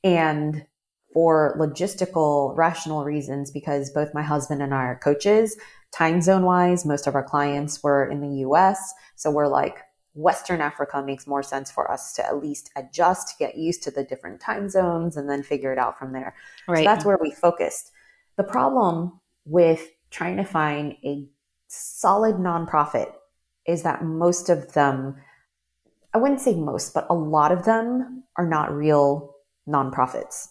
And 0.03 0.65
for 1.13 1.55
logistical, 1.59 2.55
rational 2.55 3.03
reasons, 3.03 3.51
because 3.51 3.89
both 3.89 4.13
my 4.13 4.21
husband 4.21 4.61
and 4.61 4.73
I 4.73 4.83
are 4.85 4.99
coaches, 4.99 5.57
time 5.91 6.21
zone 6.21 6.43
wise, 6.45 6.85
most 6.85 7.05
of 7.05 7.15
our 7.15 7.23
clients 7.23 7.83
were 7.83 8.09
in 8.09 8.21
the 8.21 8.47
US. 8.47 8.93
So 9.15 9.29
we're 9.29 9.47
like, 9.47 9.79
Western 10.13 10.61
Africa 10.61 11.03
makes 11.05 11.27
more 11.27 11.43
sense 11.43 11.71
for 11.71 11.89
us 11.89 12.13
to 12.13 12.25
at 12.25 12.41
least 12.41 12.71
adjust, 12.75 13.37
get 13.39 13.57
used 13.57 13.83
to 13.83 13.91
the 13.91 14.03
different 14.03 14.39
time 14.39 14.69
zones, 14.69 15.17
and 15.17 15.29
then 15.29 15.43
figure 15.43 15.71
it 15.71 15.77
out 15.77 15.99
from 15.99 16.13
there. 16.13 16.35
Right. 16.67 16.79
So 16.79 16.83
that's 16.83 17.05
where 17.05 17.19
we 17.21 17.31
focused. 17.31 17.91
The 18.37 18.43
problem 18.43 19.19
with 19.45 19.89
trying 20.11 20.37
to 20.37 20.43
find 20.43 20.95
a 21.03 21.27
solid 21.69 22.35
nonprofit 22.35 23.11
is 23.65 23.83
that 23.83 24.03
most 24.03 24.49
of 24.49 24.73
them, 24.73 25.15
I 26.13 26.17
wouldn't 26.17 26.41
say 26.41 26.55
most, 26.55 26.93
but 26.93 27.07
a 27.09 27.13
lot 27.13 27.51
of 27.51 27.65
them 27.65 28.23
are 28.35 28.47
not 28.47 28.73
real 28.73 29.35
nonprofits. 29.67 30.47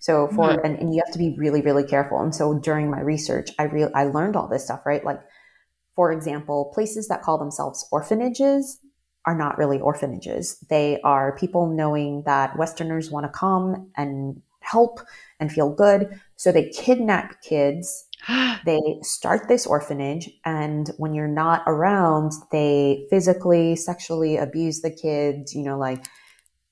So 0.00 0.28
for 0.28 0.48
mm-hmm. 0.48 0.64
and, 0.64 0.78
and 0.78 0.94
you 0.94 1.02
have 1.04 1.12
to 1.12 1.18
be 1.18 1.36
really, 1.38 1.60
really 1.60 1.84
careful. 1.84 2.20
And 2.20 2.34
so 2.34 2.58
during 2.58 2.90
my 2.90 3.00
research, 3.00 3.50
I 3.58 3.64
real 3.64 3.90
I 3.94 4.04
learned 4.04 4.34
all 4.34 4.48
this 4.48 4.64
stuff, 4.64 4.86
right? 4.86 5.04
Like 5.04 5.20
for 5.94 6.12
example, 6.12 6.70
places 6.74 7.08
that 7.08 7.22
call 7.22 7.38
themselves 7.38 7.86
orphanages 7.92 8.78
are 9.26 9.36
not 9.36 9.58
really 9.58 9.80
orphanages. 9.80 10.58
They 10.70 11.00
are 11.02 11.36
people 11.36 11.66
knowing 11.66 12.22
that 12.26 12.56
Westerners 12.56 13.10
want 13.10 13.24
to 13.24 13.38
come 13.38 13.90
and 13.96 14.40
help 14.60 15.00
and 15.40 15.50
feel 15.50 15.74
good. 15.74 16.20
So 16.36 16.52
they 16.52 16.70
kidnap 16.70 17.42
kids. 17.42 18.05
they 18.64 18.80
start 19.02 19.48
this 19.48 19.66
orphanage. 19.66 20.30
And 20.44 20.90
when 20.98 21.14
you're 21.14 21.28
not 21.28 21.62
around, 21.66 22.32
they 22.52 23.06
physically, 23.10 23.76
sexually 23.76 24.36
abuse 24.36 24.80
the 24.80 24.90
kids, 24.90 25.54
you 25.54 25.62
know, 25.62 25.78
like, 25.78 26.04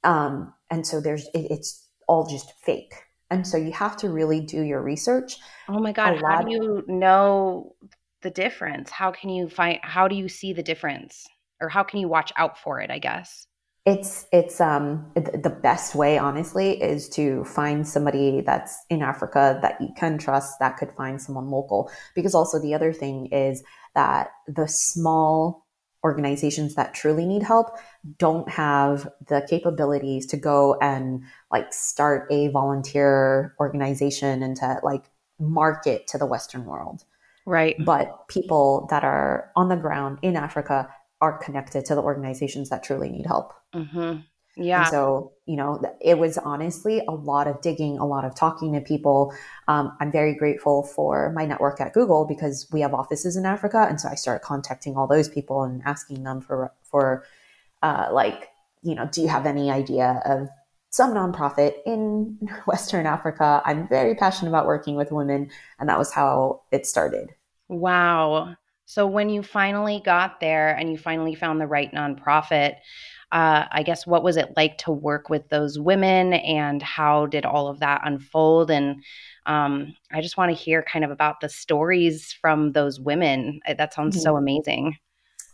um, 0.02 0.52
and 0.70 0.86
so 0.86 1.00
there's, 1.00 1.26
it, 1.34 1.46
it's 1.50 1.86
all 2.08 2.26
just 2.26 2.52
fake. 2.64 2.94
And 3.30 3.46
so 3.46 3.56
you 3.56 3.72
have 3.72 3.96
to 3.98 4.10
really 4.10 4.40
do 4.40 4.62
your 4.62 4.82
research. 4.82 5.36
Oh 5.68 5.80
my 5.80 5.92
God. 5.92 6.20
How 6.20 6.42
do 6.42 6.52
you 6.52 6.84
know 6.86 7.74
the 8.22 8.30
difference? 8.30 8.90
How 8.90 9.10
can 9.10 9.30
you 9.30 9.48
find, 9.48 9.78
how 9.82 10.08
do 10.08 10.14
you 10.14 10.28
see 10.28 10.52
the 10.52 10.62
difference? 10.62 11.26
or 11.60 11.68
how 11.68 11.82
can 11.82 12.00
you 12.00 12.08
watch 12.08 12.32
out 12.36 12.58
for 12.58 12.80
it 12.80 12.90
i 12.90 12.98
guess 12.98 13.46
it's 13.86 14.26
it's 14.32 14.60
um 14.62 15.10
the 15.14 15.54
best 15.62 15.94
way 15.94 16.16
honestly 16.16 16.80
is 16.82 17.06
to 17.10 17.44
find 17.44 17.86
somebody 17.86 18.40
that's 18.40 18.82
in 18.88 19.02
africa 19.02 19.58
that 19.60 19.78
you 19.78 19.88
can 19.94 20.16
trust 20.16 20.58
that 20.58 20.78
could 20.78 20.90
find 20.92 21.20
someone 21.20 21.50
local. 21.50 21.90
Because 22.14 22.34
also 22.34 22.58
the 22.58 22.72
other 22.74 22.92
thing 22.92 23.26
is 23.26 23.62
that 23.94 24.30
the 24.46 24.66
small 24.66 25.66
organizations 26.02 26.74
that 26.74 26.94
truly 26.94 27.26
need 27.26 27.42
help 27.42 27.78
don't 28.18 28.48
have 28.48 29.08
the 29.26 29.46
capabilities 29.48 30.26
to 30.26 30.36
go 30.36 30.76
and 30.80 31.22
like 31.50 31.72
start 31.72 32.26
a 32.30 32.48
volunteer 32.48 33.54
organization 33.58 34.42
and 34.42 34.56
to 34.56 34.78
like 34.82 35.04
market 35.38 36.06
to 36.06 36.18
the 36.18 36.26
western 36.26 36.64
world. 36.64 37.04
Right. 37.46 37.76
But 37.84 38.28
people 38.28 38.86
that 38.90 39.04
are 39.04 39.50
on 39.56 39.68
the 39.68 39.76
ground 39.76 40.18
in 40.22 40.36
africa 40.36 40.88
are 41.24 41.38
connected 41.38 41.84
to 41.86 41.94
the 41.94 42.02
organizations 42.02 42.68
that 42.68 42.84
truly 42.84 43.08
need 43.08 43.26
help. 43.26 43.54
Mm-hmm. 43.74 44.20
Yeah. 44.56 44.82
And 44.82 44.88
so, 44.88 45.32
you 45.46 45.56
know, 45.56 45.80
it 46.00 46.18
was 46.18 46.38
honestly 46.38 47.02
a 47.08 47.12
lot 47.12 47.48
of 47.48 47.60
digging, 47.60 47.98
a 47.98 48.06
lot 48.06 48.24
of 48.24 48.36
talking 48.36 48.72
to 48.74 48.80
people. 48.80 49.34
Um, 49.66 49.96
I'm 50.00 50.12
very 50.12 50.34
grateful 50.34 50.84
for 50.84 51.32
my 51.32 51.44
network 51.44 51.80
at 51.80 51.92
Google 51.92 52.24
because 52.24 52.68
we 52.72 52.80
have 52.82 52.94
offices 52.94 53.36
in 53.36 53.46
Africa. 53.46 53.86
And 53.88 54.00
so 54.00 54.08
I 54.08 54.14
started 54.14 54.44
contacting 54.44 54.96
all 54.96 55.08
those 55.08 55.28
people 55.28 55.64
and 55.64 55.82
asking 55.84 56.22
them 56.22 56.40
for, 56.40 56.72
for, 56.82 57.24
uh, 57.82 58.08
like, 58.12 58.50
you 58.82 58.94
know, 58.94 59.08
do 59.10 59.22
you 59.22 59.28
have 59.28 59.46
any 59.46 59.70
idea 59.70 60.22
of 60.24 60.48
some 60.90 61.14
nonprofit 61.14 61.74
in 61.84 62.38
Western 62.66 63.06
Africa? 63.06 63.62
I'm 63.64 63.88
very 63.88 64.14
passionate 64.14 64.50
about 64.50 64.66
working 64.66 64.94
with 64.94 65.10
women. 65.10 65.50
And 65.80 65.88
that 65.88 65.98
was 65.98 66.12
how 66.12 66.62
it 66.70 66.86
started. 66.86 67.30
Wow. 67.68 68.54
So 68.86 69.06
when 69.06 69.30
you 69.30 69.42
finally 69.42 70.02
got 70.04 70.40
there 70.40 70.76
and 70.76 70.90
you 70.90 70.98
finally 70.98 71.34
found 71.34 71.60
the 71.60 71.66
right 71.66 71.92
nonprofit, 71.92 72.76
uh, 73.32 73.64
I 73.70 73.82
guess 73.82 74.06
what 74.06 74.22
was 74.22 74.36
it 74.36 74.52
like 74.56 74.78
to 74.78 74.92
work 74.92 75.28
with 75.28 75.48
those 75.48 75.78
women 75.78 76.34
and 76.34 76.80
how 76.82 77.26
did 77.26 77.44
all 77.44 77.68
of 77.68 77.80
that 77.80 78.02
unfold? 78.04 78.70
And 78.70 79.02
um, 79.46 79.94
I 80.12 80.20
just 80.20 80.36
want 80.36 80.50
to 80.50 80.62
hear 80.62 80.82
kind 80.82 81.04
of 81.04 81.10
about 81.10 81.40
the 81.40 81.48
stories 81.48 82.32
from 82.40 82.72
those 82.72 83.00
women. 83.00 83.60
That 83.66 83.92
sounds 83.92 84.16
mm-hmm. 84.16 84.22
so 84.22 84.36
amazing. 84.36 84.96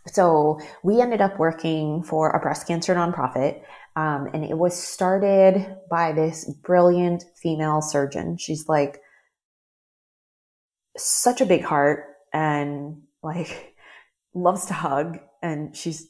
So 0.07 0.59
we 0.83 1.01
ended 1.01 1.20
up 1.20 1.39
working 1.39 2.03
for 2.03 2.31
a 2.31 2.41
breast 2.41 2.66
cancer 2.66 2.95
nonprofit. 2.95 3.62
Um, 3.97 4.28
and 4.33 4.45
it 4.45 4.57
was 4.59 4.76
started 4.76 5.76
by 5.91 6.12
this 6.12 6.53
brilliant 6.62 7.24
female 7.43 7.81
surgeon. 7.81 8.37
She's 8.39 8.68
like 8.68 9.01
such 10.97 11.41
a 11.41 11.47
big 11.47 11.64
heart 11.64 12.05
and 12.33 13.03
like 13.22 13.74
loves 14.34 14.66
to 14.66 14.74
hug 14.74 15.18
and 15.42 15.76
she's 15.76 16.08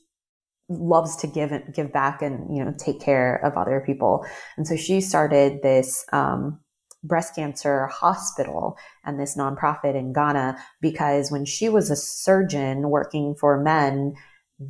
loves 0.68 1.16
to 1.16 1.26
give 1.26 1.50
and 1.50 1.74
give 1.74 1.92
back 1.92 2.22
and 2.22 2.56
you 2.56 2.64
know 2.64 2.72
take 2.78 3.00
care 3.00 3.36
of 3.44 3.56
other 3.56 3.82
people. 3.84 4.24
And 4.56 4.66
so 4.66 4.76
she 4.76 5.00
started 5.00 5.62
this 5.62 6.04
um, 6.12 6.60
breast 7.02 7.34
cancer 7.34 7.86
hospital 7.86 8.76
and 9.04 9.18
this 9.18 9.36
nonprofit 9.36 9.94
in 9.94 10.12
ghana 10.12 10.56
because 10.80 11.30
when 11.30 11.44
she 11.44 11.68
was 11.68 11.90
a 11.90 11.96
surgeon 11.96 12.90
working 12.90 13.34
for 13.34 13.60
men 13.60 14.14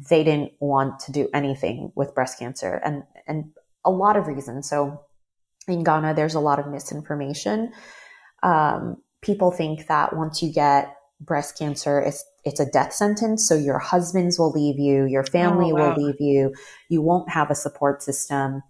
they 0.09 0.23
didn't 0.23 0.53
want 0.61 1.01
to 1.01 1.11
do 1.11 1.29
anything 1.35 1.91
with 1.97 2.15
breast 2.15 2.39
cancer 2.39 2.81
and 2.85 3.03
and 3.27 3.51
a 3.85 3.91
lot 3.91 4.17
of 4.17 4.27
reasons. 4.27 4.69
So 4.69 5.01
in 5.67 5.83
ghana 5.83 6.15
there's 6.15 6.35
a 6.35 6.41
lot 6.41 6.59
of 6.59 6.69
misinformation. 6.69 7.73
Um, 8.43 8.97
people 9.23 9.51
think 9.51 9.89
that 9.89 10.17
once 10.17 10.43
you 10.43 10.53
get 10.53 10.95
breast 11.21 11.59
cancer 11.59 12.01
it's 12.01 12.25
it's 12.45 12.61
a 12.61 12.67
death 12.67 12.93
sentence 12.95 13.47
so 13.47 13.55
your 13.55 13.79
husbands 13.79 14.39
will 14.39 14.51
leave 14.53 14.79
you 14.79 15.05
your 15.05 15.25
family 15.25 15.71
oh, 15.71 15.75
wow. 15.75 15.95
will 15.95 16.07
leave 16.07 16.21
you 16.21 16.53
you 16.89 17.01
won't 17.01 17.31
have 17.31 17.51
a 17.51 17.55
support 17.55 18.03
system. 18.03 18.63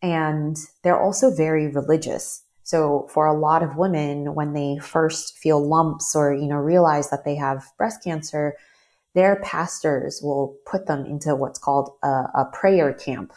And 0.00 0.56
they're 0.82 1.00
also 1.00 1.34
very 1.34 1.68
religious. 1.68 2.42
So 2.62 3.08
for 3.10 3.26
a 3.26 3.38
lot 3.38 3.62
of 3.62 3.76
women 3.76 4.34
when 4.34 4.54
they 4.54 4.78
first 4.78 5.36
feel 5.36 5.66
lumps 5.66 6.14
or 6.14 6.32
you 6.32 6.46
know 6.46 6.56
realize 6.56 7.10
that 7.10 7.24
they 7.24 7.34
have 7.34 7.64
breast 7.76 8.02
cancer 8.02 8.54
their 9.14 9.36
pastors 9.42 10.20
will 10.22 10.56
put 10.66 10.86
them 10.86 11.06
into 11.06 11.36
what's 11.36 11.58
called 11.58 11.90
a, 12.02 12.08
a 12.08 12.50
prayer 12.52 12.92
camp 12.92 13.32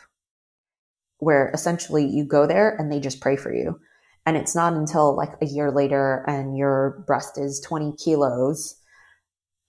where 1.20 1.52
essentially 1.54 2.04
you 2.04 2.26
go 2.26 2.48
there 2.48 2.76
and 2.80 2.92
they 2.92 3.00
just 3.00 3.22
pray 3.22 3.36
for 3.36 3.54
you 3.54 3.80
and 4.28 4.36
it's 4.36 4.54
not 4.54 4.74
until 4.74 5.16
like 5.16 5.32
a 5.42 5.46
year 5.46 5.72
later 5.72 6.26
and 6.28 6.58
your 6.58 7.02
breast 7.08 7.38
is 7.38 7.62
20 7.62 7.94
kilos, 7.96 8.76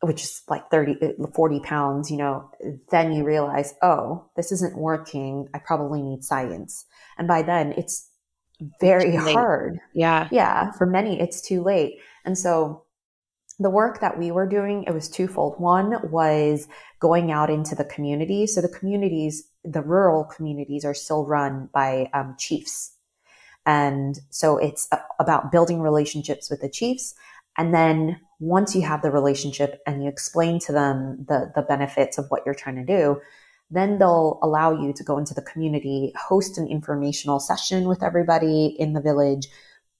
which 0.00 0.24
is 0.24 0.42
like 0.48 0.68
30, 0.68 0.96
40 1.32 1.60
pounds, 1.60 2.10
you 2.10 2.16
know, 2.16 2.50
then 2.90 3.12
you 3.12 3.24
realize, 3.24 3.74
oh, 3.82 4.28
this 4.34 4.50
isn't 4.50 4.76
working. 4.76 5.46
I 5.54 5.60
probably 5.60 6.02
need 6.02 6.24
science. 6.24 6.84
And 7.16 7.28
by 7.28 7.42
then 7.42 7.72
it's 7.76 8.10
very 8.80 9.14
hard. 9.14 9.78
Yeah. 9.94 10.28
Yeah. 10.32 10.72
For 10.72 10.86
many, 10.86 11.20
it's 11.20 11.40
too 11.40 11.62
late. 11.62 12.00
And 12.24 12.36
so 12.36 12.82
the 13.60 13.70
work 13.70 14.00
that 14.00 14.18
we 14.18 14.32
were 14.32 14.48
doing, 14.48 14.82
it 14.88 14.92
was 14.92 15.08
twofold. 15.08 15.60
One 15.60 16.10
was 16.10 16.66
going 16.98 17.30
out 17.30 17.48
into 17.48 17.76
the 17.76 17.84
community. 17.84 18.48
So 18.48 18.60
the 18.60 18.68
communities, 18.68 19.44
the 19.62 19.82
rural 19.82 20.24
communities 20.24 20.84
are 20.84 20.94
still 20.94 21.24
run 21.26 21.68
by 21.72 22.10
um, 22.12 22.34
chiefs. 22.40 22.97
And 23.68 24.18
so 24.30 24.56
it's 24.56 24.88
about 25.20 25.52
building 25.52 25.82
relationships 25.82 26.48
with 26.48 26.62
the 26.62 26.70
chiefs. 26.70 27.14
And 27.58 27.74
then 27.74 28.18
once 28.40 28.74
you 28.74 28.80
have 28.80 29.02
the 29.02 29.10
relationship 29.10 29.82
and 29.86 30.02
you 30.02 30.08
explain 30.08 30.58
to 30.60 30.72
them 30.72 31.26
the, 31.28 31.52
the 31.54 31.60
benefits 31.60 32.16
of 32.16 32.24
what 32.30 32.44
you're 32.46 32.54
trying 32.54 32.76
to 32.76 32.84
do, 32.84 33.20
then 33.70 33.98
they'll 33.98 34.38
allow 34.42 34.72
you 34.72 34.94
to 34.94 35.04
go 35.04 35.18
into 35.18 35.34
the 35.34 35.42
community, 35.42 36.14
host 36.16 36.56
an 36.56 36.66
informational 36.66 37.38
session 37.38 37.86
with 37.88 38.02
everybody 38.02 38.74
in 38.78 38.94
the 38.94 39.02
village. 39.02 39.48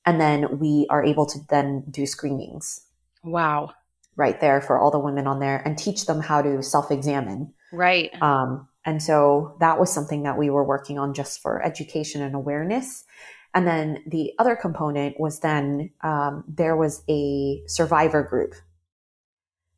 And 0.06 0.18
then 0.18 0.58
we 0.58 0.86
are 0.88 1.04
able 1.04 1.26
to 1.26 1.38
then 1.50 1.84
do 1.90 2.06
screenings. 2.06 2.80
Wow. 3.22 3.74
Right 4.16 4.40
there 4.40 4.62
for 4.62 4.78
all 4.78 4.90
the 4.90 4.98
women 4.98 5.26
on 5.26 5.40
there 5.40 5.60
and 5.66 5.76
teach 5.76 6.06
them 6.06 6.22
how 6.22 6.40
to 6.40 6.62
self 6.62 6.90
examine. 6.90 7.52
Right. 7.70 8.10
Um, 8.22 8.66
and 8.86 9.02
so 9.02 9.58
that 9.60 9.78
was 9.78 9.92
something 9.92 10.22
that 10.22 10.38
we 10.38 10.48
were 10.48 10.64
working 10.64 10.98
on 10.98 11.12
just 11.12 11.42
for 11.42 11.62
education 11.62 12.22
and 12.22 12.34
awareness. 12.34 13.04
And 13.54 13.66
then 13.66 14.02
the 14.06 14.32
other 14.38 14.56
component 14.56 15.18
was 15.18 15.40
then 15.40 15.90
um, 16.02 16.44
there 16.46 16.76
was 16.76 17.02
a 17.08 17.62
survivor 17.66 18.22
group. 18.22 18.54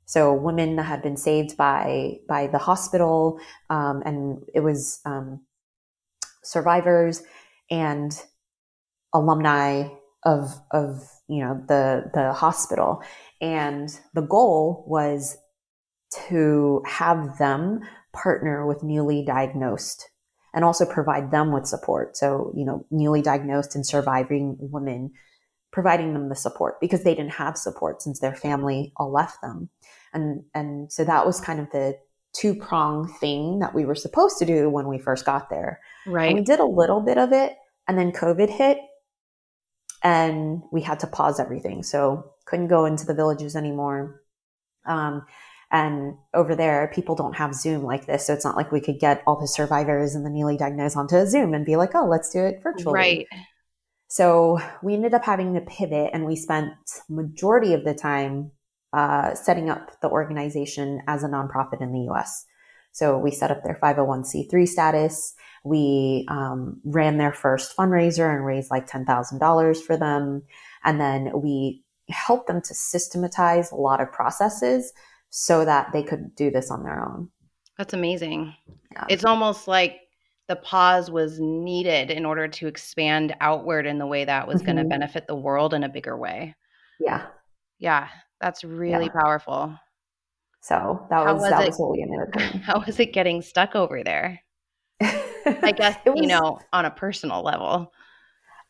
So 0.07 0.35
women 0.35 0.77
that 0.77 0.85
had 0.85 1.03
been 1.03 1.16
saved 1.16 1.57
by 1.57 2.18
by 2.29 2.49
the 2.49 2.59
hospital, 2.59 3.39
um, 3.71 4.03
and 4.05 4.43
it 4.53 4.61
was 4.61 5.01
um, 5.05 5.43
survivors 6.43 7.23
and 7.71 8.12
alumni 9.14 9.89
of 10.25 10.53
of 10.73 11.09
you 11.29 11.45
know 11.45 11.62
the 11.68 12.11
the 12.12 12.33
hospital, 12.33 13.05
and 13.41 13.89
the 14.12 14.23
goal 14.23 14.85
was 14.89 15.39
to 16.27 16.83
have 16.87 17.39
them 17.39 17.81
partner 18.12 18.66
with 18.66 18.83
newly 18.83 19.25
diagnosed 19.25 20.10
and 20.55 20.65
also 20.65 20.85
provide 20.85 21.31
them 21.31 21.53
with 21.53 21.67
support. 21.67 22.17
So, 22.17 22.53
you 22.57 22.65
know, 22.65 22.85
newly 22.91 23.23
diagnosed 23.23 23.75
and 23.75 23.87
surviving 23.87 24.57
women, 24.59 25.13
providing 25.73 26.13
them 26.13 26.29
the 26.29 26.35
support 26.35 26.81
because 26.81 27.05
they 27.05 27.15
didn't 27.15 27.33
have 27.33 27.57
support 27.57 28.03
since 28.03 28.21
their 28.21 28.35
family 28.35 28.93
all 28.97 29.13
left 29.13 29.41
them. 29.43 29.71
And, 30.13 30.45
and 30.55 30.93
so 30.93 31.05
that 31.05 31.25
was 31.25 31.41
kind 31.41 31.61
of 31.61 31.71
the 31.71 31.99
two 32.33 32.55
prong 32.55 33.13
thing 33.21 33.59
that 33.61 33.75
we 33.75 33.85
were 33.85 33.95
supposed 33.95 34.39
to 34.39 34.47
do 34.47 34.69
when 34.69 34.89
we 34.89 34.99
first 34.99 35.25
got 35.25 35.51
there. 35.51 35.81
Right. 36.07 36.31
And 36.31 36.39
we 36.39 36.45
did 36.45 36.61
a 36.61 36.65
little 36.65 37.01
bit 37.01 37.19
of 37.19 37.33
it 37.33 37.57
and 37.89 37.99
then 37.99 38.13
COVID 38.13 38.51
hit 38.51 38.79
and 40.03 40.63
we 40.73 40.81
had 40.81 41.01
to 41.01 41.07
pause 41.07 41.39
everything. 41.41 41.83
So 41.83 42.33
couldn't 42.47 42.69
go 42.69 42.85
into 42.85 43.07
the 43.07 43.15
villages 43.15 43.55
anymore. 43.55 44.23
Um, 44.87 45.27
and 45.73 46.14
over 46.35 46.57
there, 46.57 46.91
people 46.93 47.14
don't 47.14 47.37
have 47.37 47.55
Zoom 47.55 47.85
like 47.85 48.07
this. 48.07 48.27
So 48.27 48.35
it's 48.35 48.45
not 48.45 48.57
like 48.57 48.73
we 48.73 48.81
could 48.81 48.99
get 48.99 49.23
all 49.27 49.39
the 49.39 49.47
survivors 49.47 50.14
and 50.14 50.27
the 50.27 50.31
newly 50.31 50.57
diagnosed 50.57 50.97
onto 50.97 51.16
a 51.16 51.27
Zoom 51.27 51.55
and 51.55 51.64
be 51.64 51.77
like, 51.77 51.95
oh, 51.95 52.07
let's 52.07 52.31
do 52.31 52.41
it 52.45 52.61
virtually. 52.62 52.95
Right. 52.95 53.27
So 54.09 54.59
we 54.83 54.95
ended 54.95 55.14
up 55.14 55.25
having 55.25 55.55
to 55.55 55.61
pivot 55.61 56.11
and 56.12 56.27
we 56.27 56.35
spent 56.35 56.73
majority 57.09 57.75
of 57.75 57.85
the 57.85 57.95
time 57.95 58.51
uh, 58.93 59.35
setting 59.35 59.71
up 59.71 60.01
the 60.01 60.09
organization 60.09 61.03
as 61.07 61.23
a 61.23 61.29
nonprofit 61.29 61.81
in 61.81 61.93
the 61.93 62.12
US. 62.12 62.45
So 62.91 63.16
we 63.16 63.31
set 63.31 63.53
up 63.53 63.62
their 63.62 63.79
501c3 63.81 64.66
status. 64.66 65.35
We 65.62 66.27
um, 66.29 66.81
ran 66.85 67.18
their 67.18 67.33
first 67.33 67.77
fundraiser 67.77 68.35
and 68.35 68.45
raised 68.45 68.73
like 68.73 68.91
$10,000 68.91 69.77
for 69.83 69.97
them. 69.97 70.43
And 70.83 71.01
then 71.01 71.31
we 71.41 71.85
helped 72.09 72.49
them 72.49 72.61
to 72.62 72.75
systematize 72.75 73.71
a 73.71 73.77
lot 73.77 74.01
of 74.01 74.11
processes 74.11 74.93
so 75.31 75.64
that 75.64 75.93
they 75.93 76.03
could 76.03 76.35
do 76.35 76.51
this 76.51 76.70
on 76.70 76.83
their 76.83 77.03
own. 77.05 77.28
That's 77.78 77.95
amazing. 77.95 78.55
Yeah. 78.93 79.07
It's 79.09 79.24
almost 79.24 79.66
like 79.66 80.01
the 80.49 80.57
pause 80.57 81.11
was 81.11 81.39
needed 81.41 82.11
in 82.11 82.26
order 82.26 82.49
to 82.49 82.66
expand 82.66 83.35
outward 83.41 83.87
in 83.87 83.99
the 83.99 84.07
way 84.07 84.24
that 84.24 84.47
was 84.47 84.57
mm-hmm. 84.57 84.66
going 84.66 84.76
to 84.76 84.85
benefit 84.85 85.26
the 85.26 85.37
world 85.37 85.72
in 85.72 85.85
a 85.85 85.89
bigger 85.89 86.16
way. 86.18 86.55
Yeah. 86.99 87.26
Yeah. 87.78 88.09
That's 88.41 88.64
really 88.64 89.07
yeah. 89.07 89.20
powerful. 89.20 89.78
So 90.61 91.07
that 91.09 91.24
was, 91.24 91.41
was 91.41 91.51
that 91.51 91.62
it, 91.62 91.66
was 91.68 91.78
what 91.78 91.93
we 91.93 92.03
ended 92.03 92.20
up 92.20 92.33
doing. 92.33 92.62
How 92.62 92.83
was 92.85 92.99
it 92.99 93.12
getting 93.12 93.41
stuck 93.41 93.74
over 93.74 94.03
there? 94.05 94.41
I 95.01 95.72
guess, 95.72 95.97
was, 96.05 96.20
you 96.20 96.26
know, 96.26 96.59
on 96.72 96.85
a 96.85 96.91
personal 96.91 97.43
level. 97.43 97.93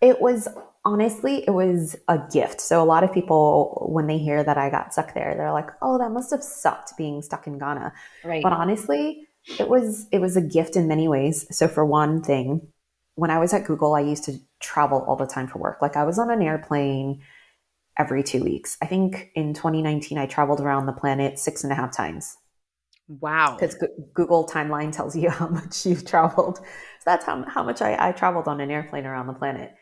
It 0.00 0.20
was 0.20 0.48
honestly, 0.84 1.44
it 1.46 1.50
was 1.50 1.96
a 2.08 2.20
gift. 2.32 2.60
So 2.60 2.82
a 2.82 2.84
lot 2.84 3.04
of 3.04 3.12
people, 3.12 3.86
when 3.90 4.06
they 4.06 4.18
hear 4.18 4.42
that 4.42 4.58
I 4.58 4.70
got 4.70 4.92
stuck 4.92 5.14
there, 5.14 5.34
they're 5.36 5.52
like, 5.52 5.70
"Oh, 5.82 5.98
that 5.98 6.10
must 6.10 6.30
have 6.30 6.42
sucked 6.42 6.96
being 6.96 7.22
stuck 7.22 7.46
in 7.46 7.58
Ghana." 7.58 7.92
Right. 8.24 8.42
But 8.42 8.52
honestly, 8.52 9.26
it 9.58 9.68
was 9.68 10.06
it 10.12 10.20
was 10.20 10.36
a 10.36 10.42
gift 10.42 10.76
in 10.76 10.88
many 10.88 11.08
ways. 11.08 11.46
So 11.50 11.68
for 11.68 11.84
one 11.84 12.22
thing, 12.22 12.68
when 13.14 13.30
I 13.30 13.38
was 13.38 13.52
at 13.52 13.64
Google, 13.66 13.94
I 13.94 14.00
used 14.00 14.24
to 14.24 14.38
travel 14.60 15.04
all 15.06 15.16
the 15.16 15.26
time 15.26 15.46
for 15.46 15.58
work. 15.58 15.82
Like 15.82 15.96
I 15.96 16.04
was 16.04 16.18
on 16.18 16.30
an 16.30 16.42
airplane 16.42 17.22
every 17.98 18.22
two 18.22 18.42
weeks. 18.42 18.76
I 18.80 18.86
think 18.86 19.30
in 19.34 19.52
2019, 19.52 20.16
I 20.18 20.26
traveled 20.26 20.60
around 20.60 20.86
the 20.86 20.92
planet 20.92 21.38
six 21.38 21.64
and 21.64 21.72
a 21.72 21.76
half 21.76 21.94
times. 21.94 22.36
Wow. 23.08 23.56
Because 23.58 23.76
Google 24.14 24.46
timeline 24.46 24.92
tells 24.92 25.16
you 25.16 25.28
how 25.40 25.48
much 25.48 25.84
you've 25.84 26.06
traveled. 26.06 26.58
So 26.58 26.64
that's 27.04 27.24
how, 27.24 27.44
how 27.48 27.62
much 27.62 27.82
I, 27.82 28.08
I 28.08 28.12
traveled 28.12 28.46
on 28.46 28.60
an 28.60 28.70
airplane 28.70 29.04
around 29.04 29.26
the 29.26 29.32
planet. 29.32 29.74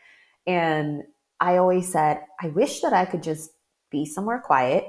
And 0.47 1.03
I 1.39 1.57
always 1.57 1.91
said, 1.91 2.21
I 2.41 2.47
wish 2.47 2.81
that 2.81 2.93
I 2.93 3.05
could 3.05 3.23
just 3.23 3.51
be 3.91 4.05
somewhere 4.05 4.39
quiet, 4.39 4.85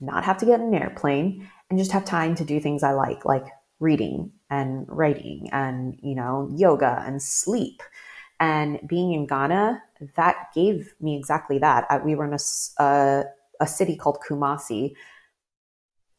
not 0.00 0.24
have 0.24 0.38
to 0.38 0.46
get 0.46 0.60
in 0.60 0.66
an 0.66 0.74
airplane, 0.74 1.48
and 1.70 1.78
just 1.78 1.92
have 1.92 2.04
time 2.04 2.34
to 2.36 2.44
do 2.44 2.60
things 2.60 2.82
I 2.82 2.92
like, 2.92 3.24
like 3.24 3.46
reading 3.80 4.32
and 4.50 4.86
writing 4.88 5.48
and, 5.52 5.98
you 6.02 6.14
know, 6.14 6.48
yoga 6.54 7.02
and 7.06 7.22
sleep. 7.22 7.82
And 8.38 8.80
being 8.86 9.12
in 9.12 9.26
Ghana, 9.26 9.82
that 10.16 10.48
gave 10.54 10.94
me 11.00 11.16
exactly 11.16 11.58
that. 11.58 11.86
I, 11.88 11.98
we 11.98 12.14
were 12.14 12.26
in 12.26 12.34
a, 12.34 12.82
a, 12.82 13.24
a 13.60 13.66
city 13.66 13.96
called 13.96 14.18
Kumasi, 14.28 14.94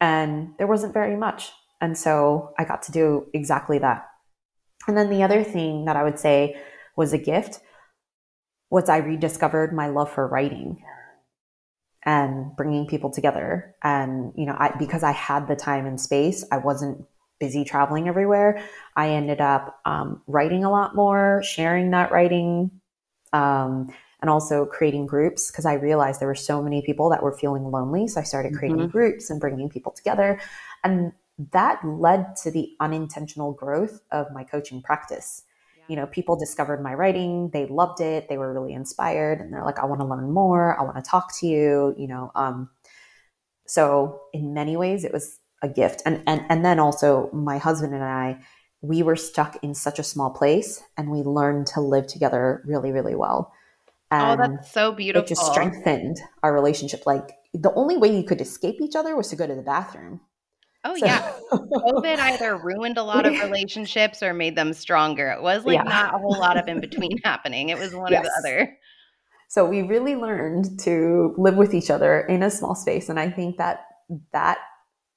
and 0.02 0.54
there 0.58 0.68
wasn't 0.68 0.94
very 0.94 1.16
much. 1.16 1.52
And 1.80 1.98
so 1.98 2.54
I 2.58 2.66
got 2.66 2.82
to 2.84 2.92
do 2.92 3.28
exactly 3.34 3.78
that. 3.80 4.10
And 4.88 4.98
then 4.98 5.10
the 5.10 5.24
other 5.24 5.44
thing 5.44 5.86
that 5.86 5.96
I 5.96 6.04
would 6.04 6.18
say 6.18 6.60
was 6.96 7.14
a 7.14 7.18
gift 7.18 7.60
was 8.70 8.90
I 8.90 8.98
rediscovered 8.98 9.74
my 9.74 9.88
love 9.88 10.12
for 10.12 10.28
writing 10.28 10.84
and 12.04 12.56
bringing 12.56 12.88
people 12.88 13.12
together. 13.12 13.76
And, 13.84 14.34
you 14.36 14.46
know, 14.46 14.56
I, 14.58 14.74
because 14.78 15.04
I 15.04 15.12
had 15.12 15.48
the 15.48 15.56
time 15.56 15.86
and 15.86 16.00
space, 16.00 16.46
I 16.52 16.58
wasn't 16.58 17.06
busy 17.40 17.64
traveling 17.64 18.08
everywhere. 18.08 18.64
I 18.96 19.10
ended 19.10 19.42
up 19.42 19.80
um, 19.86 20.22
writing 20.28 20.64
a 20.64 20.72
lot 20.72 20.96
more, 20.96 21.42
sharing 21.44 21.92
that 21.92 22.12
writing, 22.12 22.72
um, 23.34 23.94
and 24.22 24.30
also 24.30 24.66
creating 24.66 25.06
groups 25.06 25.52
because 25.52 25.66
I 25.66 25.74
realized 25.74 26.20
there 26.20 26.28
were 26.28 26.36
so 26.36 26.62
many 26.62 26.82
people 26.82 27.10
that 27.10 27.22
were 27.22 27.38
feeling 27.38 27.66
lonely. 27.66 28.08
So 28.08 28.20
I 28.20 28.24
started 28.24 28.56
creating 28.56 28.80
mm-hmm. 28.80 28.92
groups 28.92 29.30
and 29.30 29.40
bringing 29.40 29.70
people 29.70 29.92
together. 29.92 30.40
And 30.84 31.12
that 31.52 31.86
led 31.86 32.36
to 32.38 32.52
the 32.52 32.72
unintentional 32.80 33.54
growth 33.54 34.02
of 34.12 34.28
my 34.34 34.44
coaching 34.44 34.82
practice. 34.82 35.44
You 35.88 35.96
know, 35.96 36.08
people 36.08 36.36
discovered 36.36 36.82
my 36.82 36.94
writing, 36.94 37.50
they 37.52 37.66
loved 37.66 38.02
it, 38.02 38.30
they 38.30 38.38
were 38.38 38.54
really 38.54 38.74
inspired, 38.74 39.40
and 39.40 39.54
they're 39.54 39.64
like, 39.64 39.80
I 39.80 39.86
want 39.86 40.02
to 40.02 40.08
learn 40.08 40.32
more, 40.32 40.80
I 40.80 40.84
want 40.84 40.96
to 40.96 41.02
talk 41.02 41.38
to 41.40 41.48
you, 41.48 41.96
you 41.98 42.08
know. 42.08 42.32
Um, 42.36 42.70
so 43.66 44.22
in 44.34 44.54
many 44.54 44.78
ways 44.78 45.04
it 45.04 45.14
was 45.14 45.40
a 45.62 45.70
gift. 45.70 46.02
And 46.06 46.24
and 46.28 46.46
and 46.50 46.64
then 46.64 46.80
also 46.80 47.30
my 47.34 47.58
husband 47.58 47.94
and 47.94 48.04
I, 48.04 48.40
we 48.82 49.04
were 49.04 49.16
stuck 49.16 49.58
in 49.64 49.74
such 49.74 50.00
a 50.00 50.04
small 50.04 50.30
place 50.30 50.84
and 50.98 51.10
we 51.10 51.20
learned 51.20 51.68
to 51.68 51.82
live 51.82 52.08
together 52.08 52.64
really, 52.66 52.92
really 52.92 53.16
well. 53.16 53.54
And 54.10 54.40
oh, 54.40 54.48
that's 54.48 54.72
so 54.72 54.92
beautiful. 54.94 55.26
It 55.26 55.28
just 55.28 55.46
strengthened 55.46 56.18
our 56.44 56.54
relationship. 56.54 57.06
Like 57.06 57.32
the 57.54 57.74
only 57.74 57.98
way 57.98 58.16
you 58.16 58.24
could 58.24 58.40
escape 58.40 58.80
each 58.82 58.96
other 58.96 59.16
was 59.16 59.30
to 59.30 59.36
go 59.36 59.48
to 59.48 59.56
the 59.56 59.62
bathroom. 59.62 60.22
Oh 60.84 60.96
so. 60.98 61.06
yeah. 61.06 61.34
COVID 61.52 62.18
either 62.18 62.58
ruined 62.58 62.98
a 62.98 63.04
lot 63.04 63.26
of 63.26 63.34
relationships 63.34 64.22
or 64.22 64.34
made 64.34 64.56
them 64.56 64.74
stronger. 64.74 65.30
It 65.32 65.42
was 65.42 65.66
like 65.66 65.76
yeah. 65.76 65.84
not 65.84 66.16
a 66.16 66.18
whole 66.18 66.38
lot 66.38 66.58
of 66.58 66.68
in 66.68 66.80
between 66.88 67.18
happening. 67.24 67.70
It 67.70 67.78
was 67.78 67.94
one 67.94 68.12
yes. 68.12 68.22
or 68.22 68.24
the 68.24 68.32
other. 68.40 68.78
So 69.50 69.66
we 69.66 69.82
really 69.82 70.16
learned 70.16 70.80
to 70.82 71.34
live 71.38 71.56
with 71.56 71.74
each 71.74 71.90
other 71.90 72.22
in 72.22 72.44
a 72.44 72.52
small 72.52 72.76
space 72.76 73.10
and 73.10 73.20
I 73.20 73.30
think 73.30 73.58
that 73.58 73.86
that 74.34 74.58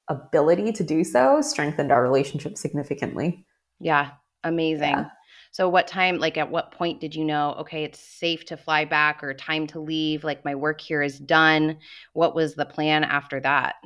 ability 0.08 0.72
to 0.72 0.84
do 0.84 1.04
so 1.04 1.40
strengthened 1.40 1.92
our 1.92 2.02
relationship 2.02 2.56
significantly. 2.56 3.46
Yeah, 3.78 4.10
amazing. 4.44 4.90
Yeah. 4.90 5.06
So 5.52 5.68
what 5.68 5.88
time 5.88 6.18
like 6.18 6.36
at 6.36 6.50
what 6.50 6.72
point 6.72 7.00
did 7.00 7.14
you 7.14 7.24
know 7.24 7.54
okay 7.60 7.82
it's 7.84 7.98
safe 7.98 8.44
to 8.46 8.56
fly 8.56 8.84
back 8.84 9.22
or 9.22 9.34
time 9.34 9.66
to 9.68 9.80
leave 9.80 10.22
like 10.22 10.44
my 10.44 10.54
work 10.54 10.80
here 10.80 11.02
is 11.02 11.18
done? 11.18 11.78
What 12.12 12.34
was 12.34 12.54
the 12.54 12.66
plan 12.66 13.04
after 13.04 13.40
that? 13.40 13.76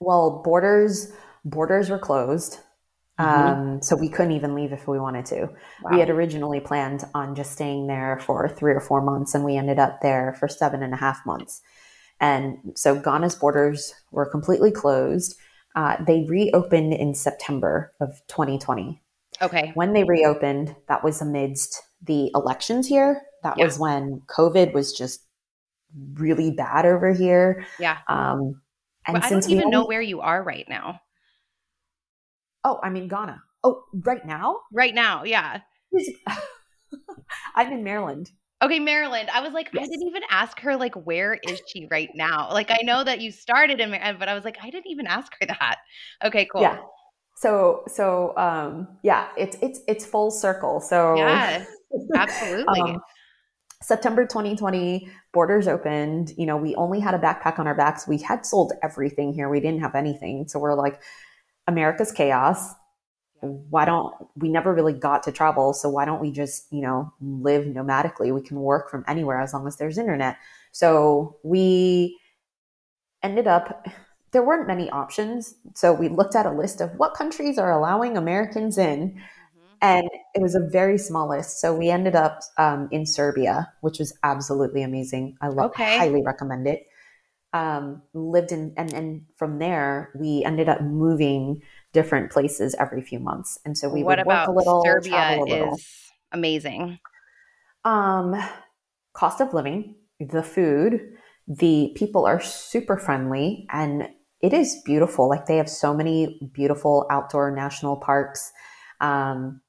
Well, 0.00 0.42
borders 0.44 1.12
borders 1.44 1.90
were 1.90 1.98
closed. 1.98 2.58
Mm-hmm. 3.18 3.60
Um, 3.60 3.82
so 3.82 3.96
we 3.96 4.08
couldn't 4.08 4.32
even 4.32 4.54
leave 4.54 4.72
if 4.72 4.88
we 4.88 4.98
wanted 4.98 5.26
to. 5.26 5.50
Wow. 5.82 5.90
We 5.90 6.00
had 6.00 6.08
originally 6.08 6.60
planned 6.60 7.04
on 7.14 7.34
just 7.34 7.52
staying 7.52 7.86
there 7.86 8.18
for 8.24 8.48
three 8.48 8.72
or 8.72 8.80
four 8.80 9.02
months, 9.02 9.34
and 9.34 9.44
we 9.44 9.56
ended 9.56 9.78
up 9.78 10.00
there 10.00 10.34
for 10.38 10.48
seven 10.48 10.82
and 10.82 10.94
a 10.94 10.96
half 10.96 11.24
months. 11.26 11.60
And 12.20 12.58
so 12.74 12.98
Ghana's 12.98 13.34
borders 13.34 13.94
were 14.10 14.26
completely 14.26 14.70
closed. 14.70 15.36
Uh, 15.74 15.96
they 16.04 16.24
reopened 16.28 16.94
in 16.94 17.14
September 17.14 17.92
of 18.00 18.20
2020. 18.28 19.00
Okay. 19.42 19.70
When 19.74 19.92
they 19.92 20.04
reopened, 20.04 20.74
that 20.88 21.04
was 21.04 21.20
amidst 21.20 21.82
the 22.02 22.30
elections 22.34 22.86
here. 22.86 23.22
That 23.42 23.56
yeah. 23.56 23.64
was 23.64 23.78
when 23.78 24.22
COVID 24.28 24.72
was 24.72 24.92
just 24.92 25.20
really 26.14 26.50
bad 26.50 26.84
over 26.84 27.12
here. 27.12 27.64
Yeah. 27.78 27.98
Um, 28.08 28.60
and 29.06 29.14
well, 29.14 29.22
I 29.24 29.30
don't 29.30 29.48
even 29.48 29.64
only... 29.64 29.70
know 29.70 29.84
where 29.86 30.02
you 30.02 30.20
are 30.20 30.42
right 30.42 30.66
now. 30.68 31.00
Oh, 32.64 32.78
I'm 32.82 32.96
in 32.96 33.08
Ghana. 33.08 33.42
Oh, 33.64 33.82
right 34.04 34.24
now? 34.24 34.60
Right 34.72 34.94
now, 34.94 35.24
yeah. 35.24 35.60
I'm 37.54 37.72
in 37.72 37.84
Maryland. 37.84 38.30
Okay, 38.62 38.78
Maryland. 38.78 39.30
I 39.32 39.40
was 39.40 39.54
like, 39.54 39.70
yes. 39.72 39.84
I 39.84 39.86
didn't 39.86 40.06
even 40.08 40.22
ask 40.30 40.60
her 40.60 40.76
like 40.76 40.94
where 40.94 41.38
is 41.42 41.62
she 41.66 41.88
right 41.90 42.10
now? 42.14 42.50
Like 42.52 42.70
I 42.70 42.80
know 42.82 43.02
that 43.02 43.20
you 43.20 43.32
started 43.32 43.80
in 43.80 43.90
Maryland, 43.90 44.18
but 44.18 44.28
I 44.28 44.34
was 44.34 44.44
like, 44.44 44.58
I 44.62 44.68
didn't 44.68 44.88
even 44.88 45.06
ask 45.06 45.32
her 45.40 45.46
that. 45.46 45.76
Okay, 46.24 46.46
cool. 46.52 46.60
Yeah. 46.60 46.78
So 47.36 47.84
so 47.88 48.36
um 48.36 48.98
yeah, 49.02 49.28
it's 49.38 49.56
it's 49.62 49.80
it's 49.88 50.04
full 50.04 50.30
circle. 50.30 50.80
So 50.80 51.14
Yeah. 51.16 51.64
Absolutely. 52.14 52.80
um, 52.80 53.00
September 53.82 54.26
2020, 54.26 55.08
borders 55.32 55.66
opened. 55.66 56.32
You 56.36 56.46
know, 56.46 56.56
we 56.56 56.74
only 56.74 57.00
had 57.00 57.14
a 57.14 57.18
backpack 57.18 57.58
on 57.58 57.66
our 57.66 57.74
backs. 57.74 58.06
We 58.06 58.18
had 58.18 58.44
sold 58.44 58.72
everything 58.82 59.32
here. 59.32 59.48
We 59.48 59.60
didn't 59.60 59.80
have 59.80 59.94
anything. 59.94 60.48
So 60.48 60.58
we're 60.58 60.74
like, 60.74 61.00
America's 61.66 62.12
chaos 62.12 62.74
why 63.42 63.84
don't 63.84 64.14
we 64.36 64.48
never 64.48 64.74
really 64.74 64.92
got 64.92 65.22
to 65.22 65.32
travel 65.32 65.72
so 65.72 65.88
why 65.88 66.04
don't 66.04 66.20
we 66.20 66.30
just 66.30 66.66
you 66.70 66.80
know 66.80 67.12
live 67.20 67.64
nomadically 67.64 68.34
we 68.34 68.42
can 68.42 68.60
work 68.60 68.90
from 68.90 69.04
anywhere 69.08 69.40
as 69.40 69.52
long 69.52 69.66
as 69.66 69.76
there's 69.76 69.98
internet 69.98 70.36
so 70.72 71.36
we 71.42 72.18
ended 73.22 73.46
up 73.46 73.86
there 74.32 74.42
weren't 74.42 74.66
many 74.66 74.90
options 74.90 75.54
so 75.74 75.92
we 75.92 76.08
looked 76.08 76.36
at 76.36 76.46
a 76.46 76.52
list 76.52 76.80
of 76.80 76.90
what 76.96 77.14
countries 77.14 77.58
are 77.58 77.72
allowing 77.72 78.16
americans 78.16 78.78
in. 78.78 79.20
And 79.82 80.08
it 80.34 80.42
was 80.42 80.54
a 80.54 80.60
very 80.60 80.98
small 80.98 81.28
list 81.28 81.60
so 81.60 81.74
we 81.74 81.90
ended 81.90 82.14
up 82.14 82.40
um, 82.58 82.88
in 82.90 83.06
serbia 83.06 83.72
which 83.80 83.98
was 83.98 84.12
absolutely 84.22 84.82
amazing 84.82 85.36
i 85.40 85.48
love 85.48 85.70
okay. 85.70 85.98
highly 85.98 86.22
recommend 86.22 86.66
it 86.66 86.86
um, 87.52 88.02
lived 88.14 88.52
in 88.52 88.72
and, 88.76 88.92
and 88.92 89.22
from 89.36 89.58
there 89.58 90.12
we 90.14 90.44
ended 90.44 90.68
up 90.68 90.80
moving 90.82 91.60
different 91.92 92.30
places 92.30 92.74
every 92.78 93.02
few 93.02 93.18
months. 93.18 93.58
And 93.64 93.76
so 93.76 93.88
we 93.88 94.02
what 94.02 94.18
would 94.18 94.26
work 94.26 94.48
a 94.48 94.52
little, 94.52 94.82
Serbia 94.84 95.10
travel 95.10 95.44
a 95.44 95.48
little. 95.48 95.74
Is 95.74 96.10
amazing. 96.32 96.98
Um, 97.84 98.36
cost 99.12 99.40
of 99.40 99.54
living, 99.54 99.96
the 100.20 100.42
food, 100.42 101.00
the 101.48 101.92
people 101.96 102.26
are 102.26 102.40
super 102.40 102.96
friendly 102.96 103.66
and 103.70 104.08
it 104.40 104.52
is 104.52 104.80
beautiful. 104.84 105.28
Like 105.28 105.46
they 105.46 105.56
have 105.56 105.68
so 105.68 105.92
many 105.92 106.50
beautiful 106.52 107.06
outdoor 107.10 107.50
national 107.50 107.96
parks. 107.96 108.52
Um, 109.00 109.60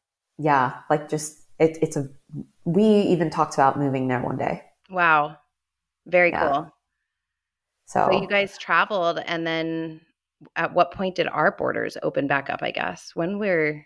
yeah, 0.42 0.80
like 0.90 1.10
just 1.10 1.38
it, 1.60 1.78
it's 1.82 1.96
a. 1.96 2.10
We 2.66 2.84
even 2.84 3.30
talked 3.30 3.54
about 3.56 3.78
moving 3.78 4.08
there 4.08 4.22
one 4.22 4.38
day. 4.38 4.64
Wow, 4.90 5.38
very 6.06 6.32
yeah. 6.32 6.50
cool. 6.52 6.74
So, 7.86 8.08
so 8.10 8.22
you 8.22 8.28
guys 8.28 8.58
traveled, 8.58 9.20
and 9.26 9.46
then 9.46 10.02
at 10.56 10.74
what 10.74 10.92
point 10.92 11.16
did 11.16 11.28
our 11.28 11.52
borders 11.52 11.98
open 12.02 12.28
back 12.28 12.50
up? 12.50 12.62
I 12.62 12.72
guess 12.72 13.12
when 13.14 13.38
we're 13.38 13.86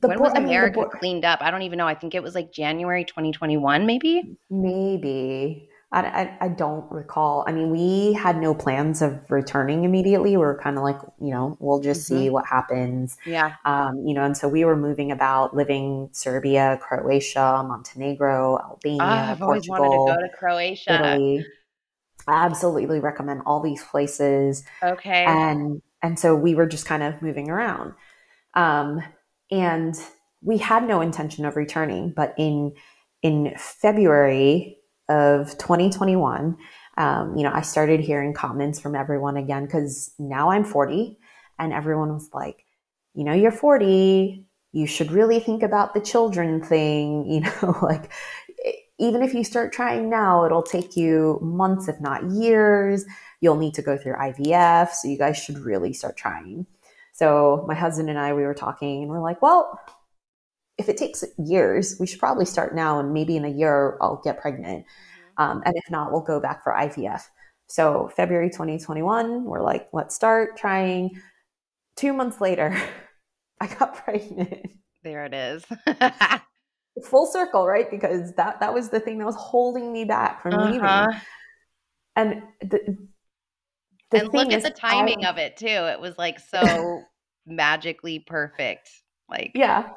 the 0.00 0.08
when 0.08 0.20
was 0.20 0.34
America 0.34 0.80
I 0.80 0.82
mean, 0.82 0.90
cleaned 0.90 1.24
up? 1.24 1.40
I 1.42 1.50
don't 1.50 1.62
even 1.62 1.78
know. 1.78 1.88
I 1.88 1.94
think 1.94 2.14
it 2.14 2.22
was 2.22 2.34
like 2.34 2.52
January 2.52 3.04
2021, 3.04 3.86
maybe. 3.86 4.36
Maybe. 4.48 5.68
I, 5.92 6.00
I, 6.02 6.38
I, 6.42 6.48
don't 6.48 6.90
recall. 6.90 7.44
I 7.48 7.52
mean, 7.52 7.70
we 7.70 8.12
had 8.12 8.40
no 8.40 8.54
plans 8.54 9.02
of 9.02 9.28
returning 9.28 9.82
immediately. 9.82 10.30
We 10.30 10.36
were 10.36 10.60
kind 10.62 10.76
of 10.76 10.84
like, 10.84 11.00
you 11.20 11.30
know, 11.30 11.56
we'll 11.58 11.80
just 11.80 12.08
mm-hmm. 12.08 12.18
see 12.18 12.30
what 12.30 12.46
happens. 12.46 13.18
Yeah. 13.26 13.56
Um, 13.64 14.06
you 14.06 14.14
know, 14.14 14.22
and 14.22 14.36
so 14.36 14.46
we 14.46 14.64
were 14.64 14.76
moving 14.76 15.10
about, 15.10 15.54
living 15.54 16.08
Serbia, 16.12 16.78
Croatia, 16.80 17.64
Montenegro, 17.66 18.58
Albania, 18.58 19.02
oh, 19.02 19.06
I've 19.06 19.38
Portugal, 19.38 19.46
always 19.48 19.68
wanted 19.68 20.12
to 20.12 20.20
go 20.20 20.28
to 20.28 20.36
Croatia. 20.36 20.94
Italy. 20.94 21.46
I 22.28 22.44
absolutely 22.44 23.00
recommend 23.00 23.42
all 23.44 23.60
these 23.60 23.82
places. 23.82 24.64
Okay. 24.82 25.24
And 25.24 25.82
and 26.02 26.18
so 26.18 26.34
we 26.34 26.54
were 26.54 26.66
just 26.66 26.86
kind 26.86 27.02
of 27.02 27.20
moving 27.20 27.50
around. 27.50 27.94
Um, 28.54 29.02
and 29.50 29.94
we 30.42 30.58
had 30.58 30.86
no 30.86 31.00
intention 31.00 31.44
of 31.44 31.56
returning, 31.56 32.12
but 32.14 32.34
in 32.38 32.74
in 33.22 33.54
February 33.56 34.78
of 35.10 35.50
2021, 35.58 36.56
um, 36.96 37.36
you 37.36 37.42
know, 37.42 37.52
I 37.52 37.62
started 37.62 38.00
hearing 38.00 38.32
comments 38.32 38.80
from 38.80 38.94
everyone 38.94 39.36
again 39.36 39.64
because 39.64 40.14
now 40.18 40.50
I'm 40.50 40.64
40, 40.64 41.18
and 41.58 41.72
everyone 41.72 42.12
was 42.12 42.30
like, 42.32 42.64
you 43.14 43.24
know, 43.24 43.32
you're 43.32 43.52
40, 43.52 44.46
you 44.72 44.86
should 44.86 45.10
really 45.10 45.40
think 45.40 45.62
about 45.62 45.94
the 45.94 46.00
children 46.00 46.62
thing, 46.62 47.26
you 47.30 47.40
know, 47.40 47.78
like 47.82 48.10
even 48.98 49.22
if 49.22 49.32
you 49.32 49.42
start 49.42 49.72
trying 49.72 50.10
now, 50.10 50.44
it'll 50.44 50.62
take 50.62 50.96
you 50.96 51.38
months, 51.42 51.88
if 51.88 52.00
not 52.00 52.24
years. 52.30 53.04
You'll 53.40 53.56
need 53.56 53.72
to 53.74 53.82
go 53.82 53.96
through 53.96 54.14
IVF. 54.14 54.90
So 54.90 55.08
you 55.08 55.16
guys 55.16 55.38
should 55.38 55.58
really 55.58 55.94
start 55.94 56.18
trying. 56.18 56.66
So 57.12 57.64
my 57.66 57.74
husband 57.74 58.10
and 58.10 58.18
I, 58.18 58.34
we 58.34 58.42
were 58.42 58.54
talking 58.54 59.02
and 59.02 59.10
we're 59.10 59.22
like, 59.22 59.40
well, 59.40 59.80
if 60.80 60.88
it 60.88 60.96
takes 60.96 61.22
years, 61.36 61.96
we 62.00 62.06
should 62.06 62.18
probably 62.18 62.46
start 62.46 62.74
now, 62.74 62.98
and 62.98 63.12
maybe 63.12 63.36
in 63.36 63.44
a 63.44 63.50
year 63.50 63.98
I'll 64.00 64.20
get 64.24 64.40
pregnant. 64.40 64.86
Mm-hmm. 64.86 65.42
Um, 65.42 65.62
and 65.66 65.76
if 65.76 65.90
not, 65.90 66.10
we'll 66.10 66.22
go 66.22 66.40
back 66.40 66.64
for 66.64 66.72
IVF. 66.72 67.22
So 67.68 68.10
February 68.16 68.48
2021, 68.48 69.44
we're 69.44 69.62
like, 69.62 69.88
let's 69.92 70.14
start 70.14 70.56
trying. 70.56 71.10
Two 71.96 72.14
months 72.14 72.40
later, 72.40 72.74
I 73.60 73.66
got 73.66 73.94
pregnant. 73.94 74.70
There 75.04 75.26
it 75.26 75.34
is. 75.34 75.64
Full 77.04 77.26
circle, 77.26 77.66
right? 77.66 77.90
Because 77.90 78.32
that 78.36 78.60
that 78.60 78.72
was 78.72 78.88
the 78.88 79.00
thing 79.00 79.18
that 79.18 79.26
was 79.26 79.36
holding 79.36 79.92
me 79.92 80.06
back 80.06 80.42
from 80.42 80.54
uh-huh. 80.54 80.72
leaving. 80.72 81.20
And 82.16 82.42
the, 82.62 82.96
the 84.10 84.20
and 84.20 84.32
look 84.32 84.52
at 84.52 84.62
the 84.62 84.70
timing 84.70 85.26
I, 85.26 85.30
of 85.30 85.38
it 85.38 85.58
too. 85.58 85.66
It 85.66 86.00
was 86.00 86.16
like 86.16 86.40
so 86.40 87.02
magically 87.46 88.18
perfect. 88.18 88.90
Like 89.28 89.52
yeah, 89.54 89.90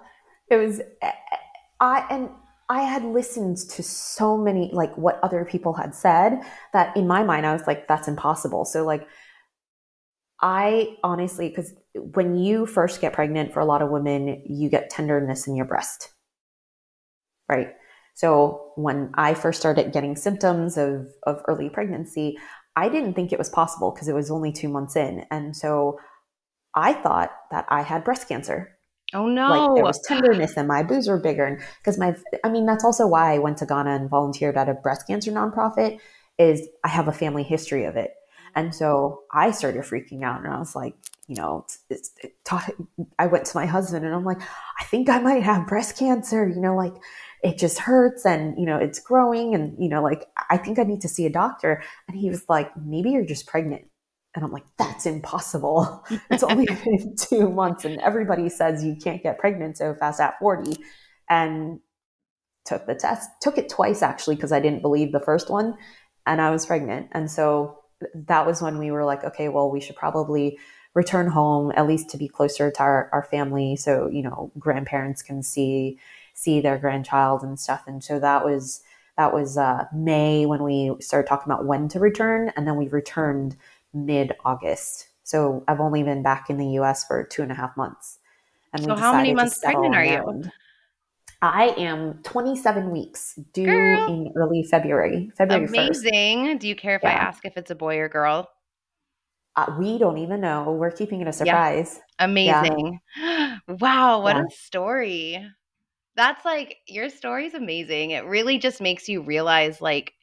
it 0.49 0.57
was. 0.57 0.79
Eh, 0.79 0.83
eh, 1.01 1.11
I 1.79 2.05
and 2.09 2.29
I 2.69 2.81
had 2.81 3.03
listened 3.03 3.57
to 3.57 3.83
so 3.83 4.37
many, 4.37 4.69
like 4.73 4.97
what 4.97 5.19
other 5.21 5.45
people 5.45 5.73
had 5.73 5.93
said, 5.93 6.41
that 6.71 6.95
in 6.95 7.07
my 7.07 7.23
mind, 7.23 7.45
I 7.45 7.53
was 7.53 7.67
like, 7.67 7.87
that's 7.87 8.07
impossible. 8.07 8.65
So, 8.65 8.85
like, 8.85 9.07
I 10.41 10.97
honestly, 11.03 11.49
because 11.49 11.73
when 11.93 12.35
you 12.35 12.65
first 12.65 13.01
get 13.01 13.13
pregnant, 13.13 13.53
for 13.53 13.59
a 13.59 13.65
lot 13.65 13.81
of 13.81 13.89
women, 13.89 14.43
you 14.47 14.69
get 14.69 14.89
tenderness 14.89 15.47
in 15.47 15.55
your 15.55 15.65
breast, 15.65 16.09
right? 17.49 17.73
So, 18.15 18.71
when 18.75 19.11
I 19.15 19.33
first 19.33 19.59
started 19.59 19.91
getting 19.91 20.15
symptoms 20.15 20.77
of, 20.77 21.07
of 21.23 21.41
early 21.47 21.69
pregnancy, 21.69 22.37
I 22.75 22.89
didn't 22.89 23.13
think 23.13 23.31
it 23.31 23.39
was 23.39 23.49
possible 23.49 23.91
because 23.91 24.07
it 24.07 24.15
was 24.15 24.31
only 24.31 24.51
two 24.51 24.69
months 24.69 24.95
in. 24.95 25.25
And 25.29 25.55
so 25.55 25.99
I 26.75 26.93
thought 26.93 27.31
that 27.51 27.65
I 27.69 27.83
had 27.83 28.03
breast 28.03 28.27
cancer 28.27 28.72
Oh 29.13 29.27
no! 29.27 29.49
Like 29.49 29.75
there 29.75 29.83
was 29.83 30.01
tenderness, 30.01 30.57
and 30.57 30.67
my 30.67 30.83
boobs 30.83 31.07
were 31.07 31.19
bigger. 31.19 31.45
And 31.45 31.61
because 31.79 31.97
my, 31.97 32.15
I 32.43 32.49
mean, 32.49 32.65
that's 32.65 32.83
also 32.83 33.07
why 33.07 33.33
I 33.33 33.39
went 33.39 33.57
to 33.57 33.65
Ghana 33.65 33.91
and 33.91 34.09
volunteered 34.09 34.57
at 34.57 34.69
a 34.69 34.73
breast 34.73 35.07
cancer 35.07 35.31
nonprofit. 35.31 35.99
Is 36.39 36.67
I 36.83 36.87
have 36.87 37.07
a 37.07 37.11
family 37.11 37.43
history 37.43 37.85
of 37.85 37.95
it, 37.95 38.15
and 38.55 38.73
so 38.73 39.23
I 39.31 39.51
started 39.51 39.83
freaking 39.83 40.23
out, 40.23 40.43
and 40.43 40.51
I 40.51 40.57
was 40.57 40.75
like, 40.75 40.95
you 41.27 41.35
know, 41.35 41.63
it's, 41.63 41.79
it's, 41.89 42.11
it 42.23 42.33
taught, 42.43 42.71
I 43.19 43.27
went 43.27 43.45
to 43.45 43.57
my 43.57 43.67
husband, 43.67 44.03
and 44.03 44.15
I'm 44.15 44.25
like, 44.25 44.41
I 44.41 44.83
think 44.85 45.09
I 45.09 45.19
might 45.19 45.43
have 45.43 45.67
breast 45.67 45.97
cancer. 45.97 46.47
You 46.47 46.59
know, 46.59 46.75
like 46.75 46.95
it 47.43 47.59
just 47.59 47.77
hurts, 47.77 48.25
and 48.25 48.57
you 48.57 48.65
know, 48.65 48.77
it's 48.77 48.99
growing, 48.99 49.53
and 49.53 49.75
you 49.77 49.89
know, 49.89 50.01
like 50.01 50.25
I 50.49 50.57
think 50.57 50.79
I 50.79 50.83
need 50.83 51.01
to 51.01 51.07
see 51.07 51.27
a 51.27 51.31
doctor. 51.31 51.83
And 52.07 52.17
he 52.17 52.31
was 52.31 52.49
like, 52.49 52.75
maybe 52.75 53.11
you're 53.11 53.25
just 53.25 53.45
pregnant. 53.45 53.85
And 54.35 54.43
I'm 54.43 54.51
like, 54.51 54.65
that's 54.77 55.05
impossible. 55.05 56.03
It's 56.31 56.43
only 56.43 56.65
been 56.85 57.15
two 57.15 57.49
months, 57.49 57.85
and 57.85 57.99
everybody 58.01 58.49
says 58.49 58.83
you 58.83 58.95
can't 58.95 59.21
get 59.21 59.39
pregnant 59.39 59.77
so 59.77 59.93
fast 59.93 60.19
at 60.19 60.39
40. 60.39 60.77
And 61.29 61.79
took 62.65 62.85
the 62.85 62.95
test, 62.95 63.29
took 63.41 63.57
it 63.57 63.69
twice 63.69 64.01
actually, 64.01 64.35
because 64.35 64.51
I 64.51 64.59
didn't 64.59 64.81
believe 64.81 65.11
the 65.11 65.19
first 65.19 65.49
one, 65.49 65.75
and 66.25 66.41
I 66.41 66.51
was 66.51 66.65
pregnant. 66.65 67.09
And 67.11 67.29
so 67.29 67.79
that 68.13 68.45
was 68.45 68.61
when 68.61 68.77
we 68.77 68.91
were 68.91 69.05
like, 69.05 69.23
okay, 69.23 69.49
well, 69.49 69.69
we 69.69 69.81
should 69.81 69.95
probably 69.95 70.57
return 70.93 71.27
home 71.27 71.71
at 71.75 71.87
least 71.87 72.09
to 72.11 72.17
be 72.17 72.27
closer 72.27 72.69
to 72.69 72.79
our, 72.79 73.09
our 73.11 73.23
family 73.23 73.75
so 73.75 74.07
you 74.11 74.21
know 74.21 74.51
grandparents 74.59 75.21
can 75.21 75.41
see 75.41 75.99
see 76.33 76.61
their 76.61 76.77
grandchild 76.77 77.43
and 77.43 77.59
stuff 77.59 77.83
and 77.87 78.03
so 78.03 78.19
that 78.19 78.45
was 78.45 78.81
that 79.17 79.33
was 79.33 79.57
uh, 79.57 79.85
may 79.93 80.45
when 80.45 80.63
we 80.63 80.91
started 80.99 81.27
talking 81.27 81.51
about 81.51 81.65
when 81.65 81.87
to 81.87 81.99
return 81.99 82.51
and 82.55 82.67
then 82.67 82.75
we 82.77 82.87
returned 82.87 83.55
mid 83.93 84.33
August. 84.43 85.07
So 85.23 85.63
I've 85.67 85.79
only 85.79 86.03
been 86.03 86.23
back 86.23 86.49
in 86.49 86.57
the 86.57 86.67
US 86.79 87.05
for 87.05 87.23
two 87.23 87.41
and 87.41 87.51
a 87.51 87.55
half 87.55 87.75
months. 87.77 88.19
And 88.73 88.83
so 88.83 88.95
how 88.95 89.13
many 89.13 89.33
months 89.33 89.59
pregnant 89.59 89.95
are 89.95 90.03
you? 90.03 90.43
I 91.41 91.75
am 91.77 92.19
27 92.23 92.89
weeks, 92.89 93.37
due 93.53 93.65
girl. 93.65 94.07
in 94.07 94.31
early 94.35 94.63
February. 94.63 95.29
February 95.37 95.65
Amazing. 95.65 96.45
1st. 96.45 96.59
Do 96.59 96.67
you 96.69 96.75
care 96.75 96.95
if 96.95 97.03
yeah. 97.03 97.09
I 97.09 97.13
ask 97.13 97.45
if 97.45 97.57
it's 97.57 97.69
a 97.69 97.75
boy 97.75 97.97
or 97.99 98.07
girl? 98.07 98.49
Uh, 99.55 99.75
we 99.77 99.97
don't 99.97 100.17
even 100.17 100.41
know. 100.41 100.71
We're 100.71 100.91
keeping 100.91 101.21
it 101.21 101.27
a 101.27 101.33
surprise. 101.33 101.99
Yeah. 102.19 102.25
Amazing. 102.25 102.99
Yeah. 103.17 103.57
wow, 103.67 104.21
what 104.21 104.37
a 104.37 104.45
story. 104.51 105.45
That's 106.15 106.43
like 106.45 106.77
your 106.87 107.09
story 107.09 107.47
is 107.47 107.53
amazing. 107.53 108.11
It 108.11 108.25
really 108.25 108.57
just 108.57 108.81
makes 108.81 109.09
you 109.09 109.21
realize 109.21 109.81
like 109.81 110.13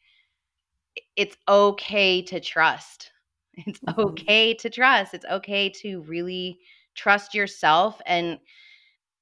it's 1.16 1.36
okay 1.46 2.22
to 2.22 2.40
trust 2.40 3.10
it's 3.54 3.78
mm-hmm. 3.88 4.00
okay 4.00 4.54
to 4.54 4.70
trust. 4.70 5.14
It's 5.14 5.26
okay 5.30 5.68
to 5.82 6.02
really 6.02 6.58
trust 6.94 7.34
yourself 7.34 8.00
and 8.06 8.38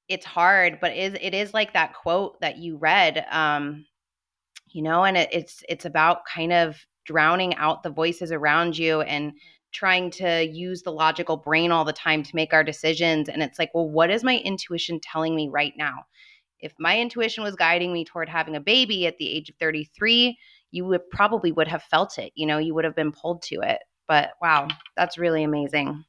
it's 0.08 0.24
hard, 0.24 0.78
but 0.80 0.92
it 0.92 0.98
is, 0.98 1.18
it 1.20 1.34
is 1.34 1.52
like 1.52 1.74
that 1.74 1.94
quote 1.94 2.40
that 2.40 2.58
you 2.58 2.76
read 2.76 3.26
um 3.30 3.84
you 4.70 4.82
know, 4.82 5.04
and 5.04 5.16
it, 5.16 5.28
it's 5.32 5.62
it's 5.68 5.84
about 5.84 6.24
kind 6.26 6.52
of 6.52 6.76
drowning 7.06 7.54
out 7.56 7.82
the 7.82 7.90
voices 7.90 8.32
around 8.32 8.76
you 8.76 9.00
and 9.02 9.32
trying 9.72 10.10
to 10.10 10.46
use 10.46 10.82
the 10.82 10.92
logical 10.92 11.36
brain 11.36 11.70
all 11.72 11.84
the 11.84 11.92
time 11.92 12.22
to 12.22 12.36
make 12.36 12.52
our 12.52 12.64
decisions 12.64 13.28
and 13.28 13.42
it's 13.42 13.58
like, 13.58 13.70
well, 13.74 13.88
what 13.88 14.10
is 14.10 14.24
my 14.24 14.38
intuition 14.38 15.00
telling 15.00 15.34
me 15.34 15.48
right 15.48 15.74
now? 15.76 16.04
If 16.60 16.72
my 16.78 16.98
intuition 16.98 17.44
was 17.44 17.54
guiding 17.54 17.92
me 17.92 18.04
toward 18.04 18.28
having 18.28 18.56
a 18.56 18.60
baby 18.60 19.06
at 19.06 19.16
the 19.18 19.28
age 19.28 19.48
of 19.48 19.56
33, 19.56 20.36
you 20.70 20.84
would 20.86 21.08
probably 21.10 21.52
would 21.52 21.68
have 21.68 21.82
felt 21.84 22.18
it, 22.18 22.32
you 22.34 22.46
know, 22.46 22.58
you 22.58 22.74
would 22.74 22.84
have 22.84 22.96
been 22.96 23.12
pulled 23.12 23.42
to 23.42 23.60
it. 23.62 23.78
But 24.08 24.30
wow, 24.42 24.68
that's 24.96 25.18
really 25.18 25.44
amazing. 25.44 26.04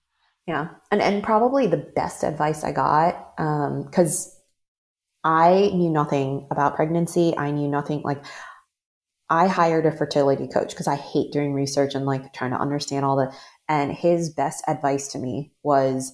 Yeah. 0.47 0.69
And 0.91 1.01
and 1.01 1.21
probably 1.21 1.67
the 1.67 1.77
best 1.77 2.23
advice 2.23 2.63
I 2.63 2.71
got, 2.71 3.35
because 3.85 4.35
um, 5.23 5.31
I 5.31 5.69
knew 5.73 5.91
nothing 5.91 6.47
about 6.49 6.75
pregnancy. 6.75 7.37
I 7.37 7.51
knew 7.51 7.67
nothing 7.67 8.01
like 8.03 8.23
I 9.29 9.47
hired 9.47 9.85
a 9.85 9.91
fertility 9.91 10.47
coach 10.47 10.71
because 10.71 10.87
I 10.87 10.95
hate 10.95 11.31
doing 11.31 11.53
research 11.53 11.93
and 11.93 12.05
like 12.05 12.33
trying 12.33 12.51
to 12.51 12.57
understand 12.57 13.05
all 13.05 13.15
the 13.15 13.31
and 13.67 13.91
his 13.91 14.31
best 14.31 14.63
advice 14.67 15.09
to 15.09 15.19
me 15.19 15.51
was 15.61 16.13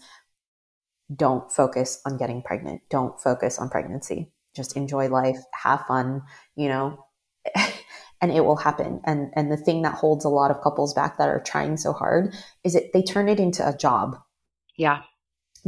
don't 1.16 1.52
focus 1.52 2.02
on 2.06 2.18
getting 2.18 2.42
pregnant. 2.42 2.82
Don't 2.90 3.20
focus 3.22 3.60
on 3.60 3.70
pregnancy. 3.70 4.32
Just 4.56 4.76
enjoy 4.76 5.08
life, 5.08 5.38
have 5.54 5.86
fun, 5.88 6.24
you 6.56 6.68
know. 6.68 7.06
and 8.22 8.32
it 8.32 8.46
will 8.46 8.56
happen. 8.56 9.02
And 9.06 9.32
and 9.36 9.52
the 9.52 9.58
thing 9.58 9.82
that 9.84 9.96
holds 9.96 10.26
a 10.26 10.30
lot 10.30 10.52
of 10.52 10.62
couples 10.62 10.94
back 10.94 11.18
that 11.18 11.30
are 11.30 11.42
trying 11.42 11.78
so 11.78 11.94
hard 11.94 12.34
is 12.64 12.74
that 12.74 12.94
they 12.94 13.02
turn 13.02 13.30
it 13.30 13.40
into 13.40 13.68
a 13.68 13.76
job. 13.76 14.18
Yeah. 14.78 15.02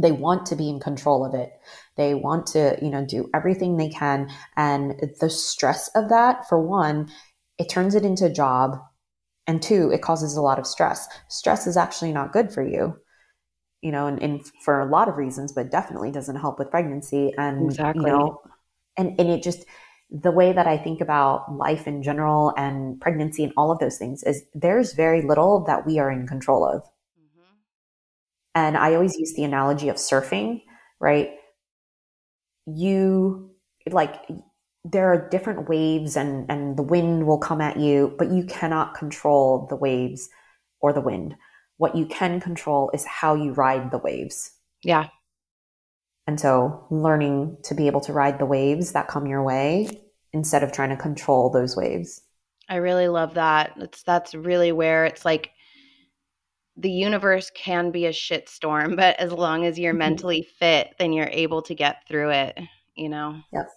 They 0.00 0.12
want 0.12 0.46
to 0.46 0.56
be 0.56 0.68
in 0.68 0.78
control 0.78 1.24
of 1.24 1.34
it. 1.34 1.50
They 1.96 2.14
want 2.14 2.46
to, 2.48 2.78
you 2.80 2.88
know, 2.88 3.04
do 3.04 3.28
everything 3.34 3.76
they 3.76 3.88
can. 3.88 4.30
And 4.56 4.94
the 5.20 5.28
stress 5.28 5.90
of 5.96 6.08
that, 6.10 6.48
for 6.48 6.60
one, 6.60 7.08
it 7.58 7.68
turns 7.68 7.96
it 7.96 8.04
into 8.04 8.26
a 8.26 8.32
job. 8.32 8.78
And 9.48 9.60
two, 9.60 9.90
it 9.92 10.02
causes 10.02 10.36
a 10.36 10.42
lot 10.42 10.60
of 10.60 10.66
stress. 10.68 11.08
Stress 11.28 11.66
is 11.66 11.76
actually 11.76 12.12
not 12.12 12.32
good 12.32 12.52
for 12.52 12.62
you 12.62 12.94
you 13.80 13.92
know, 13.92 14.06
and, 14.06 14.20
and, 14.22 14.44
for 14.64 14.80
a 14.80 14.90
lot 14.90 15.08
of 15.08 15.16
reasons, 15.16 15.52
but 15.52 15.70
definitely 15.70 16.10
doesn't 16.10 16.36
help 16.36 16.58
with 16.58 16.70
pregnancy. 16.70 17.32
And 17.38 17.66
exactly. 17.66 18.02
you 18.02 18.08
know, 18.08 18.40
and 18.96 19.18
and 19.18 19.30
it 19.30 19.42
just 19.42 19.64
the 20.10 20.30
way 20.30 20.52
that 20.52 20.66
I 20.66 20.78
think 20.78 21.00
about 21.00 21.52
life 21.54 21.86
in 21.86 22.02
general 22.02 22.54
and 22.56 23.00
pregnancy 23.00 23.44
and 23.44 23.52
all 23.56 23.70
of 23.70 23.78
those 23.78 23.98
things 23.98 24.22
is 24.22 24.42
there's 24.54 24.94
very 24.94 25.22
little 25.22 25.64
that 25.64 25.86
we 25.86 25.98
are 25.98 26.10
in 26.10 26.26
control 26.26 26.64
of. 26.64 26.82
Mm-hmm. 26.82 27.54
And 28.54 28.76
I 28.76 28.94
always 28.94 29.16
use 29.16 29.34
the 29.34 29.44
analogy 29.44 29.88
of 29.88 29.96
surfing, 29.96 30.62
right? 30.98 31.32
You 32.66 33.50
like 33.90 34.16
there 34.84 35.12
are 35.12 35.28
different 35.28 35.68
waves 35.68 36.16
and 36.16 36.50
and 36.50 36.76
the 36.78 36.82
wind 36.82 37.26
will 37.26 37.38
come 37.38 37.60
at 37.60 37.78
you, 37.78 38.14
but 38.18 38.30
you 38.30 38.44
cannot 38.44 38.94
control 38.94 39.66
the 39.68 39.76
waves 39.76 40.28
or 40.80 40.92
the 40.92 41.00
wind. 41.02 41.34
What 41.76 41.96
you 41.96 42.06
can 42.06 42.40
control 42.40 42.90
is 42.94 43.04
how 43.04 43.34
you 43.34 43.52
ride 43.52 43.90
the 43.90 43.98
waves. 43.98 44.52
Yeah. 44.82 45.08
And 46.28 46.38
so 46.38 46.84
learning 46.90 47.56
to 47.62 47.74
be 47.74 47.86
able 47.86 48.02
to 48.02 48.12
ride 48.12 48.38
the 48.38 48.44
waves 48.44 48.92
that 48.92 49.08
come 49.08 49.26
your 49.26 49.42
way 49.42 49.88
instead 50.34 50.62
of 50.62 50.72
trying 50.72 50.90
to 50.90 50.96
control 50.96 51.48
those 51.48 51.74
waves. 51.74 52.20
I 52.68 52.76
really 52.76 53.08
love 53.08 53.32
that. 53.34 53.72
It's 53.78 54.02
that's 54.02 54.34
really 54.34 54.70
where 54.70 55.06
it's 55.06 55.24
like 55.24 55.52
the 56.76 56.90
universe 56.90 57.50
can 57.54 57.90
be 57.90 58.04
a 58.04 58.12
shit 58.12 58.50
storm, 58.50 58.94
but 58.96 59.18
as 59.18 59.32
long 59.32 59.64
as 59.64 59.78
you're 59.78 59.94
mm-hmm. 59.94 60.00
mentally 60.00 60.46
fit, 60.58 60.94
then 60.98 61.14
you're 61.14 61.30
able 61.32 61.62
to 61.62 61.74
get 61.74 62.06
through 62.06 62.28
it, 62.28 62.58
you 62.94 63.08
know. 63.08 63.40
Yes. 63.50 63.70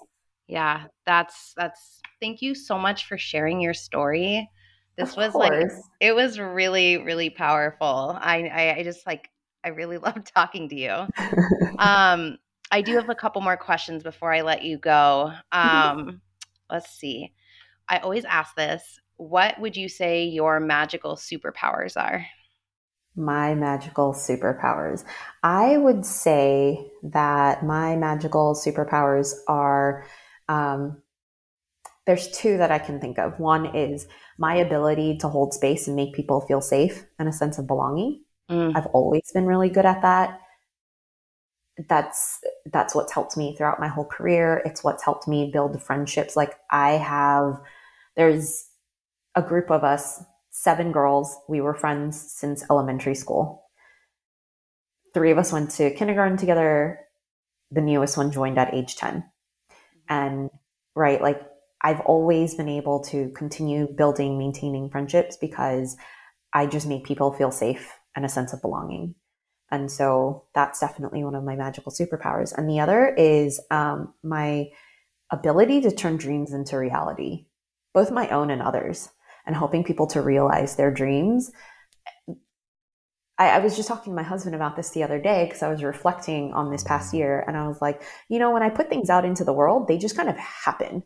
Yeah, 0.48 0.88
that's 1.06 1.54
that's 1.56 2.02
thank 2.20 2.42
you 2.42 2.54
so 2.54 2.78
much 2.78 3.08
for 3.08 3.18
sharing 3.18 3.62
your 3.62 3.74
story. 3.74 4.50
This 4.98 5.12
of 5.12 5.16
was 5.16 5.32
course. 5.32 5.50
like 5.50 5.72
it 6.02 6.14
was 6.14 6.38
really 6.38 6.98
really 6.98 7.30
powerful. 7.30 8.18
I, 8.20 8.44
I 8.54 8.76
I 8.80 8.84
just 8.84 9.08
like 9.08 9.30
I 9.64 9.70
really 9.70 9.98
loved 10.00 10.32
talking 10.34 10.70
to 10.70 10.76
you. 10.76 11.08
um, 11.80 12.38
I 12.72 12.82
do 12.82 12.96
have 12.96 13.10
a 13.10 13.16
couple 13.16 13.42
more 13.42 13.58
questions 13.58 14.02
before 14.02 14.34
I 14.34 14.42
let 14.42 14.64
you 14.64 14.78
go. 14.78 15.34
Um, 15.52 16.22
let's 16.70 16.90
see. 16.90 17.34
I 17.88 17.98
always 17.98 18.26
ask 18.26 18.56
this. 18.56 19.00
What 19.18 19.60
would 19.60 19.76
you 19.76 19.90
say 19.90 20.24
your 20.24 20.60
magical 20.60 21.16
superpowers 21.16 22.02
are? 22.02 22.26
My 23.16 23.54
magical 23.54 24.14
superpowers. 24.14 25.04
I 25.44 25.78
would 25.78 26.06
say 26.06 26.92
that 27.04 27.64
my 27.64 27.98
magical 27.98 28.56
superpowers 28.56 29.34
are 29.48 30.06
um, 30.48 31.02
there's 32.06 32.32
two 32.32 32.58
that 32.58 32.72
I 32.72 32.80
can 32.80 33.00
think 33.00 33.20
of. 33.20 33.40
One 33.40 33.76
is 33.76 34.08
my 34.38 34.56
ability 34.56 35.18
to 35.20 35.30
hold 35.30 35.54
space 35.54 35.88
and 35.88 35.96
make 35.96 36.14
people 36.14 36.42
feel 36.42 36.62
safe 36.62 37.06
and 37.20 37.30
a 37.30 37.34
sense 37.34 37.58
of 37.58 37.68
belonging. 37.68 38.24
Mm. 38.50 38.76
I've 38.76 38.88
always 38.88 39.32
been 39.34 39.46
really 39.46 39.70
good 39.70 39.86
at 39.86 40.02
that. 40.02 40.41
That's 41.88 42.40
that's 42.72 42.94
what's 42.94 43.14
helped 43.14 43.38
me 43.38 43.56
throughout 43.56 43.80
my 43.80 43.88
whole 43.88 44.06
career. 44.06 44.62
It's 44.66 44.84
what's 44.84 45.04
helped 45.04 45.28
me 45.28 45.50
build 45.52 45.82
friendships. 45.82 46.36
Like 46.36 46.56
I 46.70 46.92
have 46.92 47.60
there's 48.16 48.68
a 49.36 49.42
group 49.42 49.72
of 49.72 49.84
us, 49.84 50.24
seven 50.50 50.92
girls. 50.92 51.36
We 51.48 51.62
were 51.62 51.74
friends 51.74 52.20
since 52.20 52.64
elementary 52.70 53.16
school. 53.16 53.66
Three 55.14 55.32
of 55.32 55.38
us 55.38 55.52
went 55.52 55.72
to 55.72 55.92
kindergarten 55.92 56.38
together. 56.38 57.00
The 57.72 57.82
newest 57.82 58.18
one 58.18 58.32
joined 58.32 58.58
at 58.58 58.74
age 58.74 58.96
10. 58.96 59.16
Mm-hmm. 59.16 59.74
And 60.10 60.50
right, 60.96 61.22
like 61.22 61.42
I've 61.82 62.02
always 62.02 62.56
been 62.56 62.70
able 62.70 63.00
to 63.06 63.30
continue 63.30 63.88
building, 63.88 64.38
maintaining 64.38 64.90
friendships 64.90 65.38
because 65.38 65.96
I 66.54 66.68
just 66.68 66.88
make 66.88 67.06
people 67.06 67.32
feel 67.32 67.52
safe 67.52 67.92
and 68.16 68.26
a 68.26 68.30
sense 68.30 68.54
of 68.54 68.62
belonging. 68.62 69.16
And 69.72 69.90
so 69.90 70.44
that's 70.54 70.80
definitely 70.80 71.24
one 71.24 71.36
of 71.36 71.44
my 71.44 71.56
magical 71.56 71.92
superpowers. 71.92 72.56
And 72.56 72.70
the 72.70 72.80
other 72.80 73.14
is 73.16 73.60
um, 73.72 74.14
my 74.22 74.70
ability 75.32 75.82
to 75.82 75.92
turn 75.92 76.18
dreams 76.18 76.52
into 76.52 76.78
reality, 76.78 77.46
both 77.94 78.12
my 78.12 78.28
own 78.30 78.52
and 78.52 78.62
others, 78.62 79.10
and 79.46 79.56
helping 79.56 79.84
people 79.84 80.08
to 80.08 80.22
realize 80.22 80.76
their 80.76 80.92
dreams. 80.92 81.52
I, 83.38 83.50
I 83.50 83.60
was 83.60 83.76
just 83.76 83.88
talking 83.88 84.12
to 84.12 84.16
my 84.16 84.24
husband 84.24 84.56
about 84.56 84.76
this 84.76 84.90
the 84.90 85.04
other 85.04 85.20
day 85.20 85.46
because 85.46 85.64
I 85.64 85.70
was 85.70 85.84
reflecting 85.84 86.54
on 86.54 86.70
this 86.70 86.84
past 86.84 87.14
year. 87.14 87.44
And 87.48 87.56
I 87.56 87.68
was 87.68 87.82
like, 87.82 88.02
you 88.30 88.40
know, 88.40 88.52
when 88.52 88.64
I 88.64 88.70
put 88.70 88.90
things 88.90 89.10
out 89.10 89.26
into 89.26 89.46
the 89.46 89.54
world, 89.54 89.88
they 89.88 89.98
just 89.98 90.18
kind 90.18 90.30
of 90.30 90.38
happen 90.38 91.04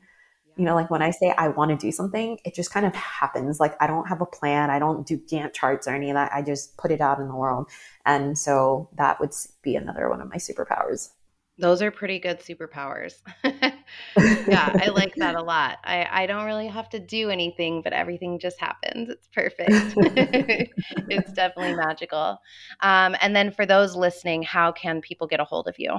you 0.58 0.64
know, 0.64 0.76
like 0.76 0.90
when 0.90 1.02
I 1.02 1.12
say 1.12 1.34
I 1.38 1.50
want 1.50 1.72
to 1.72 1.78
do 1.78 1.92
something, 1.92 2.40
it 2.46 2.56
just 2.56 2.72
kind 2.72 2.86
of 2.86 2.96
happens. 2.96 3.60
Like 3.60 3.76
I 3.82 3.88
don't 3.88 4.08
have 4.08 4.22
a 4.22 4.26
plan. 4.26 4.70
I 4.70 4.80
don't 4.80 5.06
do 5.06 5.18
Gantt 5.18 5.54
charts 5.54 5.88
or 5.88 5.92
any 5.92 6.10
of 6.10 6.16
that. 6.16 6.32
I 6.34 6.42
just 6.42 6.78
put 6.78 6.92
it 6.92 7.02
out 7.02 7.20
in 7.20 7.28
the 7.28 7.36
world. 7.36 7.70
And 8.06 8.38
so 8.38 8.90
that 8.98 9.20
would 9.20 9.32
be 9.62 9.76
another 9.76 10.10
one 10.10 10.22
of 10.22 10.30
my 10.30 10.38
superpowers. 10.38 11.10
Those 11.58 11.82
are 11.82 11.90
pretty 11.90 12.20
good 12.20 12.40
superpowers. 12.40 13.14
yeah, 13.46 13.74
I 14.18 14.90
like 14.94 15.16
that 15.16 15.36
a 15.36 15.42
lot. 15.42 15.80
I, 15.86 16.08
I 16.10 16.26
don't 16.26 16.46
really 16.46 16.68
have 16.68 16.90
to 16.90 17.00
do 17.00 17.30
anything, 17.30 17.82
but 17.82 17.94
everything 17.94 18.40
just 18.40 18.60
happens. 18.60 19.10
It's 19.10 19.28
perfect. 19.34 19.70
it's 21.10 21.32
definitely 21.32 21.76
magical. 21.76 22.40
Um, 22.82 23.16
and 23.22 23.34
then 23.34 23.52
for 23.52 23.66
those 23.66 23.96
listening, 23.96 24.44
how 24.44 24.74
can 24.74 25.00
people 25.00 25.28
get 25.28 25.40
a 25.40 25.46
hold 25.46 25.68
of 25.68 25.76
you? 25.78 25.98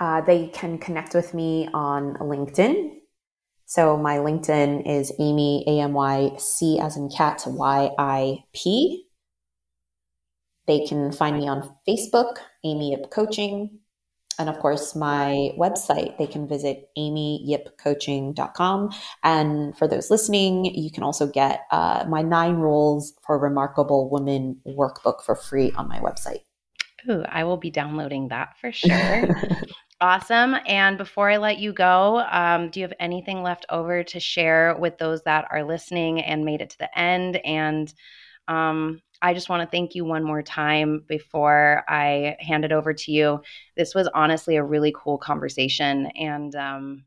Uh, 0.00 0.20
they 0.20 0.48
can 0.48 0.78
connect 0.78 1.14
with 1.14 1.32
me 1.32 1.68
on 1.72 2.14
LinkedIn 2.14 3.01
so 3.72 3.96
my 3.96 4.18
LinkedIn 4.18 4.86
is 4.86 5.10
Amy, 5.18 5.64
A 5.66 5.80
M 5.80 5.94
Y 5.94 6.32
C 6.36 6.78
as 6.78 6.98
in 6.98 7.08
cat, 7.08 7.42
Y 7.46 7.90
I 7.96 8.44
P. 8.52 9.06
They 10.66 10.84
can 10.84 11.10
find 11.10 11.38
me 11.38 11.48
on 11.48 11.74
Facebook, 11.88 12.34
Amy 12.64 12.90
Yip 12.90 13.10
Coaching. 13.10 13.78
And 14.38 14.50
of 14.50 14.58
course, 14.58 14.94
my 14.94 15.52
website, 15.58 16.18
they 16.18 16.26
can 16.26 16.46
visit 16.46 16.90
amyyipcoaching.com. 16.98 18.90
And 19.24 19.78
for 19.78 19.88
those 19.88 20.10
listening, 20.10 20.66
you 20.66 20.90
can 20.90 21.02
also 21.02 21.26
get 21.26 21.62
uh, 21.70 22.04
my 22.06 22.20
nine 22.20 22.56
rules 22.56 23.14
for 23.26 23.38
remarkable 23.38 24.10
women 24.10 24.60
workbook 24.66 25.22
for 25.24 25.34
free 25.34 25.72
on 25.78 25.88
my 25.88 25.98
website. 26.00 26.42
Ooh, 27.08 27.22
I 27.26 27.44
will 27.44 27.56
be 27.56 27.70
downloading 27.70 28.28
that 28.28 28.50
for 28.60 28.70
sure. 28.70 29.28
Awesome. 30.02 30.56
And 30.66 30.98
before 30.98 31.30
I 31.30 31.36
let 31.36 31.60
you 31.60 31.72
go, 31.72 32.24
um, 32.28 32.70
do 32.70 32.80
you 32.80 32.84
have 32.84 32.92
anything 32.98 33.44
left 33.44 33.64
over 33.68 34.02
to 34.02 34.18
share 34.18 34.74
with 34.76 34.98
those 34.98 35.22
that 35.22 35.46
are 35.52 35.62
listening 35.62 36.20
and 36.20 36.44
made 36.44 36.60
it 36.60 36.70
to 36.70 36.78
the 36.78 36.98
end? 36.98 37.36
And 37.36 37.94
um, 38.48 39.00
I 39.22 39.32
just 39.32 39.48
want 39.48 39.62
to 39.62 39.70
thank 39.70 39.94
you 39.94 40.04
one 40.04 40.24
more 40.24 40.42
time 40.42 41.04
before 41.06 41.84
I 41.86 42.36
hand 42.40 42.64
it 42.64 42.72
over 42.72 42.92
to 42.92 43.12
you. 43.12 43.42
This 43.76 43.94
was 43.94 44.08
honestly 44.12 44.56
a 44.56 44.64
really 44.64 44.92
cool 44.96 45.18
conversation. 45.18 46.06
And 46.16 46.52
um, 46.56 47.04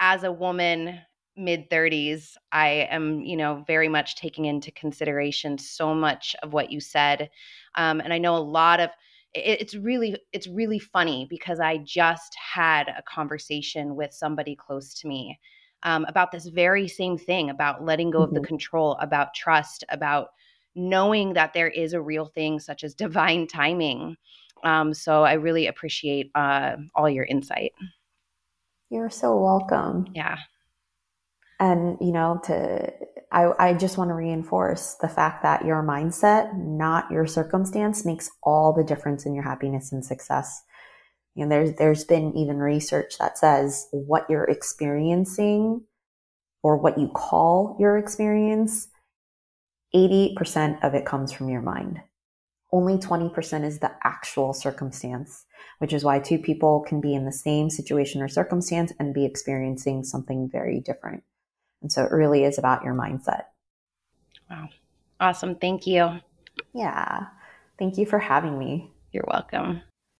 as 0.00 0.24
a 0.24 0.32
woman, 0.32 1.00
mid 1.36 1.70
30s, 1.70 2.36
I 2.52 2.88
am, 2.90 3.20
you 3.22 3.36
know, 3.36 3.64
very 3.66 3.88
much 3.88 4.16
taking 4.16 4.44
into 4.44 4.70
consideration 4.72 5.58
so 5.58 5.94
much 5.94 6.36
of 6.42 6.52
what 6.52 6.70
you 6.70 6.80
said. 6.80 7.30
Um, 7.74 8.00
and 8.00 8.12
I 8.12 8.18
know 8.18 8.36
a 8.36 8.38
lot 8.38 8.80
of, 8.80 8.90
it's 9.36 9.74
really 9.74 10.18
it's 10.32 10.46
really 10.46 10.78
funny 10.78 11.26
because 11.28 11.60
I 11.60 11.78
just 11.78 12.34
had 12.34 12.88
a 12.88 13.02
conversation 13.02 13.94
with 13.94 14.12
somebody 14.12 14.56
close 14.56 14.94
to 14.94 15.08
me 15.08 15.38
um, 15.82 16.04
about 16.08 16.32
this 16.32 16.46
very 16.46 16.88
same 16.88 17.18
thing 17.18 17.50
about 17.50 17.84
letting 17.84 18.10
go 18.10 18.18
mm-hmm. 18.18 18.28
of 18.28 18.34
the 18.34 18.40
mm-hmm. 18.40 18.46
control, 18.46 18.96
about 19.00 19.34
trust, 19.34 19.84
about 19.88 20.28
knowing 20.74 21.32
that 21.34 21.52
there 21.52 21.68
is 21.68 21.92
a 21.92 22.00
real 22.00 22.26
thing 22.26 22.58
such 22.60 22.84
as 22.84 22.94
divine 23.06 23.46
timing. 23.46 24.16
Um, 24.64 24.94
so 24.94 25.22
I 25.22 25.34
really 25.34 25.66
appreciate 25.66 26.30
uh, 26.34 26.76
all 26.94 27.08
your 27.08 27.24
insight. 27.24 27.72
You're 28.90 29.10
so 29.10 29.36
welcome. 29.36 30.06
Yeah. 30.14 30.38
And 31.58 31.96
you 32.00 32.12
know 32.12 32.40
to 32.44 32.92
I, 33.32 33.52
I 33.58 33.74
just 33.74 33.98
want 33.98 34.10
to 34.10 34.14
reinforce 34.14 34.94
the 35.00 35.08
fact 35.08 35.42
that 35.42 35.64
your 35.64 35.82
mindset, 35.82 36.56
not 36.56 37.10
your 37.10 37.26
circumstance, 37.26 38.04
makes 38.04 38.30
all 38.42 38.72
the 38.72 38.84
difference 38.84 39.26
in 39.26 39.34
your 39.34 39.44
happiness 39.44 39.92
and 39.92 40.04
success. 40.04 40.62
And 41.36 41.50
there's 41.52 41.74
there's 41.74 42.04
been 42.04 42.36
even 42.36 42.58
research 42.58 43.18
that 43.18 43.36
says 43.36 43.88
what 43.92 44.26
you're 44.30 44.44
experiencing 44.44 45.82
or 46.62 46.76
what 46.76 46.98
you 46.98 47.08
call 47.08 47.76
your 47.78 47.98
experience, 47.98 48.88
80% 49.94 50.82
of 50.82 50.94
it 50.94 51.06
comes 51.06 51.32
from 51.32 51.48
your 51.48 51.62
mind. 51.62 52.00
Only 52.72 52.96
20% 52.96 53.64
is 53.64 53.78
the 53.78 53.92
actual 54.02 54.52
circumstance, 54.52 55.44
which 55.78 55.92
is 55.92 56.04
why 56.04 56.18
two 56.18 56.38
people 56.38 56.84
can 56.86 57.00
be 57.00 57.14
in 57.14 57.24
the 57.24 57.32
same 57.32 57.70
situation 57.70 58.20
or 58.20 58.28
circumstance 58.28 58.92
and 58.98 59.14
be 59.14 59.24
experiencing 59.24 60.02
something 60.02 60.48
very 60.50 60.80
different. 60.80 61.22
And 61.82 61.90
so 61.90 62.04
it 62.04 62.12
really 62.12 62.44
is 62.44 62.58
about 62.58 62.84
your 62.84 62.94
mindset. 62.94 63.44
Wow. 64.50 64.68
Awesome. 65.20 65.54
Thank 65.56 65.86
you. 65.86 66.20
Yeah. 66.72 67.26
Thank 67.78 67.98
you 67.98 68.06
for 68.06 68.18
having 68.18 68.58
me. 68.58 68.90
You're 69.12 69.24
welcome. 69.28 69.82